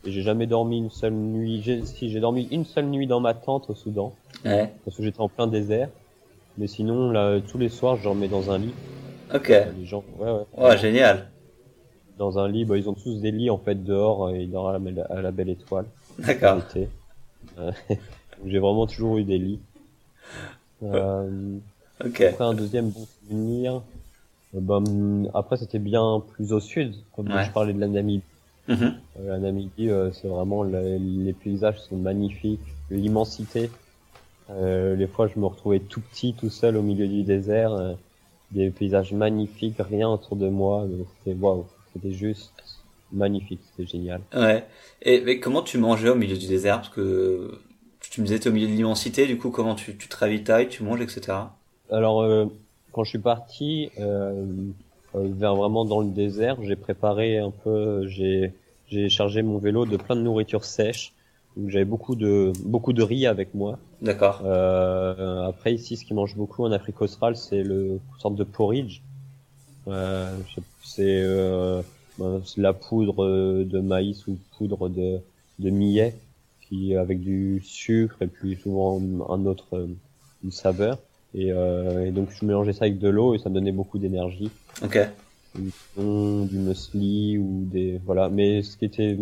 Et 0.04 0.12
j'ai 0.12 0.22
jamais 0.22 0.46
dormi 0.46 0.78
une 0.78 0.90
seule 0.90 1.14
nuit. 1.14 1.82
Si 1.84 2.10
j'ai 2.10 2.20
dormi 2.20 2.48
une 2.50 2.64
seule 2.64 2.86
nuit 2.86 3.06
dans 3.06 3.20
ma 3.20 3.34
tente 3.34 3.70
au 3.70 3.74
Soudan, 3.74 4.14
ouais. 4.44 4.72
parce 4.84 4.96
que 4.96 5.02
j'étais 5.02 5.20
en 5.20 5.28
plein 5.28 5.46
désert. 5.46 5.88
Mais 6.58 6.68
sinon, 6.68 7.10
là, 7.10 7.38
tous 7.40 7.58
les 7.58 7.68
soirs, 7.68 7.96
je 7.96 8.04
dormais 8.04 8.28
dans 8.28 8.50
un 8.50 8.58
lit. 8.58 8.72
Ok. 9.34 9.48
Les 9.48 9.84
gens, 9.84 10.04
ouais, 10.18 10.30
ouais. 10.30 10.44
Oh, 10.56 10.70
génial 10.76 11.28
dans 12.18 12.38
un 12.38 12.48
lit. 12.48 12.64
Bah, 12.64 12.76
ils 12.76 12.88
ont 12.88 12.94
tous 12.94 13.20
des 13.20 13.30
lits 13.30 13.50
en 13.50 13.58
fait 13.58 13.82
dehors 13.82 14.30
et 14.30 14.46
dorment 14.46 14.86
à 14.86 14.90
la, 14.90 15.02
à 15.04 15.22
la 15.22 15.30
belle 15.30 15.50
étoile. 15.50 15.86
D'accord. 16.18 16.62
Euh, 17.58 17.72
J'ai 18.46 18.58
vraiment 18.58 18.86
toujours 18.86 19.18
eu 19.18 19.24
des 19.24 19.38
lits. 19.38 19.60
Euh, 20.82 21.58
ok. 22.04 22.20
Après 22.20 22.44
un 22.44 22.54
deuxième 22.54 22.90
bon 22.90 23.06
souvenir. 23.20 23.82
Euh, 24.54 24.60
bah, 24.60 24.80
après 25.34 25.56
c'était 25.56 25.78
bien 25.78 26.22
plus 26.32 26.52
au 26.52 26.60
sud, 26.60 26.94
comme 27.14 27.28
je 27.28 27.50
parlais 27.50 27.72
de 27.72 27.80
la 27.80 27.88
Namibie. 27.88 28.22
Mm 28.68 28.88
la 29.24 29.38
Namibie, 29.38 29.90
c'est 30.12 30.28
vraiment 30.28 30.62
les 30.62 31.32
paysages 31.32 31.78
sont 31.80 31.96
magnifiques, 31.96 32.60
l'immensité. 32.90 33.70
les 34.50 35.06
fois 35.06 35.28
je 35.28 35.38
me 35.38 35.46
retrouvais 35.46 35.78
tout 35.78 36.00
petit, 36.00 36.34
tout 36.34 36.50
seul 36.50 36.76
au 36.76 36.82
milieu 36.82 37.06
du 37.08 37.22
désert, 37.22 37.94
des 38.50 38.70
paysages 38.70 39.12
magnifiques, 39.12 39.76
rien 39.78 40.08
autour 40.08 40.36
de 40.36 40.48
moi, 40.48 40.86
c'était 41.24 41.38
waouh. 41.38 41.64
C'était 41.96 42.14
juste 42.14 42.52
magnifique, 43.12 43.60
c'était 43.70 43.88
génial. 43.88 44.20
Ouais. 44.34 44.66
Et 45.02 45.20
mais 45.22 45.40
comment 45.40 45.62
tu 45.62 45.78
mangeais 45.78 46.10
au 46.10 46.14
milieu 46.14 46.36
du 46.36 46.46
désert? 46.46 46.76
Parce 46.76 46.90
que 46.90 47.58
tu 48.00 48.20
me 48.20 48.26
disais 48.26 48.38
es 48.38 48.48
au 48.48 48.52
milieu 48.52 48.66
de 48.66 48.72
l'immensité, 48.72 49.26
du 49.26 49.38
coup 49.38 49.50
comment 49.50 49.74
tu, 49.74 49.96
tu 49.96 50.08
te 50.08 50.16
ravitailles, 50.16 50.68
tu 50.68 50.82
manges, 50.82 51.00
etc. 51.00 51.38
Alors 51.90 52.22
euh, 52.22 52.46
quand 52.92 53.04
je 53.04 53.10
suis 53.10 53.18
parti 53.18 53.90
euh, 53.98 54.46
euh, 55.14 55.28
vers 55.36 55.54
vraiment 55.54 55.84
dans 55.84 56.00
le 56.00 56.10
désert, 56.10 56.56
j'ai 56.62 56.76
préparé 56.76 57.38
un 57.38 57.50
peu, 57.50 58.06
j'ai 58.06 58.52
j'ai 58.88 59.08
chargé 59.08 59.42
mon 59.42 59.58
vélo 59.58 59.84
de 59.86 59.96
plein 59.96 60.16
de 60.16 60.20
nourriture 60.20 60.64
sèche. 60.64 61.12
J'avais 61.66 61.86
beaucoup 61.86 62.16
de 62.16 62.52
beaucoup 62.64 62.92
de 62.92 63.02
riz 63.02 63.26
avec 63.26 63.54
moi. 63.54 63.78
D'accord. 64.02 64.42
Euh, 64.44 65.46
après 65.46 65.72
ici, 65.72 65.96
ce 65.96 66.04
qui 66.04 66.12
mange 66.12 66.36
beaucoup 66.36 66.64
en 66.64 66.72
Afrique 66.72 67.00
australe, 67.00 67.36
c'est 67.36 67.62
le 67.62 67.92
une 67.92 68.20
sorte 68.20 68.34
de 68.34 68.44
porridge. 68.44 69.00
Euh, 69.88 70.36
c'est 70.82 71.22
euh, 71.22 71.82
ben, 72.18 72.42
la 72.56 72.72
poudre 72.72 73.64
de 73.64 73.80
maïs 73.80 74.26
ou 74.26 74.38
poudre 74.56 74.88
de, 74.88 75.18
de 75.58 75.70
millet 75.70 76.14
qui 76.68 76.96
avec 76.96 77.20
du 77.20 77.60
sucre 77.64 78.16
et 78.22 78.26
puis 78.26 78.56
souvent 78.56 79.00
un 79.28 79.46
autre 79.46 79.88
une 80.42 80.50
saveur 80.50 80.98
Et, 81.34 81.52
euh, 81.52 82.06
et 82.06 82.10
donc 82.10 82.30
je 82.30 82.44
mélangeais 82.44 82.72
ça 82.72 82.86
avec 82.86 82.98
de 82.98 83.08
l'eau 83.08 83.34
et 83.34 83.38
ça 83.38 83.48
me 83.48 83.54
donnait 83.54 83.72
beaucoup 83.72 83.98
d'énergie. 83.98 84.50
Ok. 84.82 84.98
Du 85.54 85.72
thon, 85.94 86.44
du 86.44 86.58
muesli 86.58 87.38
ou 87.38 87.66
des 87.70 88.00
voilà. 88.04 88.28
Mais 88.28 88.62
ce 88.62 88.76
qui 88.76 88.86
était 88.86 89.16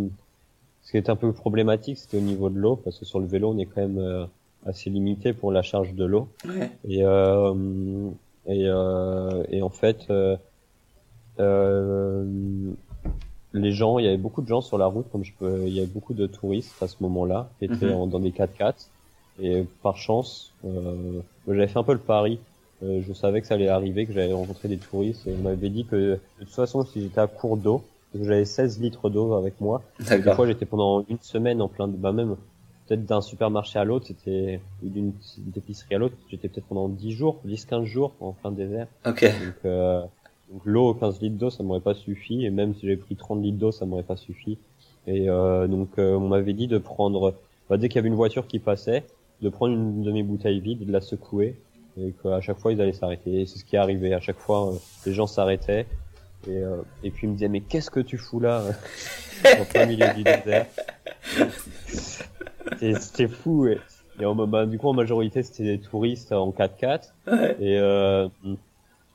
ce 0.83 0.91
qui 0.91 0.97
était 0.97 1.11
un 1.11 1.17
peu 1.17 1.33
problématique, 1.33 1.99
c'était 1.99 2.19
au 2.19 2.23
niveau 2.23 2.49
de 2.51 2.59
l'eau 2.59 2.77
parce 2.77 2.99
que 2.99 3.05
sur 3.05 3.21
le 3.21 3.27
vélo 3.27 3.51
on 3.55 3.59
est 3.59 3.67
quand 3.67 3.83
même 3.83 3.99
euh, 3.99 4.25
assez 4.65 4.91
limité 4.91 5.33
pour 5.33 5.53
la 5.53 5.63
charge 5.63 5.95
de 5.95 6.05
l'eau. 6.05 6.29
Ouais. 6.47 6.71
Et 6.89 7.05
euh, 7.05 8.11
et, 8.47 8.67
euh, 8.67 9.43
et 9.51 9.63
en 9.63 9.71
fait, 9.71 10.07
euh, 10.11 10.37
euh, 10.37 10.37
les 13.53 13.73
gens, 13.73 13.99
il 13.99 14.05
y 14.05 14.09
avait 14.09 14.17
beaucoup 14.17 14.43
de 14.43 14.49
gens 14.49 14.61
sur 14.61 14.79
la 14.79 14.87
route, 14.87 15.07
comme 15.13 15.25
je 15.25 15.33
peux, 15.39 15.63
il 15.67 15.73
y 15.75 15.79
avait 15.79 15.87
beaucoup 15.87 16.15
de 16.15 16.27
touristes 16.27 16.83
à 16.83 16.89
ce 16.89 16.97
moment-là 17.01 17.49
qui 17.59 17.67
étaient 17.67 17.87
Mhm. 17.87 17.93
en- 17.95 18.07
dans 18.07 18.19
des 18.21 18.33
4x4. 18.33 18.91
Et 19.41 19.65
par 19.83 19.97
chance, 19.97 20.53
euh, 20.65 21.21
j'avais 21.47 21.67
fait 21.69 21.79
un 21.79 21.83
peu 21.85 21.93
le 21.93 21.99
pari. 21.99 22.39
Euh, 22.83 23.01
je 23.07 23.13
savais 23.13 23.41
que 23.41 23.47
ça 23.47 23.55
allait 23.55 23.69
arriver, 23.69 24.07
que 24.07 24.13
j'allais 24.13 24.33
rencontrer 24.33 24.69
des 24.69 24.77
touristes. 24.77 25.27
Et 25.27 25.35
on 25.39 25.43
m'avait 25.43 25.71
dit 25.71 25.85
que 25.85 25.97
de 25.97 26.21
toute 26.41 26.51
façon, 26.51 26.85
si 26.85 27.03
j'étais 27.03 27.21
à 27.21 27.27
court 27.27 27.57
d'eau, 27.57 27.83
j'avais 28.15 28.45
16 28.45 28.81
litres 28.81 29.11
d'eau 29.11 29.35
avec 29.35 29.61
moi, 29.61 29.83
des 29.99 30.05
D'accord. 30.05 30.35
fois, 30.37 30.47
j'étais 30.47 30.67
pendant 30.67 31.05
une 31.09 31.19
semaine 31.21 31.61
en 31.63 31.69
plein 31.69 31.89
de, 31.89 31.97
bah 31.97 32.13
même, 32.13 32.37
peut-être 32.87 33.05
d'un 33.07 33.21
supermarché 33.21 33.79
à 33.79 33.85
l'autre, 33.85 34.07
c'était, 34.07 34.61
ou 34.85 34.89
d'une 34.89 35.13
épicerie 35.57 35.95
à 35.95 35.99
l'autre, 35.99 36.15
j'étais 36.31 36.49
peut-être 36.49 36.67
pendant 36.67 36.89
10 36.89 37.13
jours, 37.13 37.41
10, 37.45 37.65
15 37.65 37.85
jours 37.87 38.13
en 38.21 38.33
plein 38.33 38.53
désert. 38.53 38.87
Ok. 39.07 39.25
Donc, 39.25 39.55
euh, 39.65 40.03
donc 40.53 40.63
l'eau, 40.65 40.95
15 40.95 41.21
litres 41.21 41.37
d'eau, 41.37 41.51
ça 41.51 41.63
m'aurait 41.63 41.81
pas 41.81 41.95
suffi, 41.95 42.45
et 42.45 42.51
même 42.51 42.75
si 42.75 42.87
j'ai 42.87 42.97
pris 42.97 43.17
30 43.17 43.43
litres 43.43 43.59
d'eau, 43.59 43.73
ça 43.73 43.87
m'aurait 43.87 44.03
pas 44.03 44.17
suffi. 44.17 44.59
Et, 45.07 45.29
euh, 45.29 45.67
donc, 45.67 45.91
euh, 45.99 46.15
on 46.15 46.29
m'avait 46.29 46.53
dit 46.53 46.67
de 46.67 46.79
prendre, 46.79 47.35
bah, 47.69 47.77
dès 47.77 47.89
qu'il 47.89 47.97
y 47.97 47.99
avait 47.99 48.09
une 48.09 48.15
voiture 48.15 48.47
qui 48.47 48.59
passait, 48.59 49.05
de 49.43 49.49
prendre 49.49 49.75
une 49.75 50.03
de 50.03 50.13
mes 50.13 50.23
bouteilles 50.23 50.61
vides, 50.61 50.83
et 50.83 50.85
de 50.85 50.93
la 50.93 51.01
secouer, 51.01 51.57
et 52.01 52.13
qu'à 52.23 52.41
chaque 52.41 52.59
fois, 52.59 52.73
ils 52.73 52.81
allaient 52.81 52.93
s'arrêter. 52.93 53.41
Et 53.43 53.47
c'est 53.47 53.59
ce 53.59 53.65
qui 53.65 53.77
est 53.77 53.79
arrivé. 53.79 54.13
À 54.15 54.21
chaque 54.21 54.39
fois, 54.39 54.69
euh, 54.69 54.77
les 55.07 55.13
gens 55.13 55.27
s'arrêtaient, 55.27 55.87
et, 56.49 56.63
et 57.03 57.11
puis 57.11 57.27
ils 57.27 57.31
me 57.31 57.35
disaient, 57.35 57.49
mais 57.49 57.61
qu'est-ce 57.61 57.91
que 57.91 58.01
tu 58.01 58.19
fous 58.19 58.39
là, 58.41 58.63
en 59.61 59.65
plein 59.65 59.87
milieu 59.87 60.07
du 60.15 60.23
désert? 60.25 60.67
C'était 62.79 63.29
fou, 63.29 63.67
et, 63.67 63.79
bah, 64.19 64.67
du 64.67 64.79
coup, 64.79 64.89
en 64.89 64.93
majorité, 64.93 65.43
c'était 65.43 65.65
des 65.65 65.79
touristes 65.79 66.33
en 66.33 66.51
4x4, 66.51 67.13
Ouais. 67.27 67.57
et, 67.61 68.27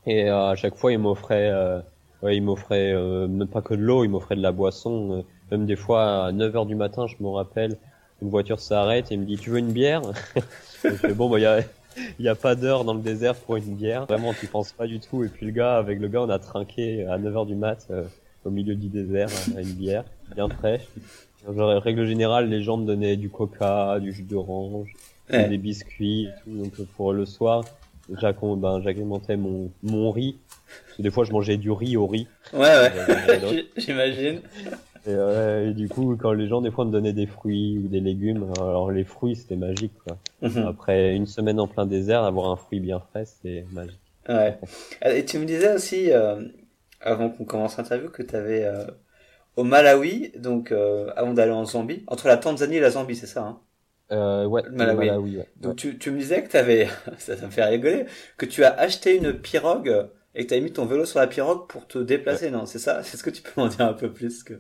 et 0.10 0.30
euh, 0.30 0.50
à 0.50 0.56
chaque 0.56 0.76
fois, 0.76 0.91
ils 0.91 1.00
m'offraient, 1.00 1.50
euh, 1.52 1.80
ouais, 2.24 2.36
ils 2.38 2.41
m'offraient 2.41 2.91
euh, 2.93 3.28
même 3.28 3.48
pas 3.48 3.62
que 3.62 3.74
de 3.74 3.82
l'eau, 3.82 4.04
ils 4.04 4.10
m'offraient 4.10 4.36
de 4.36 4.41
la 4.41 4.52
boisson. 4.52 5.24
même 5.52 5.65
des 5.65 5.76
fois, 5.76 6.26
à 6.26 6.32
9 6.32 6.56
heures 6.56 6.65
du 6.65 6.76
matin, 6.76 7.06
je 7.08 7.15
me 7.24 7.30
rappelle, 7.30 7.78
une 8.22 8.30
voiture 8.30 8.60
s'arrête 8.60 9.12
et 9.12 9.15
il 9.15 9.22
me 9.22 9.26
dit, 9.26 9.38
tu 9.38 9.50
veux 9.50 9.60
une 9.60 9.72
bière? 9.72 10.02
Je 10.84 10.89
fais, 10.89 11.13
Bon, 11.13 11.30
bah, 11.30 11.39
il 11.39 11.43
y 11.43 11.45
a, 11.45 11.60
il 12.19 12.26
y 12.26 12.30
a 12.30 12.36
pas 12.36 12.56
d'heure 12.56 12.84
dans 12.86 12.93
le 12.93 13.02
désert 13.02 13.36
pour 13.36 13.56
une 13.58 13.76
bière. 13.76 14.06
Vraiment, 14.08 14.34
tu 14.34 14.48
penses 14.48 14.72
pas 14.72 14.88
du 14.88 15.00
tout. 15.00 15.24
Et 15.24 15.28
puis 15.30 15.45
le 15.45 15.52
gars, 15.52 15.78
avec 15.78 16.00
le 16.00 16.08
gars, 16.08 16.22
on 16.22 16.30
a 16.30 16.39
trinqué 16.39 17.06
à 17.06 17.17
9 17.17 17.36
heures 17.38 17.45
du 17.45 17.56
mat 17.56 17.86
euh, 17.91 18.04
au 18.45 18.50
milieu 18.50 18.76
du 18.76 18.88
désert 18.88 19.30
à 19.58 19.62
une 19.62 19.74
bière, 19.74 20.04
bien 20.36 20.48
fraîche. 20.50 20.88
Genre, 21.56 21.82
règle 21.82 22.06
générale, 22.06 22.50
les 22.50 22.62
gens 22.63 22.78
me 22.78 22.86
donnaient 22.86 23.15
du 23.17 23.30
coca, 23.30 24.00
du 24.00 24.12
jus 24.13 24.24
d'orange, 24.24 24.93
Ouais. 25.32 25.48
des 25.48 25.58
biscuits 25.60 26.26
et 26.26 26.30
tout. 26.43 26.58
Donc 26.58 26.74
pour 26.98 27.13
le 27.13 27.24
soir, 27.26 27.63
j'agrémentais 28.19 29.38
mon, 29.38 29.72
mon 29.84 30.12
riz. 30.12 30.38
Parce 30.86 30.98
que 30.98 31.02
des 31.02 31.12
fois, 31.12 31.24
je 31.26 31.32
mangeais 31.32 31.58
du 31.58 31.72
riz 31.72 31.98
au 31.98 32.08
riz. 32.08 32.28
Ouais, 32.54 32.60
ouais. 32.60 32.91
Euh, 33.10 33.62
J'imagine. 33.78 34.41
Et, 35.06 35.10
euh, 35.10 35.69
et 35.69 35.74
du 35.74 35.88
coup, 35.88 36.15
quand 36.19 36.34
les 36.34 36.48
gens 36.48 36.62
des 36.62 36.72
fois 36.72 36.86
me 36.86 36.91
donnaient 36.91 37.13
des 37.13 37.26
fruits 37.26 37.80
ou 37.84 37.88
des 37.88 38.02
légumes, 38.02 38.52
alors 38.58 38.91
les 38.91 39.06
fruits 39.06 39.36
c'était 39.36 39.56
magique. 39.56 39.93
Quoi. 40.06 40.17
Mhm. 40.41 40.67
Après 40.67 41.15
une 41.15 41.26
semaine 41.26 41.60
en 41.60 41.67
plein 41.67 41.86
désert, 41.86 42.24
avoir 42.24 42.52
un 42.52 42.58
fruit 42.58 42.80
bien 42.80 43.00
frais, 43.00 43.24
c'est 43.26 43.65
magique. 43.72 44.00
Ouais. 44.28 44.60
Et 45.06 45.26
tu 45.26 45.39
me 45.39 45.45
disais 45.45 45.74
aussi, 45.74 46.12
euh, 46.12 46.41
avant 47.02 47.30
qu'on 47.30 47.45
commence 47.45 47.78
l'interview, 47.78 48.10
que 48.10 48.22
tu 48.22 48.36
avais 48.36 48.69
au 49.60 49.63
Malawi, 49.65 50.32
donc 50.38 50.72
euh, 50.72 51.12
avant 51.17 51.34
d'aller 51.34 51.52
en 51.52 51.65
Zambie, 51.65 52.04
entre 52.08 52.28
la 52.28 52.38
Tanzanie 52.38 52.78
et 52.78 52.80
la 52.80 52.91
Zambie, 52.91 53.17
c'est 53.17 53.28
ça 53.28 53.43
hein? 53.43 53.60
Euh, 54.12 54.45
ouais, 54.45 54.63
Malawi. 54.72 55.00
le 55.00 55.06
Malawi, 55.12 55.38
ouais. 55.38 55.48
Donc 55.58 55.76
tu, 55.76 55.98
tu 55.98 56.12
me 56.12 56.17
disais 56.17 56.43
que 56.43 56.50
tu 56.50 56.58
avais, 56.58 56.88
ça, 57.17 57.38
ça 57.38 57.45
me 57.45 57.52
fait 57.52 57.63
rigoler, 57.65 58.06
que 58.38 58.45
tu 58.45 58.63
as 58.63 58.74
acheté 58.74 59.15
une 59.17 59.34
pirogue 59.34 60.08
et 60.36 60.43
que 60.43 60.50
tu 60.50 60.54
as 60.56 60.60
mis 60.62 60.72
ton 60.72 60.86
vélo 60.86 61.06
sur 61.06 61.19
la 61.19 61.28
pirogue 61.28 61.67
pour 61.67 61.88
te 61.88 62.00
déplacer, 62.00 62.50
non 62.52 62.65
C'est 62.65 62.80
ça? 62.80 63.00
Est-ce 63.02 63.22
que 63.24 63.30
tu 63.30 63.41
peux 63.41 63.52
m'en 63.62 63.67
dire 63.67 63.82
un 63.86 63.93
peu 63.93 64.12
plus 64.12 64.43
que... 64.43 64.56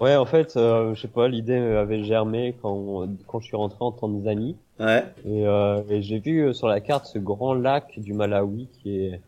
Ouais, 0.00 0.16
en 0.16 0.24
fait, 0.24 0.56
euh, 0.56 0.94
je 0.94 1.02
sais 1.02 1.08
pas, 1.08 1.28
l'idée 1.28 1.56
avait 1.58 2.02
germé 2.04 2.56
quand 2.62 3.06
quand 3.26 3.38
je 3.40 3.46
suis 3.46 3.56
rentré 3.56 3.76
en 3.80 3.92
Tanzanie. 3.92 4.56
Ouais, 4.78 5.04
Et, 5.26 5.46
euh, 5.46 5.82
et 5.90 6.00
j'ai 6.00 6.18
vu 6.20 6.40
euh, 6.40 6.52
sur 6.54 6.68
la 6.68 6.80
carte 6.80 7.04
ce 7.04 7.18
grand 7.18 7.52
lac 7.52 7.98
du 7.98 8.14
Malawi 8.14 8.68
qui 8.72 8.98
est. 9.04 9.20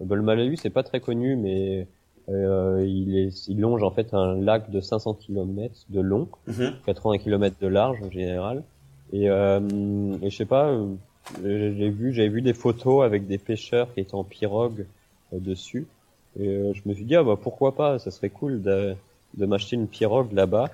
bah, 0.00 0.14
le 0.14 0.22
Malawi, 0.22 0.56
c'est 0.56 0.70
pas 0.70 0.84
très 0.84 1.00
connu, 1.00 1.34
mais 1.34 1.88
euh, 2.28 2.84
il, 2.86 3.18
est, 3.18 3.48
il 3.48 3.58
longe 3.58 3.82
en 3.82 3.90
fait 3.90 4.14
un 4.14 4.36
lac 4.40 4.70
de 4.70 4.80
500 4.80 5.14
km 5.14 5.74
de 5.88 6.00
long, 6.00 6.28
Mhm. 6.46 6.74
80 6.86 7.18
km 7.18 7.56
de 7.60 7.66
large 7.66 7.98
en 8.00 8.10
général. 8.10 8.62
Et, 9.12 9.28
euh, 9.28 9.60
et 10.22 10.30
je 10.30 10.36
sais 10.36 10.46
pas, 10.46 10.68
euh, 10.68 10.86
j'ai 11.42 11.74
j'ai 11.76 11.90
vu, 11.90 12.12
j'avais 12.12 12.28
vu 12.28 12.42
des 12.42 12.54
photos 12.54 13.04
avec 13.04 13.26
des 13.26 13.38
pêcheurs 13.38 13.92
qui 13.94 14.00
étaient 14.00 14.14
en 14.14 14.24
pirogue 14.24 14.86
euh, 15.32 15.38
dessus. 15.38 15.86
Et 16.38 16.46
euh, 16.46 16.72
je 16.74 16.82
me 16.86 16.94
suis 16.94 17.04
dit 17.04 17.16
ah 17.16 17.22
bah 17.24 17.36
pourquoi 17.40 17.74
pas, 17.74 17.98
ça 17.98 18.10
serait 18.10 18.30
cool 18.30 18.62
de, 18.62 18.94
de 19.34 19.46
m'acheter 19.46 19.76
une 19.76 19.88
pirogue 19.88 20.32
là-bas 20.32 20.70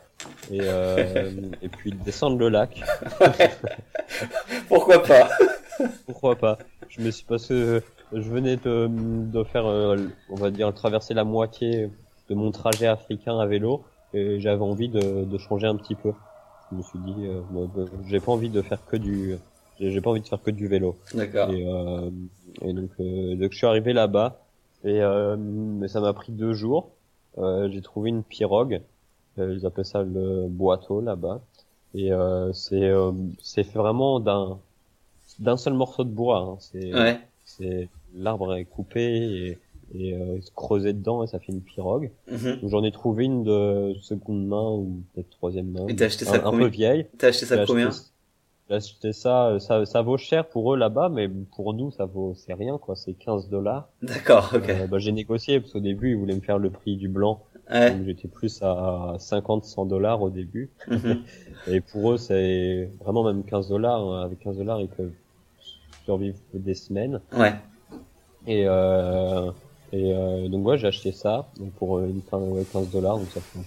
et 0.50 0.60
euh, 0.62 1.30
et 1.62 1.68
puis 1.68 1.92
de 1.92 2.02
descendre 2.04 2.38
le 2.38 2.48
lac. 2.48 2.82
pourquoi 4.68 5.02
pas? 5.02 5.28
Pourquoi 6.06 6.36
pas? 6.36 6.56
Je 6.88 7.02
me 7.02 7.10
suis 7.10 7.26
parce 7.26 7.48
que 7.48 7.82
je 8.10 8.30
venais 8.30 8.56
de, 8.56 8.88
de 8.88 9.44
faire, 9.44 9.66
euh, 9.66 9.98
on 10.30 10.34
va 10.34 10.50
dire, 10.50 10.72
traverser 10.72 11.12
la 11.12 11.24
moitié 11.24 11.90
de 12.30 12.34
mon 12.34 12.50
trajet 12.50 12.86
africain 12.86 13.38
à 13.38 13.44
vélo 13.44 13.84
et 14.14 14.40
j'avais 14.40 14.62
envie 14.62 14.88
de, 14.88 15.24
de 15.24 15.38
changer 15.38 15.66
un 15.66 15.76
petit 15.76 15.94
peu. 15.94 16.12
Je 16.70 16.76
me 16.76 16.82
suis 16.82 16.98
dit, 16.98 17.26
euh, 17.26 17.40
bon, 17.50 17.70
bah, 17.74 17.84
j'ai 18.06 18.20
pas 18.20 18.32
envie 18.32 18.50
de 18.50 18.60
faire 18.62 18.84
que 18.86 18.96
du, 18.96 19.36
j'ai 19.78 20.00
pas 20.00 20.10
envie 20.10 20.20
de 20.20 20.26
faire 20.28 20.42
que 20.42 20.50
du 20.50 20.66
vélo. 20.68 20.96
D'accord. 21.14 21.50
Et, 21.50 21.64
euh, 21.66 22.10
et 22.62 22.72
donc, 22.72 22.90
euh, 23.00 23.36
donc 23.36 23.52
je 23.52 23.56
suis 23.56 23.66
arrivé 23.66 23.92
là-bas 23.92 24.40
et 24.84 25.00
euh, 25.02 25.36
mais 25.38 25.88
ça 25.88 26.00
m'a 26.00 26.12
pris 26.12 26.32
deux 26.32 26.52
jours. 26.52 26.90
Euh, 27.38 27.68
j'ai 27.70 27.82
trouvé 27.82 28.10
une 28.10 28.22
pirogue, 28.22 28.80
euh, 29.38 29.54
ils 29.54 29.66
appellent 29.66 29.84
ça 29.84 30.02
le 30.02 30.46
boiteau 30.48 31.00
là-bas, 31.02 31.40
et 31.94 32.10
euh, 32.12 32.52
c'est 32.52 32.82
euh, 32.84 33.12
c'est 33.42 33.66
vraiment 33.74 34.20
d'un 34.20 34.58
d'un 35.38 35.56
seul 35.58 35.74
morceau 35.74 36.02
de 36.04 36.10
bois. 36.10 36.38
hein. 36.38 36.56
C'est 36.60 36.94
Ouais, 36.94 37.20
c'est 37.44 37.88
l'arbre 38.14 38.54
est 38.56 38.64
coupé 38.64 39.02
et, 39.02 39.58
et 39.94 40.14
euh, 40.14 40.38
creusé 40.54 40.92
dedans 40.92 41.22
et 41.22 41.26
ça 41.26 41.38
fait 41.38 41.52
une 41.52 41.60
pirogue. 41.62 42.10
Mhm. 42.30 42.58
J'en 42.64 42.82
ai 42.82 42.90
trouvé 42.92 43.24
une 43.24 43.44
de 43.44 43.94
seconde 44.02 44.46
main 44.46 44.70
ou 44.70 45.02
peut-être 45.14 45.30
troisième 45.30 45.70
main. 45.70 45.86
Et 45.88 45.96
t'as 45.96 46.06
acheté 46.06 46.24
ça 46.24 46.42
un, 46.44 46.52
un 46.52 46.58
peu 46.58 46.66
vieille. 46.66 47.06
T'as 47.18 47.28
acheté 47.28 47.46
ça 47.46 47.64
combien 47.66 47.90
J'ai 48.68 48.74
acheté 48.74 49.12
ça, 49.12 49.46
euh, 49.48 49.58
ça, 49.60 49.86
ça 49.86 50.02
vaut 50.02 50.16
cher 50.18 50.48
pour 50.48 50.74
eux 50.74 50.76
là-bas, 50.76 51.08
mais 51.08 51.28
pour 51.28 51.72
nous, 51.72 51.90
ça 51.92 52.04
vaut, 52.04 52.34
c'est 52.34 52.54
rien, 52.54 52.78
quoi. 52.78 52.96
C'est 52.96 53.12
15 53.14 53.48
dollars. 53.48 53.88
D'accord, 54.02 54.50
ok. 54.54 54.68
Euh, 54.68 54.86
bah, 54.88 54.98
j'ai 54.98 55.12
négocié 55.12 55.60
parce 55.60 55.72
qu'au 55.72 55.80
début, 55.80 56.10
ils 56.10 56.16
voulaient 56.16 56.34
me 56.34 56.40
faire 56.40 56.58
le 56.58 56.70
prix 56.70 56.96
du 56.96 57.08
blanc. 57.08 57.42
Ouais. 57.70 57.92
Donc 57.92 58.04
j'étais 58.06 58.28
plus 58.28 58.60
à 58.62 59.14
50, 59.18 59.64
100 59.64 59.86
dollars 59.86 60.20
au 60.22 60.30
début. 60.30 60.70
Mhm. 60.88 61.22
Et 61.68 61.80
pour 61.80 62.12
eux, 62.12 62.16
c'est 62.16 62.90
vraiment 63.04 63.24
même 63.24 63.44
15 63.44 63.68
dollars. 63.68 64.00
hein. 64.02 64.22
Avec 64.24 64.38
15 64.40 64.56
dollars, 64.58 64.80
ils 64.80 64.88
peuvent 64.88 65.12
survivre 66.04 66.36
des 66.54 66.74
semaines. 66.74 67.20
Ouais. 67.36 67.54
Et, 68.46 68.64
euh, 68.66 69.50
et 69.98 70.12
euh, 70.14 70.48
donc 70.48 70.66
ouais, 70.66 70.76
j'ai 70.78 70.88
acheté 70.88 71.12
ça 71.12 71.46
donc 71.58 71.70
pour 71.78 71.98
euh, 71.98 72.06
une 72.06 72.20
quin- 72.20 72.38
ouais, 72.38 72.64
15 72.72 72.90
dollars, 72.90 73.18
donc 73.18 73.28
ça 73.32 73.40
fait 73.40 73.58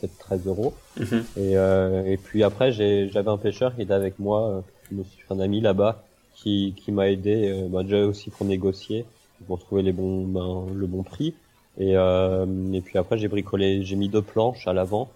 peut-être 0.00 0.18
13 0.18 0.46
euros. 0.46 0.72
Mhm. 0.98 1.24
Et, 1.36 1.56
euh, 1.56 2.04
et 2.04 2.16
puis 2.16 2.42
après, 2.42 2.70
j'avais 2.72 3.28
un 3.28 3.36
pêcheur 3.38 3.74
qui 3.74 3.82
était 3.82 3.92
avec 3.94 4.18
moi. 4.18 4.48
euh, 4.48 4.60
Je 4.90 4.96
me 4.96 5.04
suis 5.04 5.22
fait 5.26 5.34
un 5.34 5.40
ami 5.40 5.60
là-bas 5.60 6.02
qui, 6.34 6.74
qui 6.76 6.92
m'a 6.92 7.08
aidé, 7.10 7.66
bah, 7.70 7.82
déjà 7.82 8.04
aussi 8.04 8.30
pour 8.30 8.44
négocier, 8.46 9.04
pour 9.46 9.58
trouver 9.58 9.82
les 9.82 9.92
bons, 9.92 10.24
ben, 10.26 10.66
le 10.74 10.86
bon 10.86 11.02
prix. 11.02 11.34
Et, 11.78 11.92
et 11.94 12.80
puis 12.82 12.98
après, 12.98 13.18
j'ai 13.18 13.28
bricolé, 13.28 13.82
j'ai 13.84 13.96
mis 13.96 14.08
deux 14.08 14.22
planches 14.22 14.66
à 14.68 14.72
l'avant. 14.72 15.08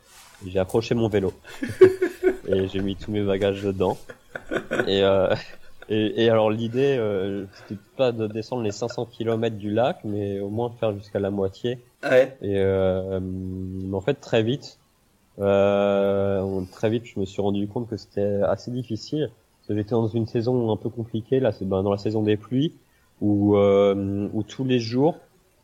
J'ai 0.47 0.59
accroché 0.59 0.95
mon 0.95 1.09
vélo 1.09 1.33
et 2.49 2.69
j'ai 2.69 2.81
mis 2.81 2.97
tous 2.97 3.11
mes 3.13 3.23
bagages 3.23 3.63
dedans. 3.63 3.97
Et, 4.87 5.03
et, 5.89 6.25
et 6.25 6.31
alors 6.31 6.51
l'idée, 6.51 6.97
euh, 6.99 7.47
c'était 7.53 7.81
pas 7.97 8.13
de 8.13 8.27
descendre 8.27 8.63
les 8.63 8.73
500 8.73 9.07
km 9.07 9.57
du 9.57 9.71
lac, 9.71 9.99
mais 10.05 10.41
au 10.41 10.51
moins 10.51 10.71
faire 10.71 10.93
jusqu'à 10.93 11.21
la 11.21 11.31
moitié. 11.31 11.79
Ouais. 12.03 12.37
Et 12.43 12.59
euh, 12.59 13.21
mais 13.21 13.95
en 13.95 14.01
fait, 14.01 14.15
très 14.15 14.43
vite, 14.43 14.79
euh, 15.39 16.63
très 16.73 16.91
vite, 16.91 17.05
je 17.07 17.21
me 17.21 17.25
suis 17.25 17.41
rendu 17.41 17.67
compte 17.69 17.89
que 17.89 17.97
c'était 17.97 18.43
assez 18.43 18.71
difficile. 18.71 19.31
J'étais 19.69 19.91
dans 19.91 20.07
une 20.07 20.27
saison 20.27 20.73
un 20.73 20.77
peu 20.77 20.89
compliquée, 20.89 21.41
là, 21.41 21.53
c'est 21.53 21.67
ben, 21.67 21.83
dans 21.83 21.91
la 21.91 21.99
saison 21.99 22.23
des 22.23 22.39
pluies, 22.39 22.73
où, 23.21 23.57
euh, 23.57 24.29
où 24.33 24.43
tous 24.43 24.65
les 24.65 24.79
jours, 24.79 25.17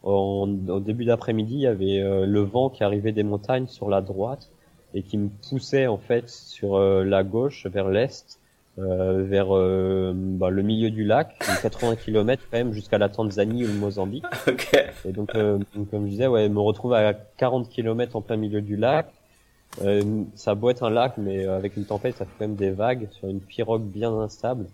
en, 0.03 0.49
au 0.69 0.81
début 0.81 1.07
d'après-midi, 1.07 1.55
il 1.55 1.61
y 1.61 1.67
avait 1.67 2.01
euh, 2.01 2.27
le 2.27 2.41
vent 2.41 2.69
qui 2.69 2.85
arrivait 2.85 3.13
des 3.13 3.23
montagnes 3.23 3.67
sur 3.67 3.89
la 3.89 4.03
droite 4.03 4.51
et 4.93 5.03
qui 5.03 5.17
me 5.17 5.31
poussait 5.49 5.87
en 5.87 5.97
fait 5.97 6.29
sur 6.29 6.77
euh, 6.77 7.03
la 7.03 7.25
gauche 7.25 7.67
vers 7.67 7.89
l'est. 7.89 8.39
Euh, 8.79 9.25
vers 9.25 9.55
euh, 9.57 10.13
bah, 10.15 10.51
le 10.51 10.63
milieu 10.63 10.91
du 10.91 11.05
lac, 11.05 11.37
80 11.63 11.97
km 11.97 12.43
quand 12.51 12.59
même 12.59 12.73
jusqu'à 12.73 12.99
la 12.99 13.09
Tanzanie 13.09 13.65
ou 13.65 13.69
le 13.69 13.75
Mozambique. 13.75 14.25
Ok. 14.49 14.77
Et 15.07 15.13
donc, 15.13 15.35
euh, 15.35 15.59
donc, 15.75 15.91
comme 15.91 16.05
je 16.07 16.11
disais, 16.11 16.27
ouais, 16.27 16.49
me 16.49 16.61
retrouve 16.61 16.93
à 16.95 17.15
40 17.15 17.69
km 17.69 18.17
en 18.17 18.21
plein 18.21 18.37
milieu 18.37 18.61
du 18.61 18.77
lac. 18.77 19.07
Euh, 19.83 20.23
ça 20.35 20.55
beau 20.55 20.71
être 20.71 20.85
un 20.85 20.91
lac, 20.91 21.15
mais 21.19 21.47
avec 21.47 21.77
une 21.77 21.85
tempête, 21.85 22.17
ça 22.17 22.25
fait 22.25 22.31
quand 22.39 22.47
même 22.47 22.57
des 22.57 22.71
vagues 22.71 23.09
sur 23.13 23.29
une 23.29 23.41
pirogue 23.41 23.83
bien 23.83 24.13
instable. 24.13 24.67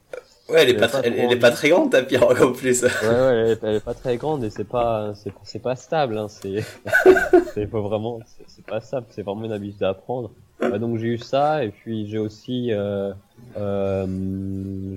Ouais, 0.51 0.62
elle 0.62 0.70
est 0.70 0.74
pas, 0.74 0.88
pas 0.88 1.01
très- 1.01 1.09
elle, 1.18 1.32
est 1.32 1.36
pas 1.38 1.51
très 1.53 1.68
grande 1.68 1.90
ta 1.90 2.03
pirogue 2.03 2.42
en 2.42 2.53
plus. 2.53 2.82
Ouais, 2.82 2.88
ouais, 2.88 3.14
elle 3.34 3.51
est, 3.51 3.59
elle 3.62 3.74
est 3.76 3.84
pas 3.84 3.94
très 3.94 4.16
grande 4.16 4.42
et 4.44 4.51
c'est 4.51 4.64
pas, 4.64 5.12
c'est, 5.14 5.32
c'est 5.44 5.61
pas 5.61 5.76
stable. 5.76 6.18
Hein, 6.18 6.26
c'est, 6.28 6.64
c'est 7.55 7.66
pas 7.66 7.80
vraiment, 7.80 8.18
c'est, 8.26 8.44
c'est 8.48 8.66
pas 8.66 8.80
stable. 8.80 9.07
C'est 9.11 9.22
vraiment 9.22 9.44
une 9.44 9.53
habitude 9.53 9.82
à 9.84 9.90
apprendre. 9.90 10.30
Euh, 10.62 10.78
donc 10.78 10.98
j'ai 10.98 11.08
eu 11.08 11.18
ça 11.18 11.64
et 11.64 11.70
puis 11.70 12.06
j'ai 12.08 12.18
aussi, 12.18 12.68
euh, 12.70 13.12
euh, 13.56 14.06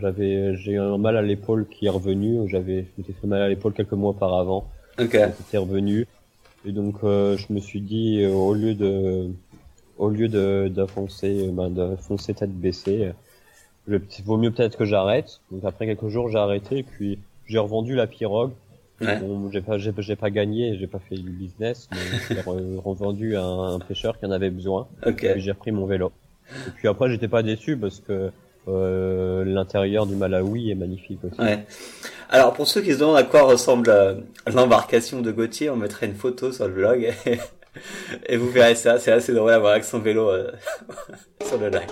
j'avais, 0.01 0.55
j'ai 0.57 0.73
eu 0.73 0.79
un 0.79 0.97
mal 0.97 1.17
à 1.17 1.21
l'épaule 1.21 1.67
qui 1.67 1.85
est 1.85 1.89
revenu. 1.89 2.47
J'avais, 2.49 2.83
je 2.83 2.89
m'étais 2.97 3.13
fait 3.13 3.27
mal 3.27 3.41
à 3.41 3.49
l'épaule 3.49 3.73
quelques 3.73 3.93
mois 3.93 4.11
auparavant. 4.11 4.67
Ok. 4.99 5.17
C'était 5.37 5.57
revenu. 5.57 6.07
Et 6.65 6.71
donc 6.71 6.95
euh, 7.03 7.37
je 7.37 7.51
me 7.51 7.59
suis 7.59 7.81
dit, 7.81 8.21
euh, 8.21 8.31
au 8.31 8.53
lieu 8.53 8.73
de, 8.73 9.29
au 9.97 10.09
lieu 10.09 10.27
de, 10.27 10.69
d'affoncer, 10.73 11.47
euh, 11.47 11.51
ben, 11.51 11.69
de 11.69 11.95
foncer 11.95 12.33
tête 12.33 12.53
baissée, 12.53 13.11
je, 13.87 13.97
vaut 14.23 14.37
mieux 14.37 14.51
peut-être 14.51 14.77
que 14.77 14.85
j'arrête. 14.85 15.41
Donc 15.51 15.63
après 15.65 15.85
quelques 15.85 16.07
jours, 16.07 16.29
j'ai 16.29 16.37
arrêté, 16.37 16.79
et 16.79 16.83
puis 16.83 17.19
j'ai 17.45 17.57
revendu 17.57 17.95
la 17.95 18.07
pirogue. 18.07 18.51
Ouais. 19.05 19.19
Bon, 19.19 19.49
j'ai 19.51 19.61
pas, 19.61 19.77
j'ai, 19.77 20.15
pas 20.15 20.29
gagné, 20.29 20.77
j'ai 20.77 20.87
pas 20.87 20.99
fait 20.99 21.15
du 21.15 21.29
business, 21.29 21.89
mais 21.91 21.97
j'ai 22.29 22.41
re- 22.41 22.77
revendu 22.83 23.35
à 23.35 23.43
un, 23.43 23.79
pêcheur 23.79 24.19
qui 24.19 24.25
en 24.25 24.31
avait 24.31 24.49
besoin. 24.49 24.87
Ok. 25.05 25.23
Et 25.23 25.33
puis 25.33 25.41
j'ai 25.41 25.51
repris 25.51 25.71
mon 25.71 25.85
vélo. 25.85 26.11
Et 26.67 26.71
puis 26.75 26.87
après, 26.87 27.09
j'étais 27.09 27.27
pas 27.27 27.43
déçu 27.43 27.77
parce 27.77 27.99
que 27.99 28.31
euh, 28.67 29.43
l'intérieur 29.45 30.05
du 30.05 30.15
Malawi 30.15 30.71
est 30.71 30.75
magnifique 30.75 31.19
aussi. 31.23 31.39
Ouais. 31.39 31.65
Alors 32.29 32.53
pour 32.53 32.67
ceux 32.67 32.81
qui 32.81 32.93
se 32.93 32.99
demandent 32.99 33.17
à 33.17 33.23
quoi 33.23 33.43
ressemble 33.43 33.89
euh, 33.89 34.15
l'embarcation 34.53 35.21
de 35.21 35.31
Gauthier, 35.31 35.69
on 35.69 35.75
mettrait 35.75 36.05
une 36.05 36.15
photo 36.15 36.51
sur 36.51 36.67
le 36.67 36.73
blog 36.73 37.13
et, 37.25 37.39
et 38.27 38.37
vous 38.37 38.49
verrez 38.49 38.75
ça. 38.75 38.99
C'est 38.99 39.11
assez 39.11 39.33
drôle 39.33 39.51
à 39.51 39.59
voir 39.59 39.73
avec 39.73 39.83
son 39.83 39.99
vélo 39.99 40.29
euh, 40.29 40.51
sur 41.45 41.57
le 41.59 41.69
lac. 41.69 41.91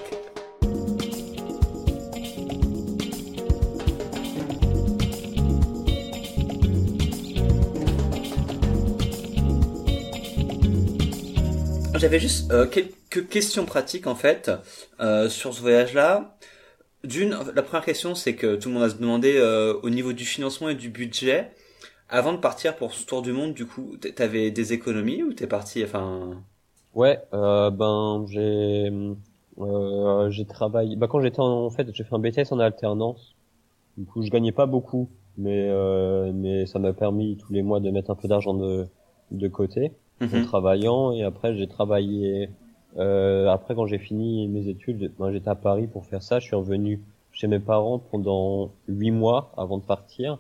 J'avais 12.02 12.18
juste 12.18 12.52
euh, 12.52 12.66
quelques 12.66 13.30
questions 13.30 13.64
pratiques 13.64 14.08
en 14.08 14.16
fait 14.16 14.49
euh, 14.99 15.30
sur 15.30 15.54
ce 15.54 15.62
voyage-là. 15.62 16.36
D'une, 17.04 17.38
la 17.54 17.62
première 17.62 17.86
question, 17.86 18.16
c'est 18.16 18.34
que 18.34 18.56
tout 18.56 18.70
le 18.70 18.74
monde 18.74 18.84
a 18.86 18.89
se 18.89 18.95
demandé 18.95 19.36
euh, 19.38 19.76
au 19.84 19.91
niveau 19.91 20.12
du 20.12 20.26
financement 20.26 20.70
et 20.70 20.74
du 20.74 20.89
budget. 20.89 21.52
Avant 22.10 22.34
de 22.34 22.39
partir 22.39 22.76
pour 22.76 22.95
ce 22.95 23.06
tour 23.06 23.22
du 23.22 23.34
monde, 23.34 23.54
du 23.54 23.68
coup, 23.68 23.97
t'avais 24.16 24.49
des 24.49 24.74
économies 24.74 25.22
ou 25.22 25.34
t'es 25.34 25.45
parti, 25.45 25.84
enfin, 25.84 26.41
Ouais, 26.95 27.20
ben 27.32 28.26
j'ai 28.28 28.91
j'ai 30.30 30.45
travaillé. 30.45 30.95
Bah 30.95 31.08
quand 31.08 31.22
j'étais 31.22 31.39
en, 31.39 31.66
en 31.66 31.70
fait, 31.70 31.88
j'ai 31.93 32.04
fait 32.04 32.16
un 32.16 32.20
BTS 32.20 32.52
en 32.52 32.58
alternance. 32.58 33.36
Du 33.95 34.06
coup, 34.06 34.24
je 34.24 34.32
gagnais 34.32 34.52
pas 34.52 34.66
beaucoup, 34.66 35.08
mais 35.38 35.70
mais 36.34 36.66
ça 36.66 36.80
m'a 36.80 36.93
permis 36.93 37.38
tous 37.38 37.54
les 37.54 37.62
mois 37.62 37.80
de 37.80 37.91
mettre 37.91 38.10
un 38.10 38.16
peu 38.16 38.28
d'argent 38.28 38.56
de 38.56 38.88
de 39.30 39.47
côté 39.47 39.91
en 40.34 40.39
mhm, 40.39 40.41
travaillant. 40.41 41.11
Et 41.13 41.24
après, 41.24 41.55
j'ai 41.55 41.67
travaillé. 41.67 42.49
Euh, 42.97 43.47
après, 43.49 43.76
quand 43.76 43.86
j'ai 43.88 43.99
fini 43.99 44.47
mes 44.47 44.67
études, 44.67 45.11
ben, 45.19 45.32
j'étais 45.32 45.49
à 45.49 45.55
Paris 45.55 45.88
pour 45.88 46.05
faire 46.05 46.24
ça. 46.24 46.39
Je 46.39 46.45
suis 46.47 46.55
revenu 46.55 46.99
chez 47.32 47.47
mes 47.47 47.59
parents 47.59 47.99
pendant 47.99 48.72
huit 48.88 49.11
mois 49.11 49.51
avant 49.57 49.78
de 49.78 49.84
partir. 49.84 50.39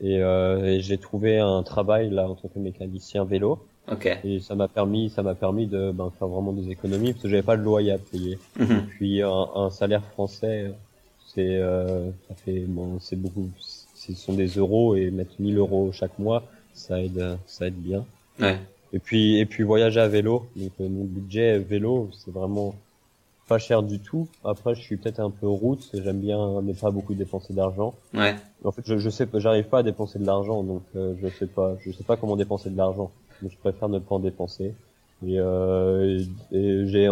Et, 0.00 0.20
euh, 0.22 0.64
et 0.64 0.80
j'ai 0.80 0.98
trouvé 0.98 1.38
un 1.38 1.62
travail 1.62 2.10
là 2.10 2.28
en 2.28 2.34
tant 2.34 2.48
que 2.48 2.58
mécanicien 2.58 3.24
vélo. 3.24 3.58
ok, 3.86 4.06
Et 4.22 4.40
ça 4.40 4.54
m'a 4.54 4.68
permis, 4.68 5.10
ça 5.10 5.22
m'a 5.22 5.34
permis 5.34 5.66
de 5.66 5.90
ben, 5.92 6.10
faire 6.18 6.28
vraiment 6.28 6.52
des 6.52 6.70
économies 6.70 7.12
parce 7.12 7.22
que 7.24 7.28
j'avais 7.28 7.42
pas 7.42 7.56
de 7.56 7.62
loyer 7.62 7.92
à 7.92 7.98
payer. 7.98 8.40
mhm, 8.56 8.86
Puis 8.86 9.22
un, 9.22 9.48
un 9.54 9.70
salaire 9.70 10.04
français, 10.04 10.72
c'est, 11.26 11.56
euh, 11.58 12.10
ça 12.28 12.34
fait, 12.34 12.60
bon, 12.66 12.98
c'est 13.00 13.16
beaucoup, 13.16 13.50
ce 13.58 14.14
sont 14.14 14.34
des 14.34 14.48
euros 14.48 14.96
et 14.96 15.10
mettre 15.10 15.32
1000 15.40 15.58
euros 15.58 15.90
chaque 15.92 16.18
mois, 16.18 16.44
ça 16.72 17.00
aide, 17.02 17.38
ça 17.46 17.66
aide 17.68 17.76
bien. 17.80 18.06
ouais, 18.38 18.58
Et 18.92 18.98
puis, 18.98 19.38
et 19.38 19.46
puis 19.46 19.62
voyager 19.62 20.00
à 20.00 20.08
vélo. 20.08 20.46
Donc 20.56 20.72
euh, 20.80 20.88
mon 20.88 21.04
budget 21.04 21.58
vélo, 21.58 22.08
c'est 22.12 22.32
vraiment 22.32 22.74
pas 23.48 23.58
cher 23.58 23.82
du 23.82 23.98
tout. 23.98 24.28
Après, 24.44 24.74
je 24.74 24.80
suis 24.82 24.96
peut-être 24.96 25.20
un 25.20 25.30
peu 25.30 25.48
route, 25.48 25.90
j'aime 25.94 26.20
bien 26.20 26.60
ne 26.62 26.72
pas 26.72 26.90
beaucoup 26.90 27.14
dépenser 27.14 27.52
d'argent. 27.54 27.94
ouais, 28.14 28.34
En 28.64 28.70
fait, 28.72 28.82
je, 28.86 28.98
je 28.98 29.10
sais 29.10 29.26
pas, 29.26 29.38
j'arrive 29.40 29.64
pas 29.64 29.78
à 29.78 29.82
dépenser 29.82 30.18
de 30.18 30.26
l'argent, 30.26 30.62
donc 30.62 30.82
euh, 30.96 31.14
je 31.22 31.28
sais 31.28 31.46
pas, 31.46 31.74
je 31.80 31.90
sais 31.90 32.04
pas 32.04 32.16
comment 32.16 32.36
dépenser 32.36 32.70
de 32.70 32.76
l'argent. 32.76 33.10
Donc 33.40 33.50
je 33.50 33.56
préfère 33.58 33.88
ne 33.88 33.98
pas 33.98 34.14
en 34.14 34.20
dépenser. 34.20 34.74
Et, 35.26 35.38
euh, 35.38 36.20
et, 36.52 36.56
et 36.56 36.86
j'ai, 36.88 37.08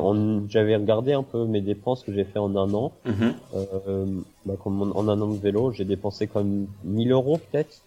j'avais 0.48 0.76
regardé 0.76 1.12
un 1.12 1.22
peu 1.22 1.44
mes 1.44 1.60
dépenses 1.60 2.02
que 2.02 2.12
j'ai 2.12 2.24
fait 2.24 2.38
en 2.38 2.54
un 2.56 2.72
an. 2.74 2.92
mhm, 3.04 3.34
Euh, 3.54 4.06
bah, 4.46 4.54
comme 4.62 4.82
en, 4.82 4.96
en 4.98 5.08
un 5.08 5.20
an 5.20 5.28
de 5.28 5.38
vélo, 5.38 5.72
j'ai 5.72 5.84
dépensé 5.84 6.26
comme 6.26 6.66
1000 6.84 7.10
euros 7.12 7.38
peut-être, 7.38 7.82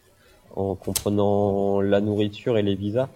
en 0.56 0.76
comprenant 0.76 1.82
la 1.82 2.02
nourriture 2.02 2.58
et 2.58 2.62
les 2.64 2.76
visas. 2.76 3.08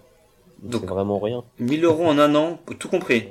Donc 0.62 0.82
c'est 0.82 0.86
vraiment 0.88 1.18
rien. 1.18 1.44
1000 1.58 1.84
euros 1.84 2.06
en 2.06 2.18
un 2.18 2.34
an, 2.34 2.58
tout 2.78 2.88
compris. 2.88 3.28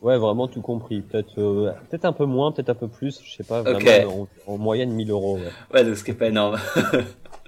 Ouais, 0.00 0.16
vraiment 0.16 0.46
tout 0.46 0.60
compris. 0.60 1.00
Peut-être, 1.00 1.38
euh, 1.40 1.72
peut-être 1.90 2.04
un 2.04 2.12
peu 2.12 2.24
moins, 2.24 2.52
peut-être 2.52 2.68
un 2.70 2.74
peu 2.74 2.86
plus. 2.88 3.20
Je 3.24 3.34
sais 3.36 3.42
pas. 3.44 3.62
Vraiment, 3.62 3.78
Ok. 4.22 4.28
en, 4.46 4.52
en 4.52 4.58
moyenne 4.58 4.90
1000 4.92 5.10
euros. 5.10 5.36
Ouais. 5.38 5.48
Ouais, 5.74 5.84
donc 5.84 5.96
ce 5.96 6.04
qui 6.04 6.12
est 6.12 6.14
pas 6.14 6.28
énorme. 6.28 6.56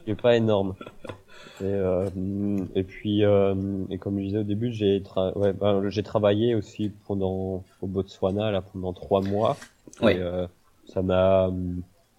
qui 0.04 0.10
est 0.10 0.20
pas 0.20 0.36
énorme. 0.36 0.74
Et, 1.60 1.64
euh, 1.64 2.08
et 2.74 2.82
puis, 2.82 3.24
euh, 3.24 3.54
et 3.90 3.98
comme 3.98 4.18
je 4.18 4.24
disais 4.24 4.38
au 4.38 4.42
début, 4.44 4.72
j'ai 4.72 5.02
tra 5.02 5.36
ouais, 5.36 5.52
ben, 5.52 5.88
j'ai 5.90 6.02
travaillé 6.02 6.54
aussi 6.54 6.90
pendant 7.06 7.62
au 7.82 7.86
Botswana 7.86 8.50
là 8.50 8.62
pendant 8.62 8.92
trois 8.94 9.20
mois. 9.20 9.56
Oui. 10.02 10.12
Et, 10.12 10.18
euh, 10.20 10.46
ça 10.86 11.02
m'a 11.02 11.46
euh, 11.46 11.50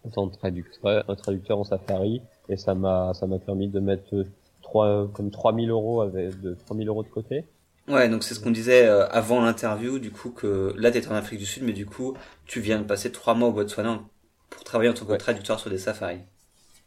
en 0.06 0.10
tant 0.12 0.28
que 0.30 0.38
traducteur, 0.38 1.04
un 1.08 1.16
traducteur 1.16 1.58
en 1.60 1.64
safari, 1.64 2.22
et 2.50 2.56
ça 2.56 2.74
m'a 2.76 3.14
ça 3.16 3.26
m'a 3.28 3.40
permis 3.40 3.68
de 3.68 3.80
mettre 3.80 4.26
trois 4.72 5.10
comme 5.14 5.32
3000 5.32 5.70
euros 5.70 6.02
avec 6.02 6.40
de 6.42 6.54
3000 6.54 6.88
euros 6.88 7.04
de 7.04 7.10
côté. 7.10 7.46
Ouais, 7.88 8.10
donc 8.10 8.24
c'est 8.24 8.34
ce 8.36 8.40
qu'on 8.40 8.52
disait 8.52 8.88
euh, 8.88 9.08
avant 9.10 9.42
l'interview, 9.42 10.00
du 10.00 10.12
coup, 10.12 10.32
que 10.32 10.74
là 10.78 10.92
t'étais 10.92 11.08
en 11.10 11.16
Afrique 11.16 11.40
du 11.40 11.46
Sud, 11.46 11.64
mais 11.64 11.74
du 11.74 11.86
coup, 11.86 12.16
tu 12.46 12.60
viens 12.62 12.80
de 12.80 12.86
passer 12.86 13.12
trois 13.12 13.34
mois 13.34 13.50
au 13.50 13.54
Botswana 13.54 14.02
pour 14.50 14.64
travailler 14.64 14.90
en 14.90 14.94
tant 14.94 15.06
que 15.06 15.14
Ouais. 15.14 15.18
traducteur 15.18 15.60
sur 15.60 15.70
des 15.70 15.78
safaris. 15.78 16.22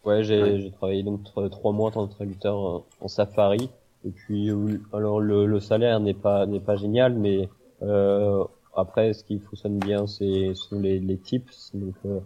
Ouais, 0.04 0.22
j'ai 0.22 0.42
Ouais. 0.42 0.70
travaillé 0.70 1.02
donc 1.02 1.24
tro- 1.24 1.48
trois 1.48 1.72
mois 1.72 1.88
en 1.88 1.92
tant 1.92 2.06
que 2.06 2.12
traducteur 2.14 2.56
en, 2.56 2.84
en 3.00 3.08
safari. 3.08 3.70
Et 4.04 4.10
puis, 4.10 4.50
euh, 4.50 4.78
alors 4.92 5.20
le, 5.20 5.46
le 5.46 5.60
salaire 5.60 5.98
n'est 6.00 6.14
pas 6.14 6.46
n'est 6.46 6.60
pas 6.60 6.76
génial, 6.76 7.14
mais 7.14 7.48
euh, 7.82 8.44
après, 8.76 9.14
ce 9.14 9.24
qui 9.24 9.38
fonctionne 9.38 9.78
bien, 9.78 10.06
c'est 10.06 10.54
sont 10.54 10.78
les, 10.80 10.98
les 11.00 11.16
tips, 11.16 11.70
donc 11.74 11.94
euh, 12.04 12.20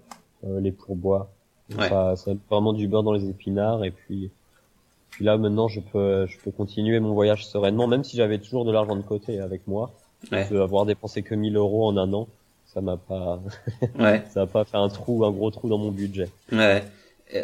euh, 0.45 0.61
les 0.61 0.73
Ouais. 1.79 1.89
Ça, 1.89 2.17
ça 2.17 2.33
vraiment 2.51 2.73
du 2.73 2.89
beurre 2.89 3.03
dans 3.05 3.13
les 3.13 3.29
épinards. 3.29 3.85
Et 3.85 3.91
puis, 3.91 4.31
puis 5.19 5.25
là, 5.25 5.37
maintenant, 5.37 5.67
je 5.67 5.81
peux 5.81 6.27
je 6.29 6.39
peux 6.39 6.53
continuer 6.53 7.01
mon 7.01 7.13
voyage 7.13 7.45
sereinement, 7.45 7.89
même 7.89 8.05
si 8.05 8.17
j'avais 8.17 8.39
toujours 8.39 8.65
de 8.65 8.71
l'argent 8.71 8.95
de 8.95 9.03
côté 9.03 9.41
avec 9.41 9.67
moi. 9.67 9.91
Ouais. 10.31 10.47
Que 10.49 10.55
avoir 10.55 10.87
dépensé 10.87 11.25
que 11.25 11.35
1000 11.35 11.57
euros 11.57 11.89
en 11.89 11.97
un 11.97 12.13
an, 12.13 12.29
ça 12.73 12.81
m'a 12.81 12.97
pas 12.97 13.41
Ouais, 13.99 14.23
ça 14.31 14.45
va 14.45 14.47
pas 14.47 14.65
fait 14.65 14.77
un 14.77 14.89
trou, 14.89 15.25
un 15.25 15.33
gros 15.33 15.51
trou 15.51 15.69
dans 15.69 15.79
mon 15.79 15.91
budget. 15.91 16.29
ouais, 16.53 16.85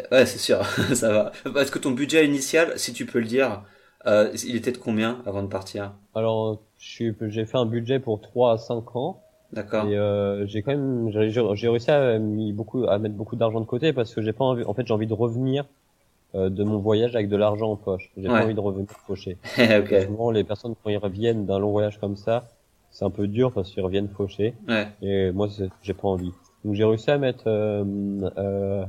ouais, 0.09 0.25
c'est 0.25 0.37
sûr, 0.37 0.65
ça 0.93 1.11
va. 1.11 1.31
Parce 1.53 1.69
que 1.69 1.77
ton 1.77 1.91
budget 1.91 2.25
initial, 2.25 2.79
si 2.79 2.93
tu 2.93 3.05
peux 3.05 3.19
le 3.19 3.25
dire, 3.25 3.61
euh, 4.07 4.31
il 4.47 4.55
était 4.55 4.71
de 4.71 4.77
combien 4.77 5.21
avant 5.25 5.43
de 5.43 5.49
partir? 5.49 5.91
Alors, 6.15 6.61
j'ai 6.79 7.11
fait 7.11 7.57
un 7.57 7.65
budget 7.65 7.99
pour 7.99 8.21
3 8.21 8.53
à 8.53 8.57
5 8.57 8.95
ans. 8.95 9.21
D'accord. 9.51 9.85
Et 9.85 9.97
euh, 9.97 10.47
j'ai 10.47 10.61
quand 10.61 10.71
même 10.71 11.11
j'ai 11.11 11.67
réussi 11.67 11.91
à 11.91 12.19
mis 12.19 12.53
beaucoup 12.53 12.85
à 12.87 12.99
mettre 12.99 13.15
beaucoup 13.15 13.35
d'argent 13.35 13.59
de 13.59 13.65
côté 13.65 13.91
parce 13.91 14.15
que 14.15 14.21
j'ai 14.21 14.31
pas 14.31 14.45
envie 14.45 14.63
en 14.63 14.73
fait 14.73 14.87
j'ai 14.87 14.93
envie 14.93 15.07
de 15.07 15.13
revenir 15.13 15.65
de 16.35 16.63
mon 16.63 16.77
voyage 16.79 17.15
avec 17.15 17.29
de 17.29 17.37
l'argent 17.37 17.71
en 17.71 17.75
poche. 17.77 18.11
J'ai 18.17 18.27
Ouais. 18.27 18.39
pas 18.39 18.43
envie 18.43 18.53
de 18.53 18.59
revenir 18.59 18.89
fauché. 19.07 19.37
ok. 19.57 19.95
Souvent 20.07 20.31
les 20.31 20.43
personnes 20.43 20.75
quand 20.83 20.89
ils 20.89 20.97
reviennent 20.97 21.45
d'un 21.45 21.59
long 21.59 21.71
voyage 21.71 21.99
comme 21.99 22.15
ça, 22.17 22.47
c'est 22.91 23.05
un 23.05 23.09
peu 23.09 23.27
dur 23.27 23.51
parce 23.51 23.71
qu'ils 23.71 23.83
reviennent 23.83 24.09
fauchés 24.09 24.53
Ouais. 24.67 24.87
et 25.01 25.31
moi 25.31 25.47
j'ai 25.81 25.93
pas 25.93 26.07
envie. 26.07 26.31
Donc 26.63 26.75
j'ai 26.75 26.83
réussi 26.83 27.09
à 27.11 27.17
mettre 27.17 27.43
euh, 27.47 27.83
euh, 28.37 28.85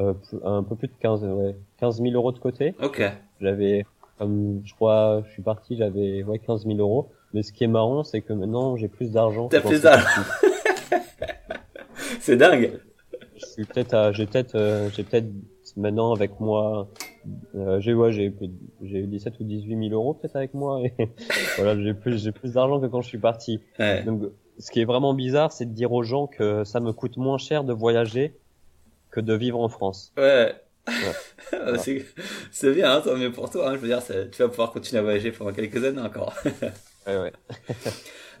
euh, 0.00 0.14
un 0.44 0.62
peu 0.62 0.76
plus 0.76 0.88
de 0.88 0.92
15 1.00 1.24
ouais, 1.24 1.56
15 1.78 2.00
000 2.02 2.14
euros 2.14 2.32
de 2.32 2.38
côté. 2.38 2.74
Ok. 2.82 3.02
J'avais, 3.40 3.84
comme 4.18 4.60
je 4.64 4.74
crois, 4.74 5.22
je 5.26 5.32
suis 5.32 5.42
parti, 5.42 5.76
j'avais 5.76 6.22
ouais 6.22 6.38
15 6.38 6.64
000 6.66 6.78
euros. 6.78 7.08
Mais 7.34 7.42
ce 7.42 7.52
qui 7.52 7.64
est 7.64 7.68
marrant, 7.68 8.04
c'est 8.04 8.20
que 8.20 8.32
maintenant 8.34 8.76
j'ai 8.76 8.88
plus 8.88 9.10
d'argent. 9.10 9.48
T'as 9.48 9.60
plus 9.60 9.82
d'argent. 9.82 10.22
C'est 12.20 12.36
dingue. 12.36 12.78
Je 13.36 13.46
suis 13.46 13.64
peut-être, 13.64 14.12
j'ai 14.12 14.26
peut-être, 14.26 14.54
euh, 14.54 14.88
j'ai 14.94 15.02
peut-être 15.02 15.26
maintenant 15.76 16.12
avec 16.14 16.40
moi, 16.40 16.88
euh, 17.54 17.80
j'ai 17.80 17.94
ouais, 17.94 18.12
j'ai 18.12 18.32
j'ai 18.82 18.98
eu 18.98 19.06
17 19.06 19.34
ou 19.40 19.44
18 19.44 19.88
000 19.88 19.94
euros 19.94 20.14
peut-être 20.14 20.36
avec 20.36 20.54
moi. 20.54 20.80
Et 20.82 20.92
voilà, 21.56 21.80
j'ai 21.80 21.94
plus, 21.94 22.22
j'ai 22.22 22.32
plus 22.32 22.52
d'argent 22.54 22.80
que 22.80 22.86
quand 22.86 23.00
je 23.02 23.08
suis 23.08 23.18
parti. 23.18 23.60
Ouais. 23.78 24.02
Donc 24.02 24.22
ce 24.58 24.70
qui 24.70 24.80
est 24.80 24.84
vraiment 24.84 25.14
bizarre, 25.14 25.52
c'est 25.52 25.66
de 25.66 25.72
dire 25.72 25.92
aux 25.92 26.02
gens 26.02 26.26
que 26.26 26.64
ça 26.64 26.80
me 26.80 26.92
coûte 26.92 27.16
moins 27.16 27.38
cher 27.38 27.64
de 27.64 27.72
voyager 27.72 28.34
que 29.10 29.20
de 29.20 29.34
vivre 29.34 29.60
en 29.60 29.68
France. 29.68 30.12
Ouais. 30.16 30.54
c'est 31.78 32.04
c'est 32.50 32.72
bien, 32.72 32.92
hein, 32.92 33.00
tant 33.04 33.16
mieux 33.16 33.30
pour 33.30 33.48
toi. 33.50 33.70
Hein, 33.70 33.74
je 33.74 33.78
veux 33.78 33.88
dire, 33.88 34.02
tu 34.04 34.42
vas 34.42 34.48
pouvoir 34.48 34.72
continuer 34.72 34.98
à 34.98 35.02
voyager 35.02 35.30
pendant 35.30 35.52
quelques 35.52 35.82
années 35.84 36.00
encore. 36.02 36.34
Ouais, 37.04 37.16
ouais. 37.18 37.32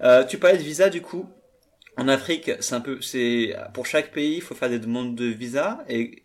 Euh, 0.04 0.24
tu 0.24 0.38
parlais 0.38 0.56
de 0.56 0.62
visa 0.62 0.88
du 0.88 1.02
coup. 1.02 1.26
En 1.96 2.06
Afrique, 2.06 2.48
c'est 2.60 2.76
un 2.76 2.80
peu, 2.80 3.00
c'est 3.00 3.56
pour 3.74 3.86
chaque 3.86 4.12
pays, 4.12 4.36
il 4.36 4.40
faut 4.40 4.54
faire 4.54 4.70
des 4.70 4.78
demandes 4.78 5.16
de 5.16 5.24
visa 5.24 5.84
et- 5.88 6.21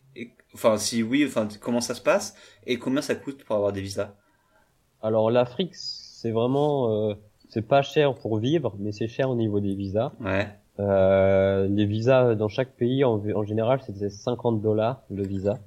enfin 0.53 0.77
si 0.77 1.03
oui, 1.03 1.25
enfin 1.25 1.47
comment 1.61 1.81
ça 1.81 1.93
se 1.93 2.01
passe 2.01 2.35
et 2.65 2.77
combien 2.79 3.01
ça 3.01 3.15
coûte 3.15 3.43
pour 3.43 3.55
avoir 3.55 3.71
des 3.71 3.81
visas. 3.81 4.13
Alors 5.01 5.29
l'Afrique, 5.31 5.75
c'est 5.75 6.31
vraiment, 6.31 7.09
euh, 7.09 7.13
c'est 7.49 7.61
pas 7.67 7.81
cher 7.81 8.15
pour 8.15 8.37
vivre, 8.39 8.75
mais 8.79 8.91
c'est 8.91 9.07
cher 9.07 9.29
au 9.29 9.35
niveau 9.35 9.59
des 9.59 9.75
visas. 9.75 10.11
Ouais. 10.19 10.47
Euh, 10.79 11.67
les 11.67 11.85
visas 11.85 12.35
dans 12.35 12.47
chaque 12.49 12.71
pays, 12.75 13.03
en, 13.03 13.21
en 13.35 13.43
général, 13.43 13.81
c'était 13.85 14.09
50 14.09 14.61
dollars 14.61 15.01
le 15.09 15.23
visa. 15.23 15.59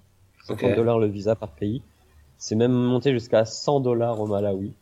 50 0.45 0.71
Ok. 0.71 0.77
dollars 0.77 0.99
le 0.99 1.07
visa 1.07 1.35
par 1.37 1.51
pays. 1.51 1.83
C'est 2.39 2.55
même 2.57 2.73
monté 2.73 3.13
jusqu'à 3.13 3.45
100 3.45 3.81
dollars 3.81 4.19
au 4.21 4.27
Malawi. 4.27 4.73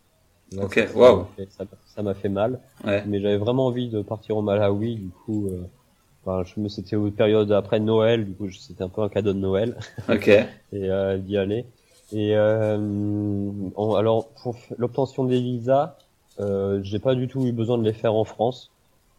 Là, 0.53 0.65
Ok, 0.65 0.75
ça, 0.75 0.87
ça 0.87 0.95
m'a 0.95 1.25
fait- 1.37 1.51
Ça 1.51 1.65
ça 1.95 2.03
m'a 2.03 2.15
fait 2.15 2.29
mal. 2.29 2.61
Ouais. 2.85 3.03
Mais 3.07 3.21
j'avais 3.21 3.37
vraiment 3.37 3.67
envie 3.67 3.89
de 3.91 4.01
partir 4.03 4.37
au 4.37 4.43
Malawi, 4.43 4.97
du 4.97 5.09
coup, 5.11 5.49
euh, 5.49 5.63
enfin, 6.29 6.45
je 6.45 6.61
me, 6.61 6.69
c'était 6.69 6.97
aux 6.97 7.11
périodes 7.11 7.53
après 7.53 7.81
Noël, 7.81 8.25
du 8.25 8.35
coup, 8.35 8.51
c'était 8.51 8.85
un 8.85 8.89
peu 8.89 9.03
un 9.03 9.09
cadeau 9.09 9.33
de 9.33 9.39
Noël 9.39 9.77
Ok. 10.09 10.29
et 10.29 10.47
euh, 10.73 11.19
d'y 11.19 11.37
aller. 11.37 11.65
Et 12.13 12.37
euh, 12.37 12.79
alors 13.77 14.29
pour 14.43 14.57
l'obtention 14.79 15.25
des 15.25 15.41
visas, 15.41 15.97
euh, 16.41 16.81
j'ai 16.83 16.99
pas 16.99 17.15
du 17.15 17.29
tout 17.29 17.45
eu 17.45 17.53
besoin 17.53 17.79
de 17.79 17.85
les 17.85 17.93
faire 17.93 18.15
en 18.15 18.25
France. 18.25 18.71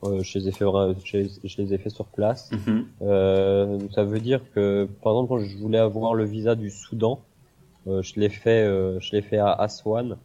Euh, 0.03 0.24
je 0.24 0.39
les 0.39 0.47
ai 0.47 0.51
fait, 0.51 0.66
vra- 0.66 0.95
je 1.03 1.18
les, 1.62 1.74
ai 1.74 1.78
fait 1.78 1.89
sur 1.89 2.05
place. 2.05 2.51
Mhm. 2.51 2.86
Euh, 3.01 3.80
ça 3.93 4.03
veut 4.03 4.20
dire 4.20 4.41
que, 4.55 4.88
par 5.03 5.14
exemple, 5.14 5.30
quand 5.30 5.39
je 5.39 5.57
voulais 5.57 5.78
avoir 5.78 6.14
le 6.14 6.24
visa 6.24 6.55
du 6.55 6.70
Soudan, 6.70 7.20
euh, 7.88 8.01
je 8.01 8.20
l'ai 8.20 8.30
fait, 8.30 8.64
euh, 8.64 8.99
je 9.01 9.12
l'ai 9.12 9.22
fait 9.22 9.38
à 9.38 9.51
Aswan, 9.51 10.18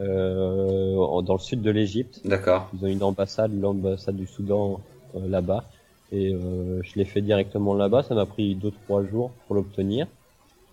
euh, 0.00 1.22
dans 1.22 1.34
le 1.34 1.38
sud 1.38 1.62
de 1.62 1.70
l'Égypte. 1.70 2.20
D'accord. 2.24 2.68
Ils 2.74 2.84
ont 2.84 2.88
une 2.88 3.02
ambassade, 3.02 3.52
l'ambassade 3.58 4.16
du 4.16 4.26
Soudan 4.26 4.80
euh, 5.14 5.28
là-bas. 5.28 5.64
Et 6.12 6.32
euh, 6.34 6.80
je 6.84 6.94
l'ai 6.96 7.04
fait 7.04 7.22
directement 7.22 7.74
là-bas. 7.74 8.02
Ça 8.04 8.14
m'a 8.14 8.26
pris 8.26 8.54
deux 8.54 8.70
trois 8.70 9.04
jours 9.04 9.32
pour 9.46 9.56
l'obtenir. 9.56 10.06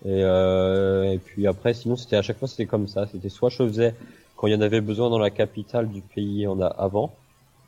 Et, 0.05 0.23
euh, 0.23 1.11
et 1.13 1.19
puis 1.19 1.47
après, 1.47 1.73
sinon, 1.73 1.95
c'était 1.97 2.17
à 2.17 2.21
chaque 2.21 2.37
fois, 2.39 2.47
c'était 2.47 2.65
comme 2.67 2.87
ça. 2.87 3.07
C'était 3.07 3.29
soit 3.29 3.49
je 3.49 3.57
faisais 3.57 3.95
quand 4.35 4.47
il 4.47 4.53
y 4.53 4.55
en 4.55 4.61
avait 4.61 4.81
besoin 4.81 5.09
dans 5.09 5.19
la 5.19 5.31
capitale 5.31 5.89
du 5.89 6.01
pays 6.01 6.47
en 6.47 6.61
a, 6.61 6.67
avant. 6.67 7.11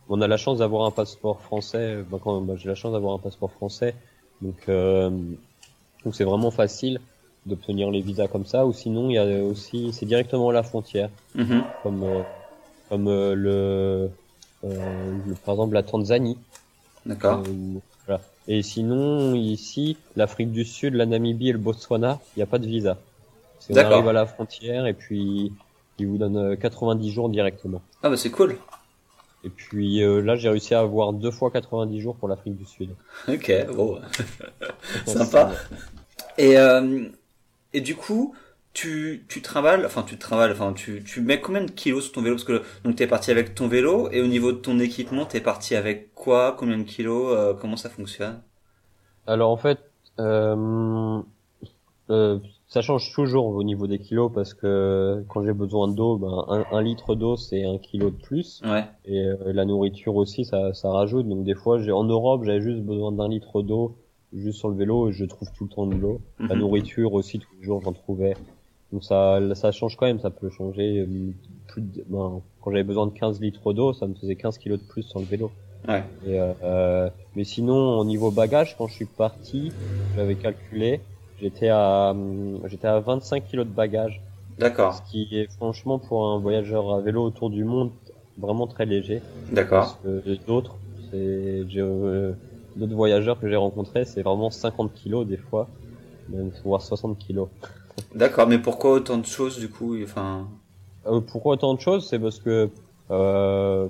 On 0.10 0.22
a 0.22 0.28
la 0.28 0.38
chance 0.38 0.60
d'avoir 0.60 0.86
un 0.86 0.92
passeport 0.92 1.42
français. 1.42 2.04
Ben, 2.12 2.20
quand 2.20 2.42
ben, 2.42 2.58
j'ai 2.58 2.70
la 2.70 2.76
chance 2.76 2.94
d'avoir 2.94 3.16
un 3.16 3.20
passeport 3.20 3.52
français, 3.52 3.96
donc 4.42 4.58
euh, 4.70 5.10
donc 6.04 6.16
c'est 6.16 6.24
vraiment 6.24 6.52
facile 6.52 7.00
d'obtenir 7.46 7.92
les 7.92 8.02
visas 8.02 8.28
comme 8.28 8.46
ça. 8.46 8.66
Ou 8.66 8.74
sinon, 8.74 9.10
il 9.10 9.14
y 9.16 9.18
a 9.18 9.44
aussi, 9.44 9.94
c'est 9.94 10.06
directement 10.06 10.50
à 10.50 10.54
la 10.54 10.64
frontière 10.64 11.10
Mhm. 11.36 11.64
comme 11.84 12.04
euh, 12.04 12.24
comme 12.90 13.08
euh, 13.08 13.36
le, 13.36 14.12
euh, 14.66 15.12
le- 15.26 15.36
par 15.36 15.54
exemple 15.56 15.74
la 15.76 15.84
Tanzanie. 15.84 16.38
D'accord. 17.06 17.44
Euh, 17.48 17.80
voilà. 18.06 18.22
Et 18.48 18.62
sinon 18.64 19.36
ici 19.36 19.98
l'Afrique 20.16 20.52
du 20.52 20.66
Sud, 20.66 20.96
la 20.96 21.06
Namibie 21.06 21.50
et 21.50 21.54
le 21.54 21.58
Botswana, 21.58 22.20
il 22.36 22.40
n'y 22.40 22.44
a 22.44 22.48
pas 22.48 22.60
de 22.60 22.68
visa. 22.68 22.98
On 23.70 23.76
arrive 23.76 24.08
à 24.08 24.14
la 24.14 24.26
frontière 24.26 24.88
et 24.88 24.94
puis 24.94 25.54
ils 26.00 26.08
vous 26.08 26.18
donnent 26.18 26.38
euh, 26.38 26.56
90 26.56 27.12
jours 27.12 27.30
directement. 27.30 27.82
Ah 28.04 28.10
bah 28.10 28.18
c'est 28.18 28.32
cool. 28.32 28.58
Et 29.44 29.50
puis 29.50 30.04
euh, 30.04 30.20
là 30.22 30.36
j'ai 30.36 30.50
réussi 30.50 30.74
à 30.74 30.80
avoir 30.80 31.14
deux 31.14 31.32
fois 31.32 31.52
90 31.52 32.00
jours 32.00 32.16
pour 32.16 32.28
l'Afrique 32.28 32.58
du 32.58 32.66
Sud. 32.66 32.90
Ok. 33.28 33.52
Bon. 33.76 34.00
Sympa. 35.06 35.52
Et 36.38 36.58
euh, 36.58 37.06
et 37.74 37.82
du 37.82 37.96
coup, 37.96 38.36
tu 38.74 39.26
tu 39.30 39.42
travailles, 39.42 39.86
enfin 39.86 40.04
tu 40.04 40.18
travailles, 40.18 40.52
enfin 40.52 40.74
tu 40.74 41.04
tu 41.04 41.22
mets 41.22 41.42
combien 41.42 41.64
de 41.64 41.72
kilos 41.72 42.06
sur 42.06 42.14
ton 42.14 42.22
vélo? 42.22 42.36
Parce 42.36 42.46
que 42.46 42.62
donc 42.84 42.96
t'es 42.96 43.08
parti 43.08 43.32
avec 43.32 43.56
ton 43.56 43.68
vélo 43.68 44.10
et 44.12 44.22
au 44.22 44.28
niveau 44.28 44.52
de 44.52 44.58
ton 44.58 44.80
équipement, 44.80 45.26
t'es 45.26 45.42
parti 45.42 45.76
avec 45.76 46.14
quoi, 46.16 46.56
combien 46.58 46.78
de 46.78 46.84
kilos, 46.84 47.34
euh, 47.38 47.54
comment 47.54 47.78
ça 47.78 47.90
fonctionne? 47.90 48.42
Alors 49.28 49.50
en 49.52 49.58
fait, 49.58 49.80
euh, 50.20 51.22
euh, 52.10 52.40
ça 52.68 52.82
change 52.82 53.14
toujours 53.14 53.48
au 53.48 53.64
niveau 53.64 53.88
des 53.88 54.00
kilos 54.00 54.32
parce 54.34 54.54
que 54.54 55.24
quand 55.30 55.44
j'ai 55.44 55.54
besoin 55.54 55.88
d'eau, 55.88 56.18
ben, 56.18 56.46
un, 56.50 56.66
un 56.78 56.82
litre 56.82 57.16
d'eau 57.16 57.38
c'est 57.38 57.64
un 57.66 57.78
kilo 57.78 58.10
de 58.12 58.18
plus. 58.18 58.62
Ouais. 58.64 58.86
Et 59.06 59.20
euh, 59.26 59.54
la 59.54 59.66
nourriture 59.66 60.16
aussi, 60.16 60.46
ça, 60.46 60.74
ça 60.74 60.92
rajoute. 60.92 61.28
Donc 61.28 61.44
des 61.44 61.56
fois, 61.56 61.80
j'ai 61.80 61.92
en 61.92 62.04
Europe, 62.04 62.44
j'avais 62.46 62.62
juste 62.62 62.82
besoin 62.84 63.12
d'un 63.12 63.30
litre 63.30 63.62
d'eau 63.64 63.98
juste 64.34 64.60
sur 64.60 64.70
le 64.70 64.76
vélo 64.78 65.10
et 65.10 65.14
je 65.14 65.26
trouve 65.26 65.52
tout 65.54 65.66
le 65.66 65.70
temps 65.70 65.88
de 65.88 65.96
l'eau. 65.96 66.22
La 66.50 66.56
Mhm. 66.56 66.62
nourriture 66.62 67.14
aussi, 67.14 67.40
tous 67.40 67.54
les 67.60 67.64
jours, 67.64 67.82
j'en 67.82 67.94
trouvais. 67.94 68.36
Donc 68.92 69.04
ça, 69.04 69.40
ça 69.56 69.72
change 69.72 69.96
quand 69.98 70.06
même, 70.06 70.20
ça 70.20 70.32
peut 70.32 70.50
changer. 70.50 71.00
euh, 71.00 71.34
Plus 71.68 71.82
de- 71.82 72.04
ben, 72.08 72.44
quand 72.60 72.72
j'avais 72.72 72.84
besoin 72.84 73.08
de 73.08 73.14
15 73.14 73.40
litres 73.42 73.74
d'eau, 73.74 73.94
ça 73.94 74.08
me 74.08 74.16
faisait 74.16 74.36
15 74.36 74.58
kilos 74.58 74.80
de 74.80 74.86
plus 74.86 75.04
sur 75.04 75.20
le 75.22 75.26
vélo. 75.28 75.56
Ouais. 75.88 76.04
Et, 76.24 76.40
euh, 76.40 76.54
euh, 76.64 77.10
mais 77.36 77.44
sinon, 77.46 78.00
au 78.00 78.06
niveau 78.06 78.32
bagage, 78.32 78.78
quand 78.78 78.88
je 78.88 78.96
suis 78.96 79.06
parti, 79.08 79.78
j'avais 80.14 80.38
calculé, 80.38 81.06
j'étais 81.38 81.70
à, 81.70 82.12
hum, 82.12 82.62
j'étais 82.68 82.88
à 82.88 83.00
25 83.02 83.46
kilos 83.46 83.66
de 83.68 83.72
bagage. 83.74 84.24
D'accord. 84.58 84.96
Ce 84.96 85.02
qui 85.02 85.28
est 85.32 85.52
franchement 85.56 86.00
pour 86.00 86.28
un 86.28 86.40
voyageur 86.40 86.92
à 86.94 87.02
vélo 87.02 87.24
autour 87.26 87.50
du 87.50 87.64
monde 87.64 87.94
vraiment 88.38 88.68
très 88.68 88.86
léger. 88.86 89.24
D'accord. 89.50 89.86
Parce 89.90 90.02
que 90.04 90.36
d'autres, 90.46 90.82
c'est, 91.10 91.68
j'ai, 91.70 91.80
euh, 91.82 92.34
d'autres 92.76 92.96
voyageurs 92.96 93.40
que 93.40 93.50
j'ai 93.50 93.56
rencontrés, 93.56 94.06
c'est 94.06 94.22
vraiment 94.22 94.50
50 94.52 94.94
kilos 94.94 95.26
des 95.28 95.38
fois, 95.38 95.76
même 96.28 96.52
voire 96.64 96.82
60 96.82 97.18
kilos. 97.20 97.50
D'accord. 98.14 98.48
Mais 98.48 98.60
pourquoi 98.60 98.92
autant 98.92 99.18
de 99.18 99.26
choses 99.26 99.60
du 99.60 99.70
coup 99.70 99.96
Enfin. 100.04 100.48
Euh, 101.08 101.20
pourquoi 101.20 101.54
autant 101.54 101.74
de 101.74 101.80
choses 101.80 102.08
C'est 102.08 102.20
parce 102.20 102.40
que 102.40 102.70
euh, 103.10 103.88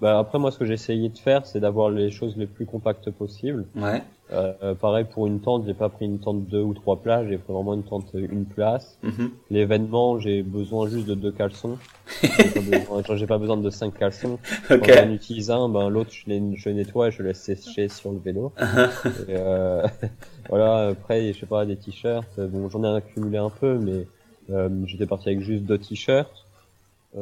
bah, 0.00 0.18
après 0.18 0.38
moi 0.38 0.50
ce 0.50 0.58
que 0.58 0.64
j'ai 0.64 0.74
essayé 0.74 1.08
de 1.08 1.18
faire 1.18 1.46
c'est 1.46 1.60
d'avoir 1.60 1.90
les 1.90 2.10
choses 2.10 2.36
les 2.36 2.46
plus 2.46 2.66
compactes 2.66 3.10
possibles. 3.10 3.66
Ouais. 3.76 4.02
Euh, 4.32 4.52
euh, 4.62 4.74
pareil 4.74 5.04
pour 5.04 5.26
une 5.26 5.40
tente, 5.40 5.64
j'ai 5.66 5.74
pas 5.74 5.90
pris 5.90 6.06
une 6.06 6.18
tente 6.18 6.46
deux 6.46 6.62
ou 6.62 6.72
trois 6.74 6.96
places, 7.02 7.26
j'ai 7.28 7.36
pris 7.38 7.52
vraiment 7.52 7.74
une 7.74 7.84
tente 7.84 8.14
euh, 8.14 8.26
une 8.30 8.46
place. 8.46 8.98
Mhm. 9.02 9.30
L'événement 9.50 10.18
j'ai 10.18 10.42
besoin 10.42 10.88
juste 10.88 11.06
de 11.06 11.14
deux 11.14 11.30
caleçons. 11.32 11.78
J'ai 13.16 13.26
pas 13.26 13.38
besoin- 13.38 13.56
de 13.58 13.70
cinq 13.70 13.94
caleçons. 13.98 14.38
Quand 14.68 14.76
Ok. 14.76 14.90
j'en 14.90 15.10
utilise 15.10 15.50
un, 15.50 15.68
ben 15.68 15.88
l'autre 15.90 16.10
je, 16.12 16.24
je 16.56 16.68
nettoie 16.70 17.08
et 17.08 17.10
je 17.10 17.22
laisse 17.22 17.40
sécher 17.40 17.88
sur 17.88 18.12
le 18.12 18.18
vélo. 18.18 18.52
Et, 19.28 19.36
euh, 19.36 19.86
voilà, 20.48 20.88
après 20.88 21.32
je 21.32 21.40
sais 21.40 21.46
pas 21.46 21.66
des 21.66 21.76
t-shirts. 21.76 22.40
Bon 22.40 22.68
j'en 22.70 22.82
ai 22.84 22.96
accumulé 22.96 23.38
un 23.38 23.50
peu, 23.50 23.78
mais 23.78 24.06
euh, 24.50 24.68
j'étais 24.86 25.06
parti 25.06 25.28
avec 25.28 25.40
juste 25.42 25.64
deux 25.64 25.78
t-shirts. 25.78 26.46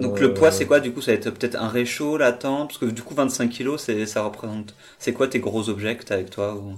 Donc 0.00 0.18
Euh, 0.18 0.20
le 0.20 0.34
poids 0.34 0.50
c'est 0.50 0.66
quoi 0.66 0.80
du 0.80 0.92
coup? 0.92 1.00
Ça 1.00 1.12
va 1.12 1.16
être 1.18 1.30
peut-être 1.30 1.56
un 1.56 1.68
réchaud, 1.68 2.16
la 2.18 2.32
tente? 2.32 2.68
Parce 2.68 2.78
que 2.78 2.86
du 2.86 3.02
coup 3.02 3.14
25 3.14 3.48
kilos, 3.50 3.82
c'est 3.82 4.06
ça 4.06 4.22
représente. 4.24 4.74
C'est 4.98 5.12
quoi 5.12 5.28
tes 5.28 5.40
gros 5.40 5.68
objets 5.68 5.96
que 5.96 6.04
t'as 6.04 6.14
avec 6.16 6.30
toi 6.30 6.56
ou... 6.56 6.76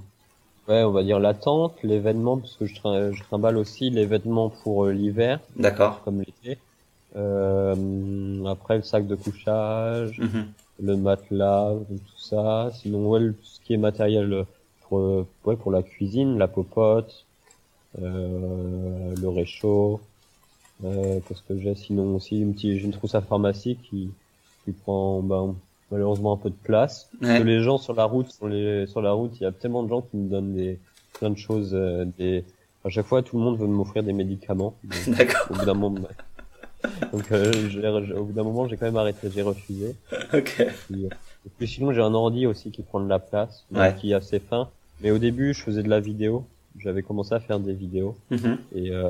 Ouais, 0.69 0.83
on 0.83 0.93
va 0.93 1.03
dire 1.03 1.21
la 1.21 1.35
tente, 1.35 1.83
l'événement, 1.83 2.39
parce 2.39 2.57
que 2.57 2.65
je, 2.67 2.75
trim- 2.75 3.13
je 3.13 3.23
trimballe 3.25 3.59
aussi 3.59 3.91
les 3.91 4.07
vêtements 4.07 4.49
pour 4.51 4.85
euh, 4.87 4.93
l'hiver, 4.93 5.41
D'accord. 5.57 6.03
comme 6.05 6.21
l'été. 6.21 6.59
Euh, 7.17 8.45
après 8.47 8.77
le 8.79 8.83
sac 8.83 9.07
de 9.07 9.15
couchage, 9.15 10.19
Mhm. 10.19 10.47
le 10.81 10.97
matelas, 10.97 11.75
tout 11.89 12.19
ça. 12.19 12.71
Sinon, 12.73 13.09
ouais, 13.11 13.21
tout 13.33 13.45
ce 13.45 13.61
qui 13.61 13.75
est 13.75 13.79
matériel 13.79 14.47
pour, 14.89 14.99
euh, 14.99 15.27
ouais, 15.45 15.57
pour 15.57 15.71
la 15.71 15.83
cuisine, 15.83 16.39
la 16.39 16.49
popote, 16.49 17.27
euh, 18.03 19.15
le 19.21 19.29
réchaud. 19.29 20.01
Euh, 20.85 21.21
Qu'est-ce 21.29 21.43
que 21.43 21.59
j'ai 21.59 21.75
Sinon 21.75 22.17
aussi 22.17 22.41
une 22.41 22.55
petite, 22.55 22.79
j'ai 22.79 22.85
une 22.85 22.93
trousse 22.93 23.15
à 23.15 23.23
pharmacie 23.23 23.77
qui, 23.77 24.11
qui 24.65 24.73
prend 24.73 25.23
ben, 25.23 25.55
malheureusement 25.95 26.33
un 26.33 26.37
peu 26.37 26.51
de 26.51 26.55
place. 26.63 27.09
Parce 27.21 27.39
que 27.39 27.45
les 27.45 27.61
gens 27.63 27.79
sur 27.79 27.95
la 27.95 28.05
route, 28.05 28.31
sur, 28.33 28.49
les, 28.49 28.87
sur 28.89 29.01
la 29.01 29.13
route, 29.13 29.33
il 29.41 29.45
y 29.45 29.47
a 29.47 29.53
tellement 29.53 29.85
de 29.85 29.89
gens 29.89 30.03
qui 30.03 30.17
me 30.17 30.29
donnent 30.29 30.55
des 30.55 30.79
plein 31.19 31.31
de 31.31 31.39
choses. 31.39 31.71
euh, 31.75 32.05
des... 32.19 32.45
À 32.85 32.91
chaque 32.91 33.07
fois, 33.07 33.23
tout 33.23 33.39
le 33.39 33.45
monde 33.45 33.57
veut 33.59 33.67
m'offrir 33.69 34.03
des 34.03 34.13
médicaments. 34.13 34.75
D'accord. 35.07 35.47
au 35.51 35.55
bout 35.55 35.65
d'un 35.65 35.75
moment, 35.75 36.01
donc 37.13 37.33
euh, 37.33 37.51
au 38.17 38.25
bout 38.25 38.33
d'un 38.33 38.43
moment, 38.43 38.69
j'ai 38.69 38.77
quand 38.77 38.85
même 38.87 38.97
arrêté, 38.97 39.29
j'ai 39.35 39.41
refusé. 39.43 39.95
Ok. 40.35 40.67
Puis, 40.89 41.07
euh, 41.07 41.09
et 41.47 41.51
puis 41.57 41.67
sinon, 41.69 41.93
j'ai 41.93 42.03
un 42.03 42.13
ordi 42.13 42.47
aussi 42.47 42.71
qui 42.71 42.83
prend 42.83 43.01
de 43.01 43.09
la 43.09 43.19
place, 43.21 43.65
Ouais. 43.73 43.95
qui 43.99 44.11
est 44.11 44.15
assez 44.15 44.39
fin. 44.41 44.69
Mais 45.01 45.11
au 45.13 45.19
début, 45.19 45.55
je 45.55 45.63
faisais 45.63 45.83
de 45.83 45.89
la 45.89 46.01
vidéo. 46.01 46.45
J'avais 46.79 47.03
commencé 47.03 47.33
à 47.35 47.41
faire 47.41 47.61
des 47.61 47.73
vidéos 47.73 48.17
Mhm. 48.31 48.59
et 48.75 48.91
euh, 48.91 49.09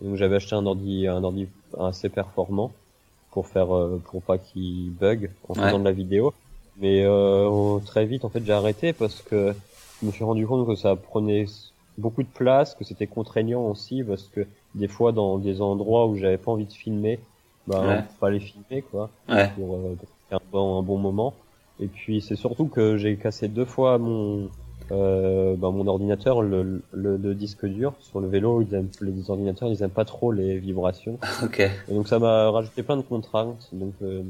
donc 0.00 0.16
j'avais 0.16 0.36
acheté 0.36 0.54
un 0.54 0.64
ordi, 0.64 1.06
un 1.08 1.22
ordi 1.24 1.48
assez 1.78 2.08
performant 2.08 2.70
pour 3.32 3.48
faire, 3.48 3.74
euh, 3.76 3.98
pour 4.10 4.22
pas 4.22 4.38
qu'il 4.38 4.92
bug 4.92 5.30
en 5.48 5.54
Ouais. 5.54 5.60
faisant 5.64 5.78
de 5.80 5.84
la 5.84 5.92
vidéo. 5.92 6.32
Mais 6.76 7.02
euh, 7.04 7.78
très 7.80 8.06
vite, 8.06 8.24
en 8.24 8.30
fait, 8.30 8.44
j'ai 8.44 8.52
arrêté 8.52 8.92
parce 8.92 9.22
que 9.22 9.54
je 10.00 10.06
me 10.06 10.12
suis 10.12 10.24
rendu 10.24 10.46
compte 10.46 10.66
que 10.66 10.74
ça 10.74 10.96
prenait 10.96 11.46
beaucoup 11.98 12.22
de 12.22 12.28
place, 12.28 12.74
que 12.74 12.84
c'était 12.84 13.06
contraignant 13.06 13.68
aussi 13.68 14.02
parce 14.04 14.28
que 14.28 14.46
des 14.74 14.88
fois, 14.88 15.12
dans 15.12 15.38
des 15.38 15.60
endroits 15.60 16.06
où 16.06 16.16
j'avais 16.16 16.38
pas 16.38 16.52
envie 16.52 16.66
de 16.66 16.72
filmer, 16.72 17.20
ben, 17.66 17.86
Ouais. 17.88 18.02
fallait 18.20 18.40
filmer 18.40 18.82
quoi 18.82 19.10
Ouais. 19.28 19.50
pour, 19.54 19.76
euh, 19.76 19.94
pour 19.96 20.08
faire 20.28 20.38
un 20.42 20.50
bon, 20.50 20.78
un 20.78 20.82
bon 20.82 20.98
moment. 20.98 21.34
Et 21.78 21.88
puis 21.88 22.20
c'est 22.22 22.36
surtout 22.36 22.68
que 22.68 22.96
j'ai 22.96 23.16
cassé 23.18 23.48
deux 23.48 23.64
fois 23.64 23.98
mon 23.98 24.50
euh, 24.90 25.54
bah, 25.56 25.70
mon 25.70 25.86
ordinateur, 25.86 26.42
le, 26.42 26.82
le, 26.92 27.16
le, 27.16 27.34
disque 27.34 27.66
dur 27.66 27.94
sur 28.00 28.20
le 28.20 28.28
vélo, 28.28 28.62
ils 28.62 28.74
aiment, 28.74 28.90
les 29.00 29.30
ordinateurs, 29.30 29.68
ils 29.68 29.82
aiment 29.82 29.90
pas 29.90 30.04
trop 30.04 30.32
les 30.32 30.58
vibrations. 30.58 31.18
Ok. 31.42 31.60
Et 31.60 31.94
donc 31.94 32.08
ça 32.08 32.18
m'a 32.18 32.50
rajouté 32.50 32.82
plein 32.82 32.96
de 32.96 33.02
contraintes. 33.02 33.68
Donc 33.72 33.94
euh, 34.02 34.22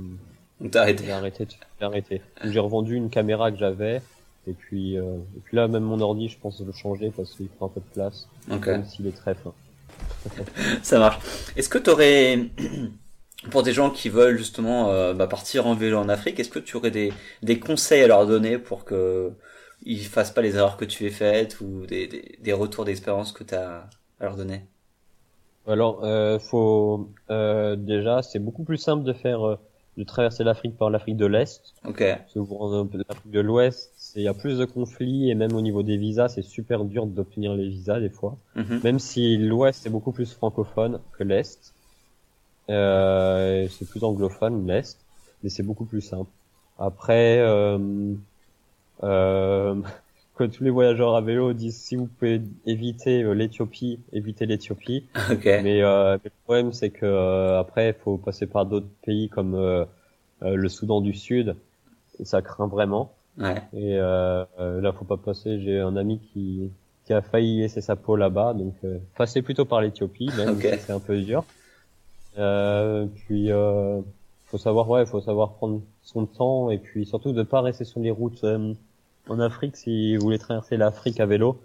t'as 0.71 0.83
arrêté. 0.83 1.05
J'ai 1.05 1.13
arrêté. 1.13 1.47
J'ai 1.79 1.87
arrêté. 1.87 2.23
J'ai 2.45 2.59
revendu 2.59 2.97
une 2.97 3.11
caméra 3.11 3.51
que 3.51 3.59
j'avais. 3.59 4.03
Et 4.49 4.53
puis, 4.53 4.99
euh, 4.99 5.19
et 5.37 5.41
puis 5.45 5.57
là, 5.57 5.69
même 5.69 5.85
mon 5.85 6.01
ordi, 6.01 6.29
je 6.29 6.39
pense 6.39 6.61
le 6.61 6.73
changer 6.73 7.13
parce 7.17 7.33
qu'il 7.35 7.47
prend 7.49 7.67
un 7.67 7.69
peu 7.69 7.81
de 7.81 7.95
place. 7.95 8.29
Ok. 8.51 8.67
Même 8.67 8.85
s'il 8.85 9.07
est 9.07 9.17
très 9.17 9.35
fin. 9.35 9.53
Ça 10.83 10.99
marche. 10.99 11.19
Est-ce 11.57 11.69
que 11.69 11.79
tu 11.79 11.91
aurais, 11.91 12.39
pour 13.51 13.63
des 13.63 13.73
gens 13.73 13.91
qui 13.91 14.09
veulent 14.09 14.39
justement 14.39 14.91
euh, 14.91 15.15
bah, 15.15 15.29
partir 15.29 15.67
en 15.67 15.75
vélo 15.75 15.99
en 15.99 16.09
Afrique, 16.09 16.41
est-ce 16.41 16.49
que 16.49 16.59
tu 16.59 16.77
aurais 16.77 16.91
des, 16.91 17.13
des 17.43 17.59
conseils 17.61 18.03
à 18.03 18.09
leur 18.09 18.27
donner 18.27 18.59
pour 18.59 18.85
que 18.85 19.31
ils 19.85 20.05
fassent 20.05 20.31
pas 20.31 20.43
les 20.43 20.57
erreurs 20.57 20.77
que 20.77 20.85
tu 20.85 21.07
as 21.07 21.11
faites 21.11 21.61
ou 21.61 21.87
des, 21.87 22.07
des, 22.07 22.39
des 22.41 22.53
retours 22.53 22.85
d'expérience 22.85 23.33
que 23.33 23.45
tu 23.45 23.55
as 23.55 23.89
à 24.21 24.25
leur 24.25 24.37
donner 24.37 24.65
Alors, 25.67 26.05
euh, 26.05 26.39
faut 26.39 27.11
euh, 27.31 27.77
déjà, 27.77 28.23
c'est 28.23 28.39
beaucoup 28.39 28.65
plus 28.65 28.79
simple 28.79 29.05
de 29.05 29.13
faire 29.13 29.47
euh, 29.47 29.57
de 29.99 30.05
traverser 30.05 30.43
l'Afrique 30.43 30.77
par 30.79 30.91
l'Afrique 30.91 31.17
de 31.17 31.27
l'Est. 31.27 31.75
Ok. 31.85 31.99
Parce 31.99 32.33
que 32.33 32.41
pour 32.41 32.89
l'Afrique 32.95 33.31
de 33.31 33.41
l'Ouest, 33.41 34.13
il 34.17 34.23
y 34.23 34.29
a 34.29 34.35
plus 34.35 34.59
de 34.59 34.65
conflits 34.65 35.31
et 35.31 35.35
même 35.35 35.55
au 35.55 35.61
niveau 35.61 35.83
des 35.83 35.99
visas, 35.99 36.31
c'est 36.31 36.43
super 36.43 36.85
dur 36.85 37.07
d'obtenir 37.07 37.55
les 37.55 37.69
visas 37.69 38.01
des 38.01 38.09
fois. 38.09 38.39
Mhm. 38.57 38.81
Même 38.85 38.99
si 38.99 39.37
l'Ouest 39.37 39.87
est 39.87 39.91
beaucoup 39.91 40.13
plus 40.13 40.33
francophone 40.33 41.01
que 41.19 41.25
l'Est, 41.25 41.75
euh, 42.71 43.69
c'est 43.69 43.89
plus 43.89 44.03
anglophone 44.03 44.67
l'Est, 44.67 44.99
mais 45.43 45.51
c'est 45.51 45.63
beaucoup 45.63 45.85
plus 45.85 46.01
simple. 46.01 46.31
Après, 46.79 47.39
euh, 47.41 48.15
euh, 49.03 49.75
que 50.37 50.45
tous 50.45 50.65
les 50.65 50.71
voyageurs 50.71 51.15
à 51.15 51.21
vélo 51.21 51.53
disent 51.53 51.77
si 51.81 51.97
vous 51.97 52.07
pouvez 52.07 52.41
éviter 52.67 53.23
euh, 53.23 53.33
l'Éthiopie, 53.33 54.01
évitez 54.13 54.47
l'Éthiopie. 54.47 55.07
Ok. 55.31 55.45
Mais 55.45 55.83
euh, 55.83 56.17
le 56.23 56.31
problème 56.45 56.73
c'est 56.73 56.91
que 56.91 57.07
euh, 57.07 57.61
après 57.61 57.89
il 57.91 57.95
faut 58.03 58.17
passer 58.17 58.47
par 58.47 58.67
d'autres 58.67 58.89
pays 59.05 59.29
comme 59.29 59.55
euh, 59.55 59.85
euh, 60.43 60.55
le 60.57 60.69
Soudan 60.69 61.01
du 61.01 61.15
Sud 61.15 61.57
et 62.19 62.25
ça 62.25 62.43
craint 62.43 62.67
vraiment. 62.67 63.13
Ouais. 63.39 63.63
Et 63.75 63.97
euh, 63.99 64.45
euh, 64.61 64.81
là 64.81 64.93
faut 64.93 65.05
pas 65.05 65.17
passer. 65.17 65.61
J'ai 65.61 65.81
un 65.81 65.97
ami 65.97 66.19
qui 66.33 66.71
qui 67.07 67.13
a 67.13 67.21
failli 67.21 67.61
laisser 67.61 67.81
sa 67.81 67.97
peau 67.97 68.15
là-bas, 68.15 68.55
donc 68.55 68.75
euh, 68.85 68.99
passer 69.17 69.43
plutôt 69.43 69.65
par 69.65 69.81
l'Éthiopie, 69.81 70.31
même 70.37 70.51
Ok. 70.57 70.63
si 70.63 70.79
c'est 70.79 70.93
un 70.93 71.01
peu 71.01 71.21
dur. 71.21 71.45
Euh, 72.39 73.07
puis 73.27 73.51
euh, 73.51 74.01
faut 74.47 74.59
savoir 74.59 74.89
ouais, 74.89 75.05
faut 75.05 75.21
savoir 75.21 75.53
prendre 75.55 75.81
son 76.03 76.27
temps 76.27 76.71
et 76.71 76.79
puis 76.79 77.05
surtout 77.07 77.33
de 77.33 77.43
pas 77.43 77.61
rester 77.61 77.85
sur 77.85 78.01
les 78.01 78.11
routes 78.11 78.45
en 79.29 79.41
Afrique 79.41 79.77
si 79.77 80.17
vous 80.17 80.25
voulez 80.25 80.39
traverser 80.39 80.77
l'Afrique 80.77 81.21
à 81.21 81.27
vélo. 81.27 81.61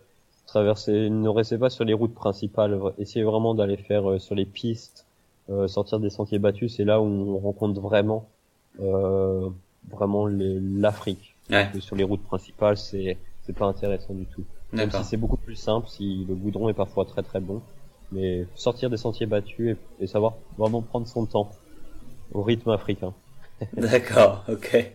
Traverser, 0.46 1.10
ne 1.10 1.28
restez 1.28 1.58
pas 1.58 1.70
sur 1.70 1.84
les 1.84 1.94
routes 1.94 2.14
principales. 2.14 2.80
Essayez 2.98 3.26
vraiment 3.26 3.54
d'aller 3.54 3.78
faire 3.78 4.10
euh, 4.10 4.20
sur 4.20 4.36
les 4.36 4.46
pistes, 4.46 5.06
euh, 5.50 5.68
sortir 5.68 6.00
des 6.00 6.10
sentiers 6.10 6.40
battus. 6.40 6.76
C'est 6.76 6.86
là 6.86 7.02
où 7.02 7.06
on 7.06 7.38
rencontre 7.38 7.82
vraiment, 7.82 8.30
euh, 8.80 9.50
vraiment 9.92 10.26
l'Afrique. 10.28 11.36
Ouais. 11.50 11.70
Sur 11.80 11.96
les 11.96 12.04
routes 12.04 12.24
principales, 12.24 12.78
c'est 12.78 13.18
c'est 13.46 13.54
pas 13.54 13.66
intéressant 13.66 14.14
du 14.14 14.26
tout. 14.26 14.44
Même 14.74 14.92
si 14.92 15.04
c'est 15.04 15.18
beaucoup 15.18 15.38
plus 15.38 15.56
simple, 15.56 15.88
si 15.88 16.26
le 16.28 16.36
goudron 16.36 16.68
est 16.68 16.74
parfois 16.74 17.06
très 17.06 17.24
très 17.24 17.40
bon. 17.40 17.62
Mais 18.12 18.46
sortir 18.56 18.90
des 18.90 18.98
sentiers 18.98 19.26
battus 19.26 19.78
et, 20.00 20.04
et 20.04 20.08
savoir 20.08 20.34
vraiment 20.58 20.82
prendre 20.82 21.08
son 21.08 21.26
temps 21.26 21.52
au 22.34 22.42
rythme 22.42 22.70
africain. 22.72 23.14
D'accord. 23.74 24.44
Ok. 24.50 24.92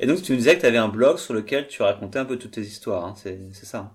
Et 0.00 0.06
donc 0.06 0.22
tu 0.22 0.32
nous 0.32 0.38
disais 0.38 0.56
que 0.56 0.60
tu 0.60 0.66
avais 0.66 0.78
un 0.78 0.88
blog 0.88 1.18
sur 1.18 1.34
lequel 1.34 1.66
tu 1.68 1.82
racontais 1.82 2.18
un 2.18 2.24
peu 2.24 2.38
toutes 2.38 2.52
tes 2.52 2.60
histoires. 2.62 3.04
Hein. 3.04 3.14
C'est 3.16 3.38
ça. 3.66 3.92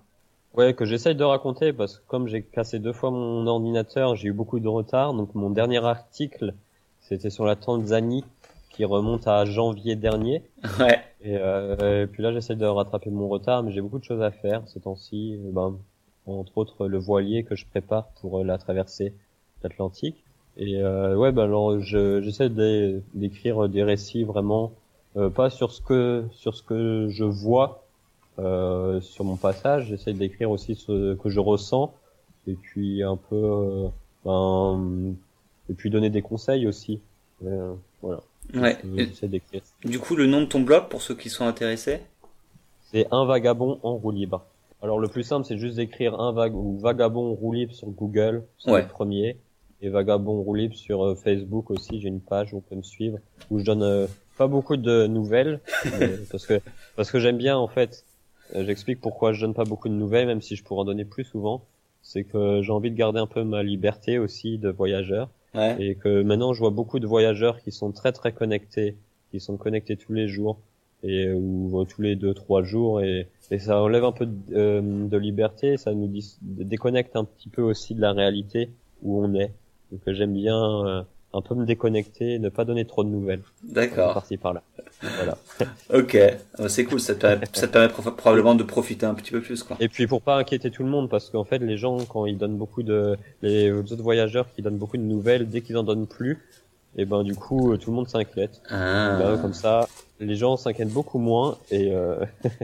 Ouais, 0.54 0.74
que 0.74 0.84
j'essaye 0.84 1.14
de 1.14 1.24
raconter 1.24 1.72
parce 1.72 1.98
que 1.98 2.02
comme 2.06 2.28
j'ai 2.28 2.42
cassé 2.42 2.78
deux 2.78 2.92
fois 2.92 3.10
mon 3.10 3.46
ordinateur, 3.46 4.16
j'ai 4.16 4.28
eu 4.28 4.32
beaucoup 4.32 4.60
de 4.60 4.68
retard. 4.68 5.14
Donc 5.14 5.34
mon 5.34 5.48
dernier 5.50 5.82
article, 5.84 6.54
c'était 7.00 7.30
sur 7.30 7.46
la 7.46 7.56
Tanzanie 7.56 8.24
qui 8.70 8.84
remonte 8.84 9.26
à 9.26 9.44
janvier 9.44 9.96
dernier. 9.96 10.42
Ouais. 10.78 11.00
Et, 11.24 11.36
euh, 11.38 12.02
et 12.02 12.06
puis 12.08 12.22
là, 12.22 12.32
j'essaie 12.32 12.56
de 12.56 12.66
rattraper 12.66 13.08
mon 13.10 13.28
retard, 13.28 13.62
mais 13.62 13.70
j'ai 13.70 13.80
beaucoup 13.80 13.98
de 14.00 14.04
choses 14.04 14.22
à 14.22 14.30
faire 14.32 14.62
ces 14.66 14.80
temps-ci. 14.80 15.38
Ben, 15.52 15.76
entre 16.26 16.58
autres, 16.58 16.88
le 16.88 16.98
voilier 16.98 17.44
que 17.44 17.54
je 17.54 17.64
prépare 17.66 18.08
pour 18.20 18.40
euh, 18.40 18.44
la 18.44 18.58
traversée 18.58 19.14
l'Atlantique. 19.62 20.16
Et 20.56 20.76
euh, 20.82 21.14
ouais, 21.16 21.30
ben 21.32 21.44
alors 21.44 21.80
je- 21.80 22.20
j'essaie 22.22 22.48
d'é- 22.50 23.00
d'écrire 23.14 23.68
des 23.68 23.82
récits 23.84 24.24
vraiment 24.24 24.72
euh, 25.16 25.30
pas 25.30 25.50
sur 25.50 25.72
ce 25.72 25.80
que 25.82 26.24
sur 26.32 26.54
ce 26.54 26.62
que 26.62 27.08
je 27.10 27.24
vois 27.24 27.84
euh, 28.38 29.00
sur 29.00 29.24
mon 29.24 29.36
passage. 29.36 29.86
J'essaie 29.88 30.12
d'écrire 30.12 30.50
aussi 30.50 30.74
ce 30.74 31.14
que 31.14 31.28
je 31.30 31.40
ressens 31.40 31.92
et 32.46 32.54
puis 32.54 33.02
un 33.02 33.16
peu 33.16 33.36
euh, 33.36 33.88
ben, 34.24 35.14
et 35.70 35.74
puis 35.74 35.90
donner 35.90 36.10
des 36.10 36.22
conseils 36.22 36.66
aussi. 36.66 37.00
Euh, 37.44 37.74
voilà. 38.00 38.20
Ouais. 38.54 38.76
Euh, 38.84 38.96
J'essaie 38.98 39.28
d'écrire. 39.28 39.62
du 39.84 39.98
coup, 39.98 40.16
le 40.16 40.26
nom 40.26 40.40
de 40.40 40.46
ton 40.46 40.60
blog 40.60 40.88
pour 40.88 41.02
ceux 41.02 41.14
qui 41.14 41.28
sont 41.30 41.44
intéressés? 41.46 42.00
C'est 42.90 43.06
un 43.10 43.24
vagabond 43.24 43.78
en 43.82 43.94
roue 43.96 44.10
libre. 44.10 44.44
Alors 44.82 44.98
le 44.98 45.08
plus 45.08 45.22
simple, 45.22 45.46
c'est 45.46 45.58
juste 45.58 45.76
d'écrire 45.76 46.18
un 46.20 46.32
vag 46.32 46.54
ou 46.54 46.76
vagabond 46.78 47.32
roue 47.34 47.52
libre 47.52 47.72
sur 47.72 47.88
Google, 47.88 48.42
c'est 48.58 48.70
Ouais. 48.72 48.82
le 48.82 48.88
premier, 48.88 49.36
et 49.80 49.88
vagabond 49.88 50.42
roue 50.42 50.54
libre 50.54 50.74
sur 50.74 51.04
euh, 51.04 51.14
Facebook 51.14 51.70
aussi. 51.70 52.00
J'ai 52.00 52.08
une 52.08 52.20
page 52.20 52.52
où 52.52 52.58
on 52.58 52.60
peut 52.60 52.74
me 52.74 52.82
suivre, 52.82 53.18
où 53.50 53.60
je 53.60 53.64
donne 53.64 53.82
euh, 53.84 54.06
pas 54.38 54.46
beaucoup 54.46 54.76
de 54.76 55.06
nouvelles, 55.06 55.60
mais- 55.98 56.16
parce 56.30 56.46
que 56.46 56.60
parce 56.96 57.10
que 57.10 57.18
j'aime 57.18 57.38
bien 57.38 57.56
en 57.56 57.68
fait. 57.68 58.04
Euh, 58.54 58.64
J'explique 58.64 59.00
pourquoi 59.00 59.32
je 59.32 59.40
donne 59.40 59.54
pas 59.54 59.64
beaucoup 59.64 59.88
de 59.88 59.94
nouvelles, 59.94 60.26
même 60.26 60.42
si 60.42 60.56
je 60.56 60.62
pourrais 60.64 60.82
en 60.82 60.84
donner 60.84 61.04
plus 61.04 61.24
souvent. 61.24 61.62
C'est 62.02 62.24
que 62.24 62.60
j'ai 62.62 62.72
envie 62.72 62.90
de 62.90 62.96
garder 62.96 63.20
un 63.20 63.26
peu 63.26 63.44
ma 63.44 63.62
liberté 63.62 64.18
aussi 64.18 64.58
de 64.58 64.68
voyageur 64.70 65.28
Ouais. 65.54 65.76
et 65.78 65.94
que 65.96 66.22
maintenant 66.22 66.54
je 66.54 66.60
vois 66.60 66.70
beaucoup 66.70 66.98
de 66.98 67.06
voyageurs 67.06 67.60
qui 67.60 67.72
sont 67.72 67.92
très 67.92 68.12
très 68.12 68.32
connectés, 68.32 68.96
qui 69.30 69.38
sont 69.38 69.58
connectés 69.58 69.96
tous 69.98 70.14
les 70.14 70.26
jours 70.26 70.58
et 71.02 71.30
ou 71.30 71.78
euh, 71.80 71.84
tous 71.84 72.00
les 72.00 72.16
deux 72.16 72.32
trois 72.32 72.62
jours 72.62 73.02
et, 73.02 73.28
et 73.50 73.58
ça 73.58 73.82
enlève 73.82 74.04
un 74.04 74.12
peu 74.12 74.24
de, 74.24 74.32
euh, 74.54 74.80
de 75.08 75.16
liberté, 75.18 75.76
ça 75.76 75.92
nous 75.92 76.06
dis- 76.06 76.38
déconnecte 76.40 77.16
un 77.16 77.24
petit 77.24 77.50
peu 77.50 77.60
aussi 77.60 77.94
de 77.94 78.00
la 78.00 78.12
réalité 78.12 78.70
où 79.02 79.22
on 79.22 79.34
est. 79.34 79.52
Donc 79.90 80.00
j'aime 80.06 80.32
bien 80.32 80.58
euh, 80.86 81.02
un 81.34 81.40
peu 81.40 81.54
me 81.54 81.64
déconnecter, 81.64 82.38
ne 82.38 82.48
pas 82.48 82.64
donner 82.64 82.84
trop 82.84 83.04
de 83.04 83.08
nouvelles. 83.08 83.40
D'accord. 83.62 84.14
Parti 84.14 84.36
par 84.36 84.52
là. 84.54 84.62
Voilà. 85.16 85.36
Ok. 85.92 86.16
Ah, 86.58 86.68
C'est 86.68 86.84
cool. 86.84 87.00
Ça 87.00 87.14
te 87.14 87.20
permet, 87.20 87.46
ça 87.52 87.66
te 87.66 87.72
permet 87.72 87.88
prof- 87.88 88.14
probablement 88.16 88.54
de 88.54 88.62
profiter 88.62 89.06
un 89.06 89.14
petit 89.14 89.30
peu 89.32 89.40
plus, 89.40 89.62
quoi. 89.62 89.76
Et 89.80 89.88
puis 89.88 90.06
pour 90.06 90.22
pas 90.22 90.36
inquiéter 90.36 90.70
tout 90.70 90.82
le 90.84 90.88
monde, 90.90 91.08
parce 91.08 91.30
qu'en 91.30 91.44
fait 91.44 91.58
les 91.58 91.76
gens 91.78 91.98
quand 92.04 92.26
ils 92.26 92.36
donnent 92.38 92.56
beaucoup 92.56 92.82
de 92.82 93.16
les 93.42 93.70
autres 93.72 94.02
voyageurs 94.02 94.46
qui 94.54 94.62
donnent 94.62 94.78
beaucoup 94.78 94.96
de 94.96 95.02
nouvelles, 95.02 95.48
dès 95.48 95.60
qu'ils 95.62 95.76
en 95.78 95.82
donnent 95.82 96.06
plus, 96.06 96.38
et 96.96 97.04
ben 97.06 97.22
du 97.22 97.34
coup 97.34 97.72
euh, 97.72 97.78
tout 97.78 97.90
le 97.90 97.96
monde 97.96 98.08
s'inquiète. 98.08 98.60
Ah. 98.68 99.18
Là, 99.20 99.38
comme 99.40 99.54
ça, 99.54 99.88
les 100.20 100.36
gens 100.36 100.56
s'inquiètent 100.56 100.92
beaucoup 100.92 101.18
moins 101.18 101.56
et, 101.70 101.90
euh, 101.92 102.16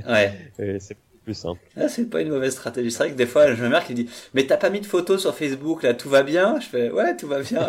Ouais. 0.07 0.33
et 0.59 0.79
c'est 0.81 0.97
plus 1.29 1.35
simple. 1.35 1.61
Ah, 1.76 1.89
c'est 1.89 2.09
pas 2.09 2.22
une 2.22 2.31
mauvaise 2.31 2.55
stratégie. 2.55 2.91
C'est 2.91 3.03
vrai 3.03 3.11
que 3.11 3.16
des 3.16 3.26
fois, 3.26 3.55
je 3.55 3.62
me 3.62 3.81
qui 3.85 3.93
me 3.93 3.97
dit, 3.97 4.09
mais 4.33 4.47
t'as 4.47 4.57
pas 4.57 4.70
mis 4.70 4.81
de 4.81 4.87
photos 4.87 5.20
sur 5.20 5.35
Facebook, 5.35 5.83
là, 5.83 5.93
tout 5.93 6.09
va 6.09 6.22
bien? 6.22 6.59
Je 6.59 6.66
fais, 6.66 6.91
ouais, 6.91 7.14
tout 7.18 7.29
va 7.29 7.43
bien. 7.43 7.66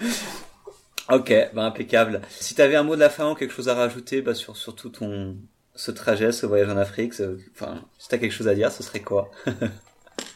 ok, 1.12 1.32
bah, 1.54 1.64
impeccable. 1.64 2.22
Si 2.28 2.56
t'avais 2.56 2.74
un 2.74 2.82
mot 2.82 2.96
de 2.96 3.00
la 3.00 3.08
fin 3.08 3.30
ou 3.30 3.36
quelque 3.36 3.54
chose 3.54 3.68
à 3.68 3.74
rajouter, 3.76 4.20
bah, 4.20 4.34
sur, 4.34 4.56
sur 4.56 4.74
tout 4.74 4.88
ton, 4.88 5.36
ce 5.76 5.92
trajet, 5.92 6.32
ce 6.32 6.44
voyage 6.44 6.68
en 6.70 6.76
Afrique, 6.76 7.14
ce- 7.14 7.38
enfin, 7.54 7.80
si 7.98 8.08
t'as 8.08 8.18
quelque 8.18 8.32
chose 8.32 8.48
à 8.48 8.56
dire, 8.56 8.72
ce 8.72 8.82
serait 8.82 9.00
quoi? 9.00 9.30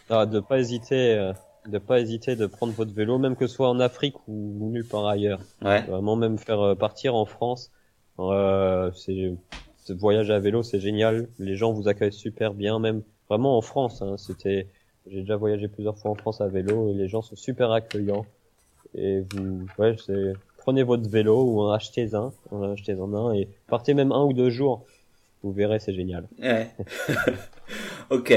Ah, 0.09 0.25
de 0.25 0.39
pas 0.39 0.61
hésiter, 0.61 1.15
euh, 1.19 1.33
de 1.67 1.79
pas 1.79 1.99
hésiter 1.99 2.37
de 2.37 2.47
prendre 2.47 2.73
votre 2.75 2.95
vélo, 2.95 3.19
même 3.19 3.35
que 3.35 3.49
ce 3.49 3.55
soit 3.57 3.69
en 3.69 3.81
Afrique 3.81 4.15
ou, 4.29 4.71
nulle 4.71 4.87
part 4.87 5.09
ailleurs. 5.09 5.41
Ouais. 5.63 5.83
Vraiment 5.83 6.15
même 6.15 6.39
faire 6.39 6.61
euh, 6.61 6.75
partir 6.77 7.17
en 7.17 7.25
France, 7.25 7.73
euh, 8.21 8.93
c'est 8.93 9.35
ce 9.87 9.93
voyage 9.93 10.31
à 10.31 10.41
vélo, 10.41 10.65
c'est 10.65 10.81
génial. 10.81 11.29
Les 11.39 11.55
gens 11.55 11.73
vous 11.73 11.87
accueillent 11.87 12.13
super 12.13 12.55
bien, 12.55 12.81
même 12.81 13.03
vraiment 13.29 13.57
en 13.57 13.63
France. 13.63 14.03
Hein, 14.03 14.17
C'était, 14.19 14.67
j'ai 15.07 15.21
déjà 15.21 15.37
voyagé 15.37 15.69
plusieurs 15.69 15.97
fois 15.97 16.11
en 16.11 16.17
France 16.17 16.41
à 16.41 16.49
vélo 16.49 16.91
et 16.91 16.95
les 16.95 17.09
gens 17.09 17.23
sont 17.23 17.37
super 17.37 17.71
accueillants. 17.71 18.27
Et 18.97 19.21
vous, 19.21 19.67
ouais, 19.79 19.95
prenez 20.59 20.83
votre 20.83 21.09
vélo 21.09 21.41
ou 21.45 21.61
en 21.61 21.71
achetez 21.71 22.15
un, 22.15 22.33
en 22.51 22.73
achetez-en 22.73 23.15
un 23.15 23.33
et 23.35 23.49
partez 23.69 23.95
même 23.95 24.11
un 24.11 24.25
ou 24.25 24.33
deux 24.33 24.51
jours. 24.51 24.85
Vous 25.45 25.53
verrez, 25.53 25.79
c'est 25.79 25.95
génial. 25.95 26.27
Ouais. 26.41 26.69
ok. 28.11 28.35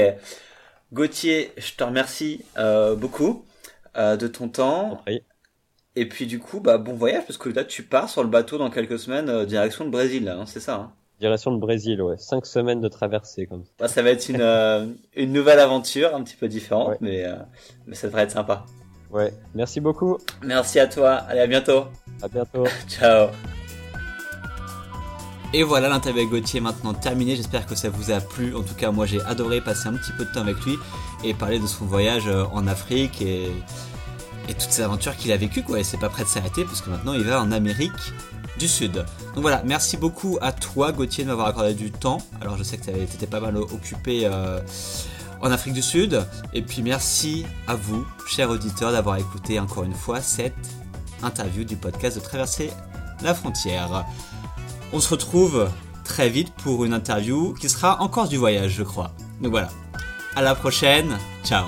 Gauthier, 0.92 1.50
je 1.56 1.74
te 1.74 1.82
remercie 1.82 2.44
euh, 2.58 2.94
beaucoup 2.94 3.44
euh, 3.96 4.16
de 4.16 4.28
ton 4.28 4.48
temps. 4.48 5.02
Et 5.96 6.08
puis 6.08 6.26
du 6.26 6.38
coup, 6.38 6.60
bah 6.60 6.78
bon 6.78 6.92
voyage 6.92 7.26
parce 7.26 7.38
que 7.38 7.48
là 7.48 7.64
tu 7.64 7.82
pars 7.82 8.08
sur 8.08 8.22
le 8.22 8.28
bateau 8.28 8.58
dans 8.58 8.70
quelques 8.70 9.00
semaines 9.00 9.28
euh, 9.28 9.44
direction 9.44 9.84
le 9.84 9.90
Brésil, 9.90 10.28
hein, 10.28 10.46
c'est 10.46 10.60
ça. 10.60 10.76
Hein? 10.76 10.92
Direction 11.20 11.50
le 11.52 11.58
Brésil, 11.58 12.00
ouais, 12.02 12.16
cinq 12.18 12.46
semaines 12.46 12.80
de 12.80 12.88
traversée 12.88 13.46
comme 13.46 13.64
ça. 13.64 13.70
bah, 13.78 13.88
ça 13.88 14.02
va 14.02 14.10
être 14.10 14.28
une 14.28 14.40
euh, 14.40 14.86
une 15.14 15.32
nouvelle 15.32 15.58
aventure 15.60 16.14
un 16.14 16.22
petit 16.22 16.36
peu 16.36 16.48
différente, 16.48 16.88
Ouais. 16.88 16.96
mais 17.00 17.24
euh, 17.24 17.34
mais 17.86 17.94
ça 17.94 18.06
devrait 18.08 18.22
être 18.22 18.30
sympa. 18.32 18.64
Ouais, 19.10 19.32
merci 19.54 19.80
beaucoup. 19.80 20.18
Merci 20.42 20.78
à 20.80 20.86
toi. 20.86 21.10
Allez 21.28 21.40
à 21.40 21.46
bientôt. 21.46 21.84
À 22.22 22.28
bientôt. 22.28 22.64
Ciao. 22.88 23.28
Et 25.52 25.64
voilà, 25.64 25.88
l'interview 25.88 26.20
avec 26.20 26.30
Gauthier 26.30 26.58
est 26.58 26.62
maintenant 26.62 26.94
terminée. 26.94 27.34
J'espère 27.34 27.66
que 27.66 27.74
ça 27.74 27.90
vous 27.90 28.12
a 28.12 28.20
plu. 28.20 28.54
En 28.54 28.62
tout 28.62 28.74
cas, 28.74 28.92
moi 28.92 29.06
j'ai 29.06 29.20
adoré 29.22 29.60
passer 29.60 29.88
un 29.88 29.94
petit 29.94 30.12
peu 30.16 30.24
de 30.24 30.32
temps 30.32 30.42
avec 30.42 30.56
lui 30.64 30.76
et 31.24 31.34
parler 31.34 31.58
de 31.58 31.66
son 31.66 31.84
voyage 31.86 32.28
euh, 32.28 32.44
en 32.52 32.68
Afrique 32.68 33.20
et, 33.20 33.46
et 34.48 34.54
toutes 34.54 34.70
ces 34.70 34.82
aventures 34.82 35.16
qu'il 35.16 35.32
a 35.32 35.36
vécues. 35.36 35.64
Quoi. 35.64 35.80
Et 35.80 35.84
c'est 35.84 35.98
pas 35.98 36.08
prêt 36.08 36.22
de 36.22 36.28
s'arrêter 36.28 36.62
parce 36.64 36.80
que 36.80 36.90
maintenant 36.90 37.14
il 37.14 37.24
va 37.24 37.40
en 37.42 37.50
Amérique 37.50 37.90
du 38.60 38.68
Sud. 38.68 39.04
Donc 39.34 39.42
voilà, 39.42 39.62
merci 39.64 39.96
beaucoup 39.96 40.38
à 40.40 40.52
toi 40.52 40.92
Gauthier 40.92 41.24
de 41.24 41.30
m'avoir 41.30 41.48
accordé 41.48 41.74
du 41.74 41.90
temps. 41.90 42.18
Alors 42.40 42.56
je 42.56 42.62
sais 42.62 42.76
que 42.76 42.84
tu 42.84 42.90
étais 42.90 43.26
pas 43.26 43.40
mal 43.40 43.56
occupé 43.56 44.26
euh, 44.26 44.60
en 45.40 45.50
Afrique 45.50 45.74
du 45.74 45.82
Sud. 45.82 46.24
Et 46.52 46.62
puis 46.62 46.82
merci 46.82 47.46
à 47.66 47.74
vous, 47.74 48.06
chers 48.28 48.50
auditeurs, 48.50 48.92
d'avoir 48.92 49.16
écouté 49.16 49.58
encore 49.58 49.84
une 49.84 49.94
fois 49.94 50.20
cette 50.20 50.54
interview 51.22 51.64
du 51.64 51.76
podcast 51.76 52.16
de 52.16 52.22
Traverser 52.22 52.70
la 53.22 53.34
frontière. 53.34 54.04
On 54.92 55.00
se 55.00 55.08
retrouve 55.08 55.70
très 56.04 56.28
vite 56.28 56.52
pour 56.62 56.84
une 56.84 56.92
interview 56.92 57.54
qui 57.54 57.68
sera 57.68 58.02
encore 58.02 58.28
du 58.28 58.36
voyage, 58.36 58.72
je 58.72 58.82
crois. 58.82 59.12
Donc 59.40 59.52
voilà. 59.52 59.70
À 60.36 60.42
la 60.42 60.54
prochaine. 60.54 61.16
Ciao. 61.44 61.66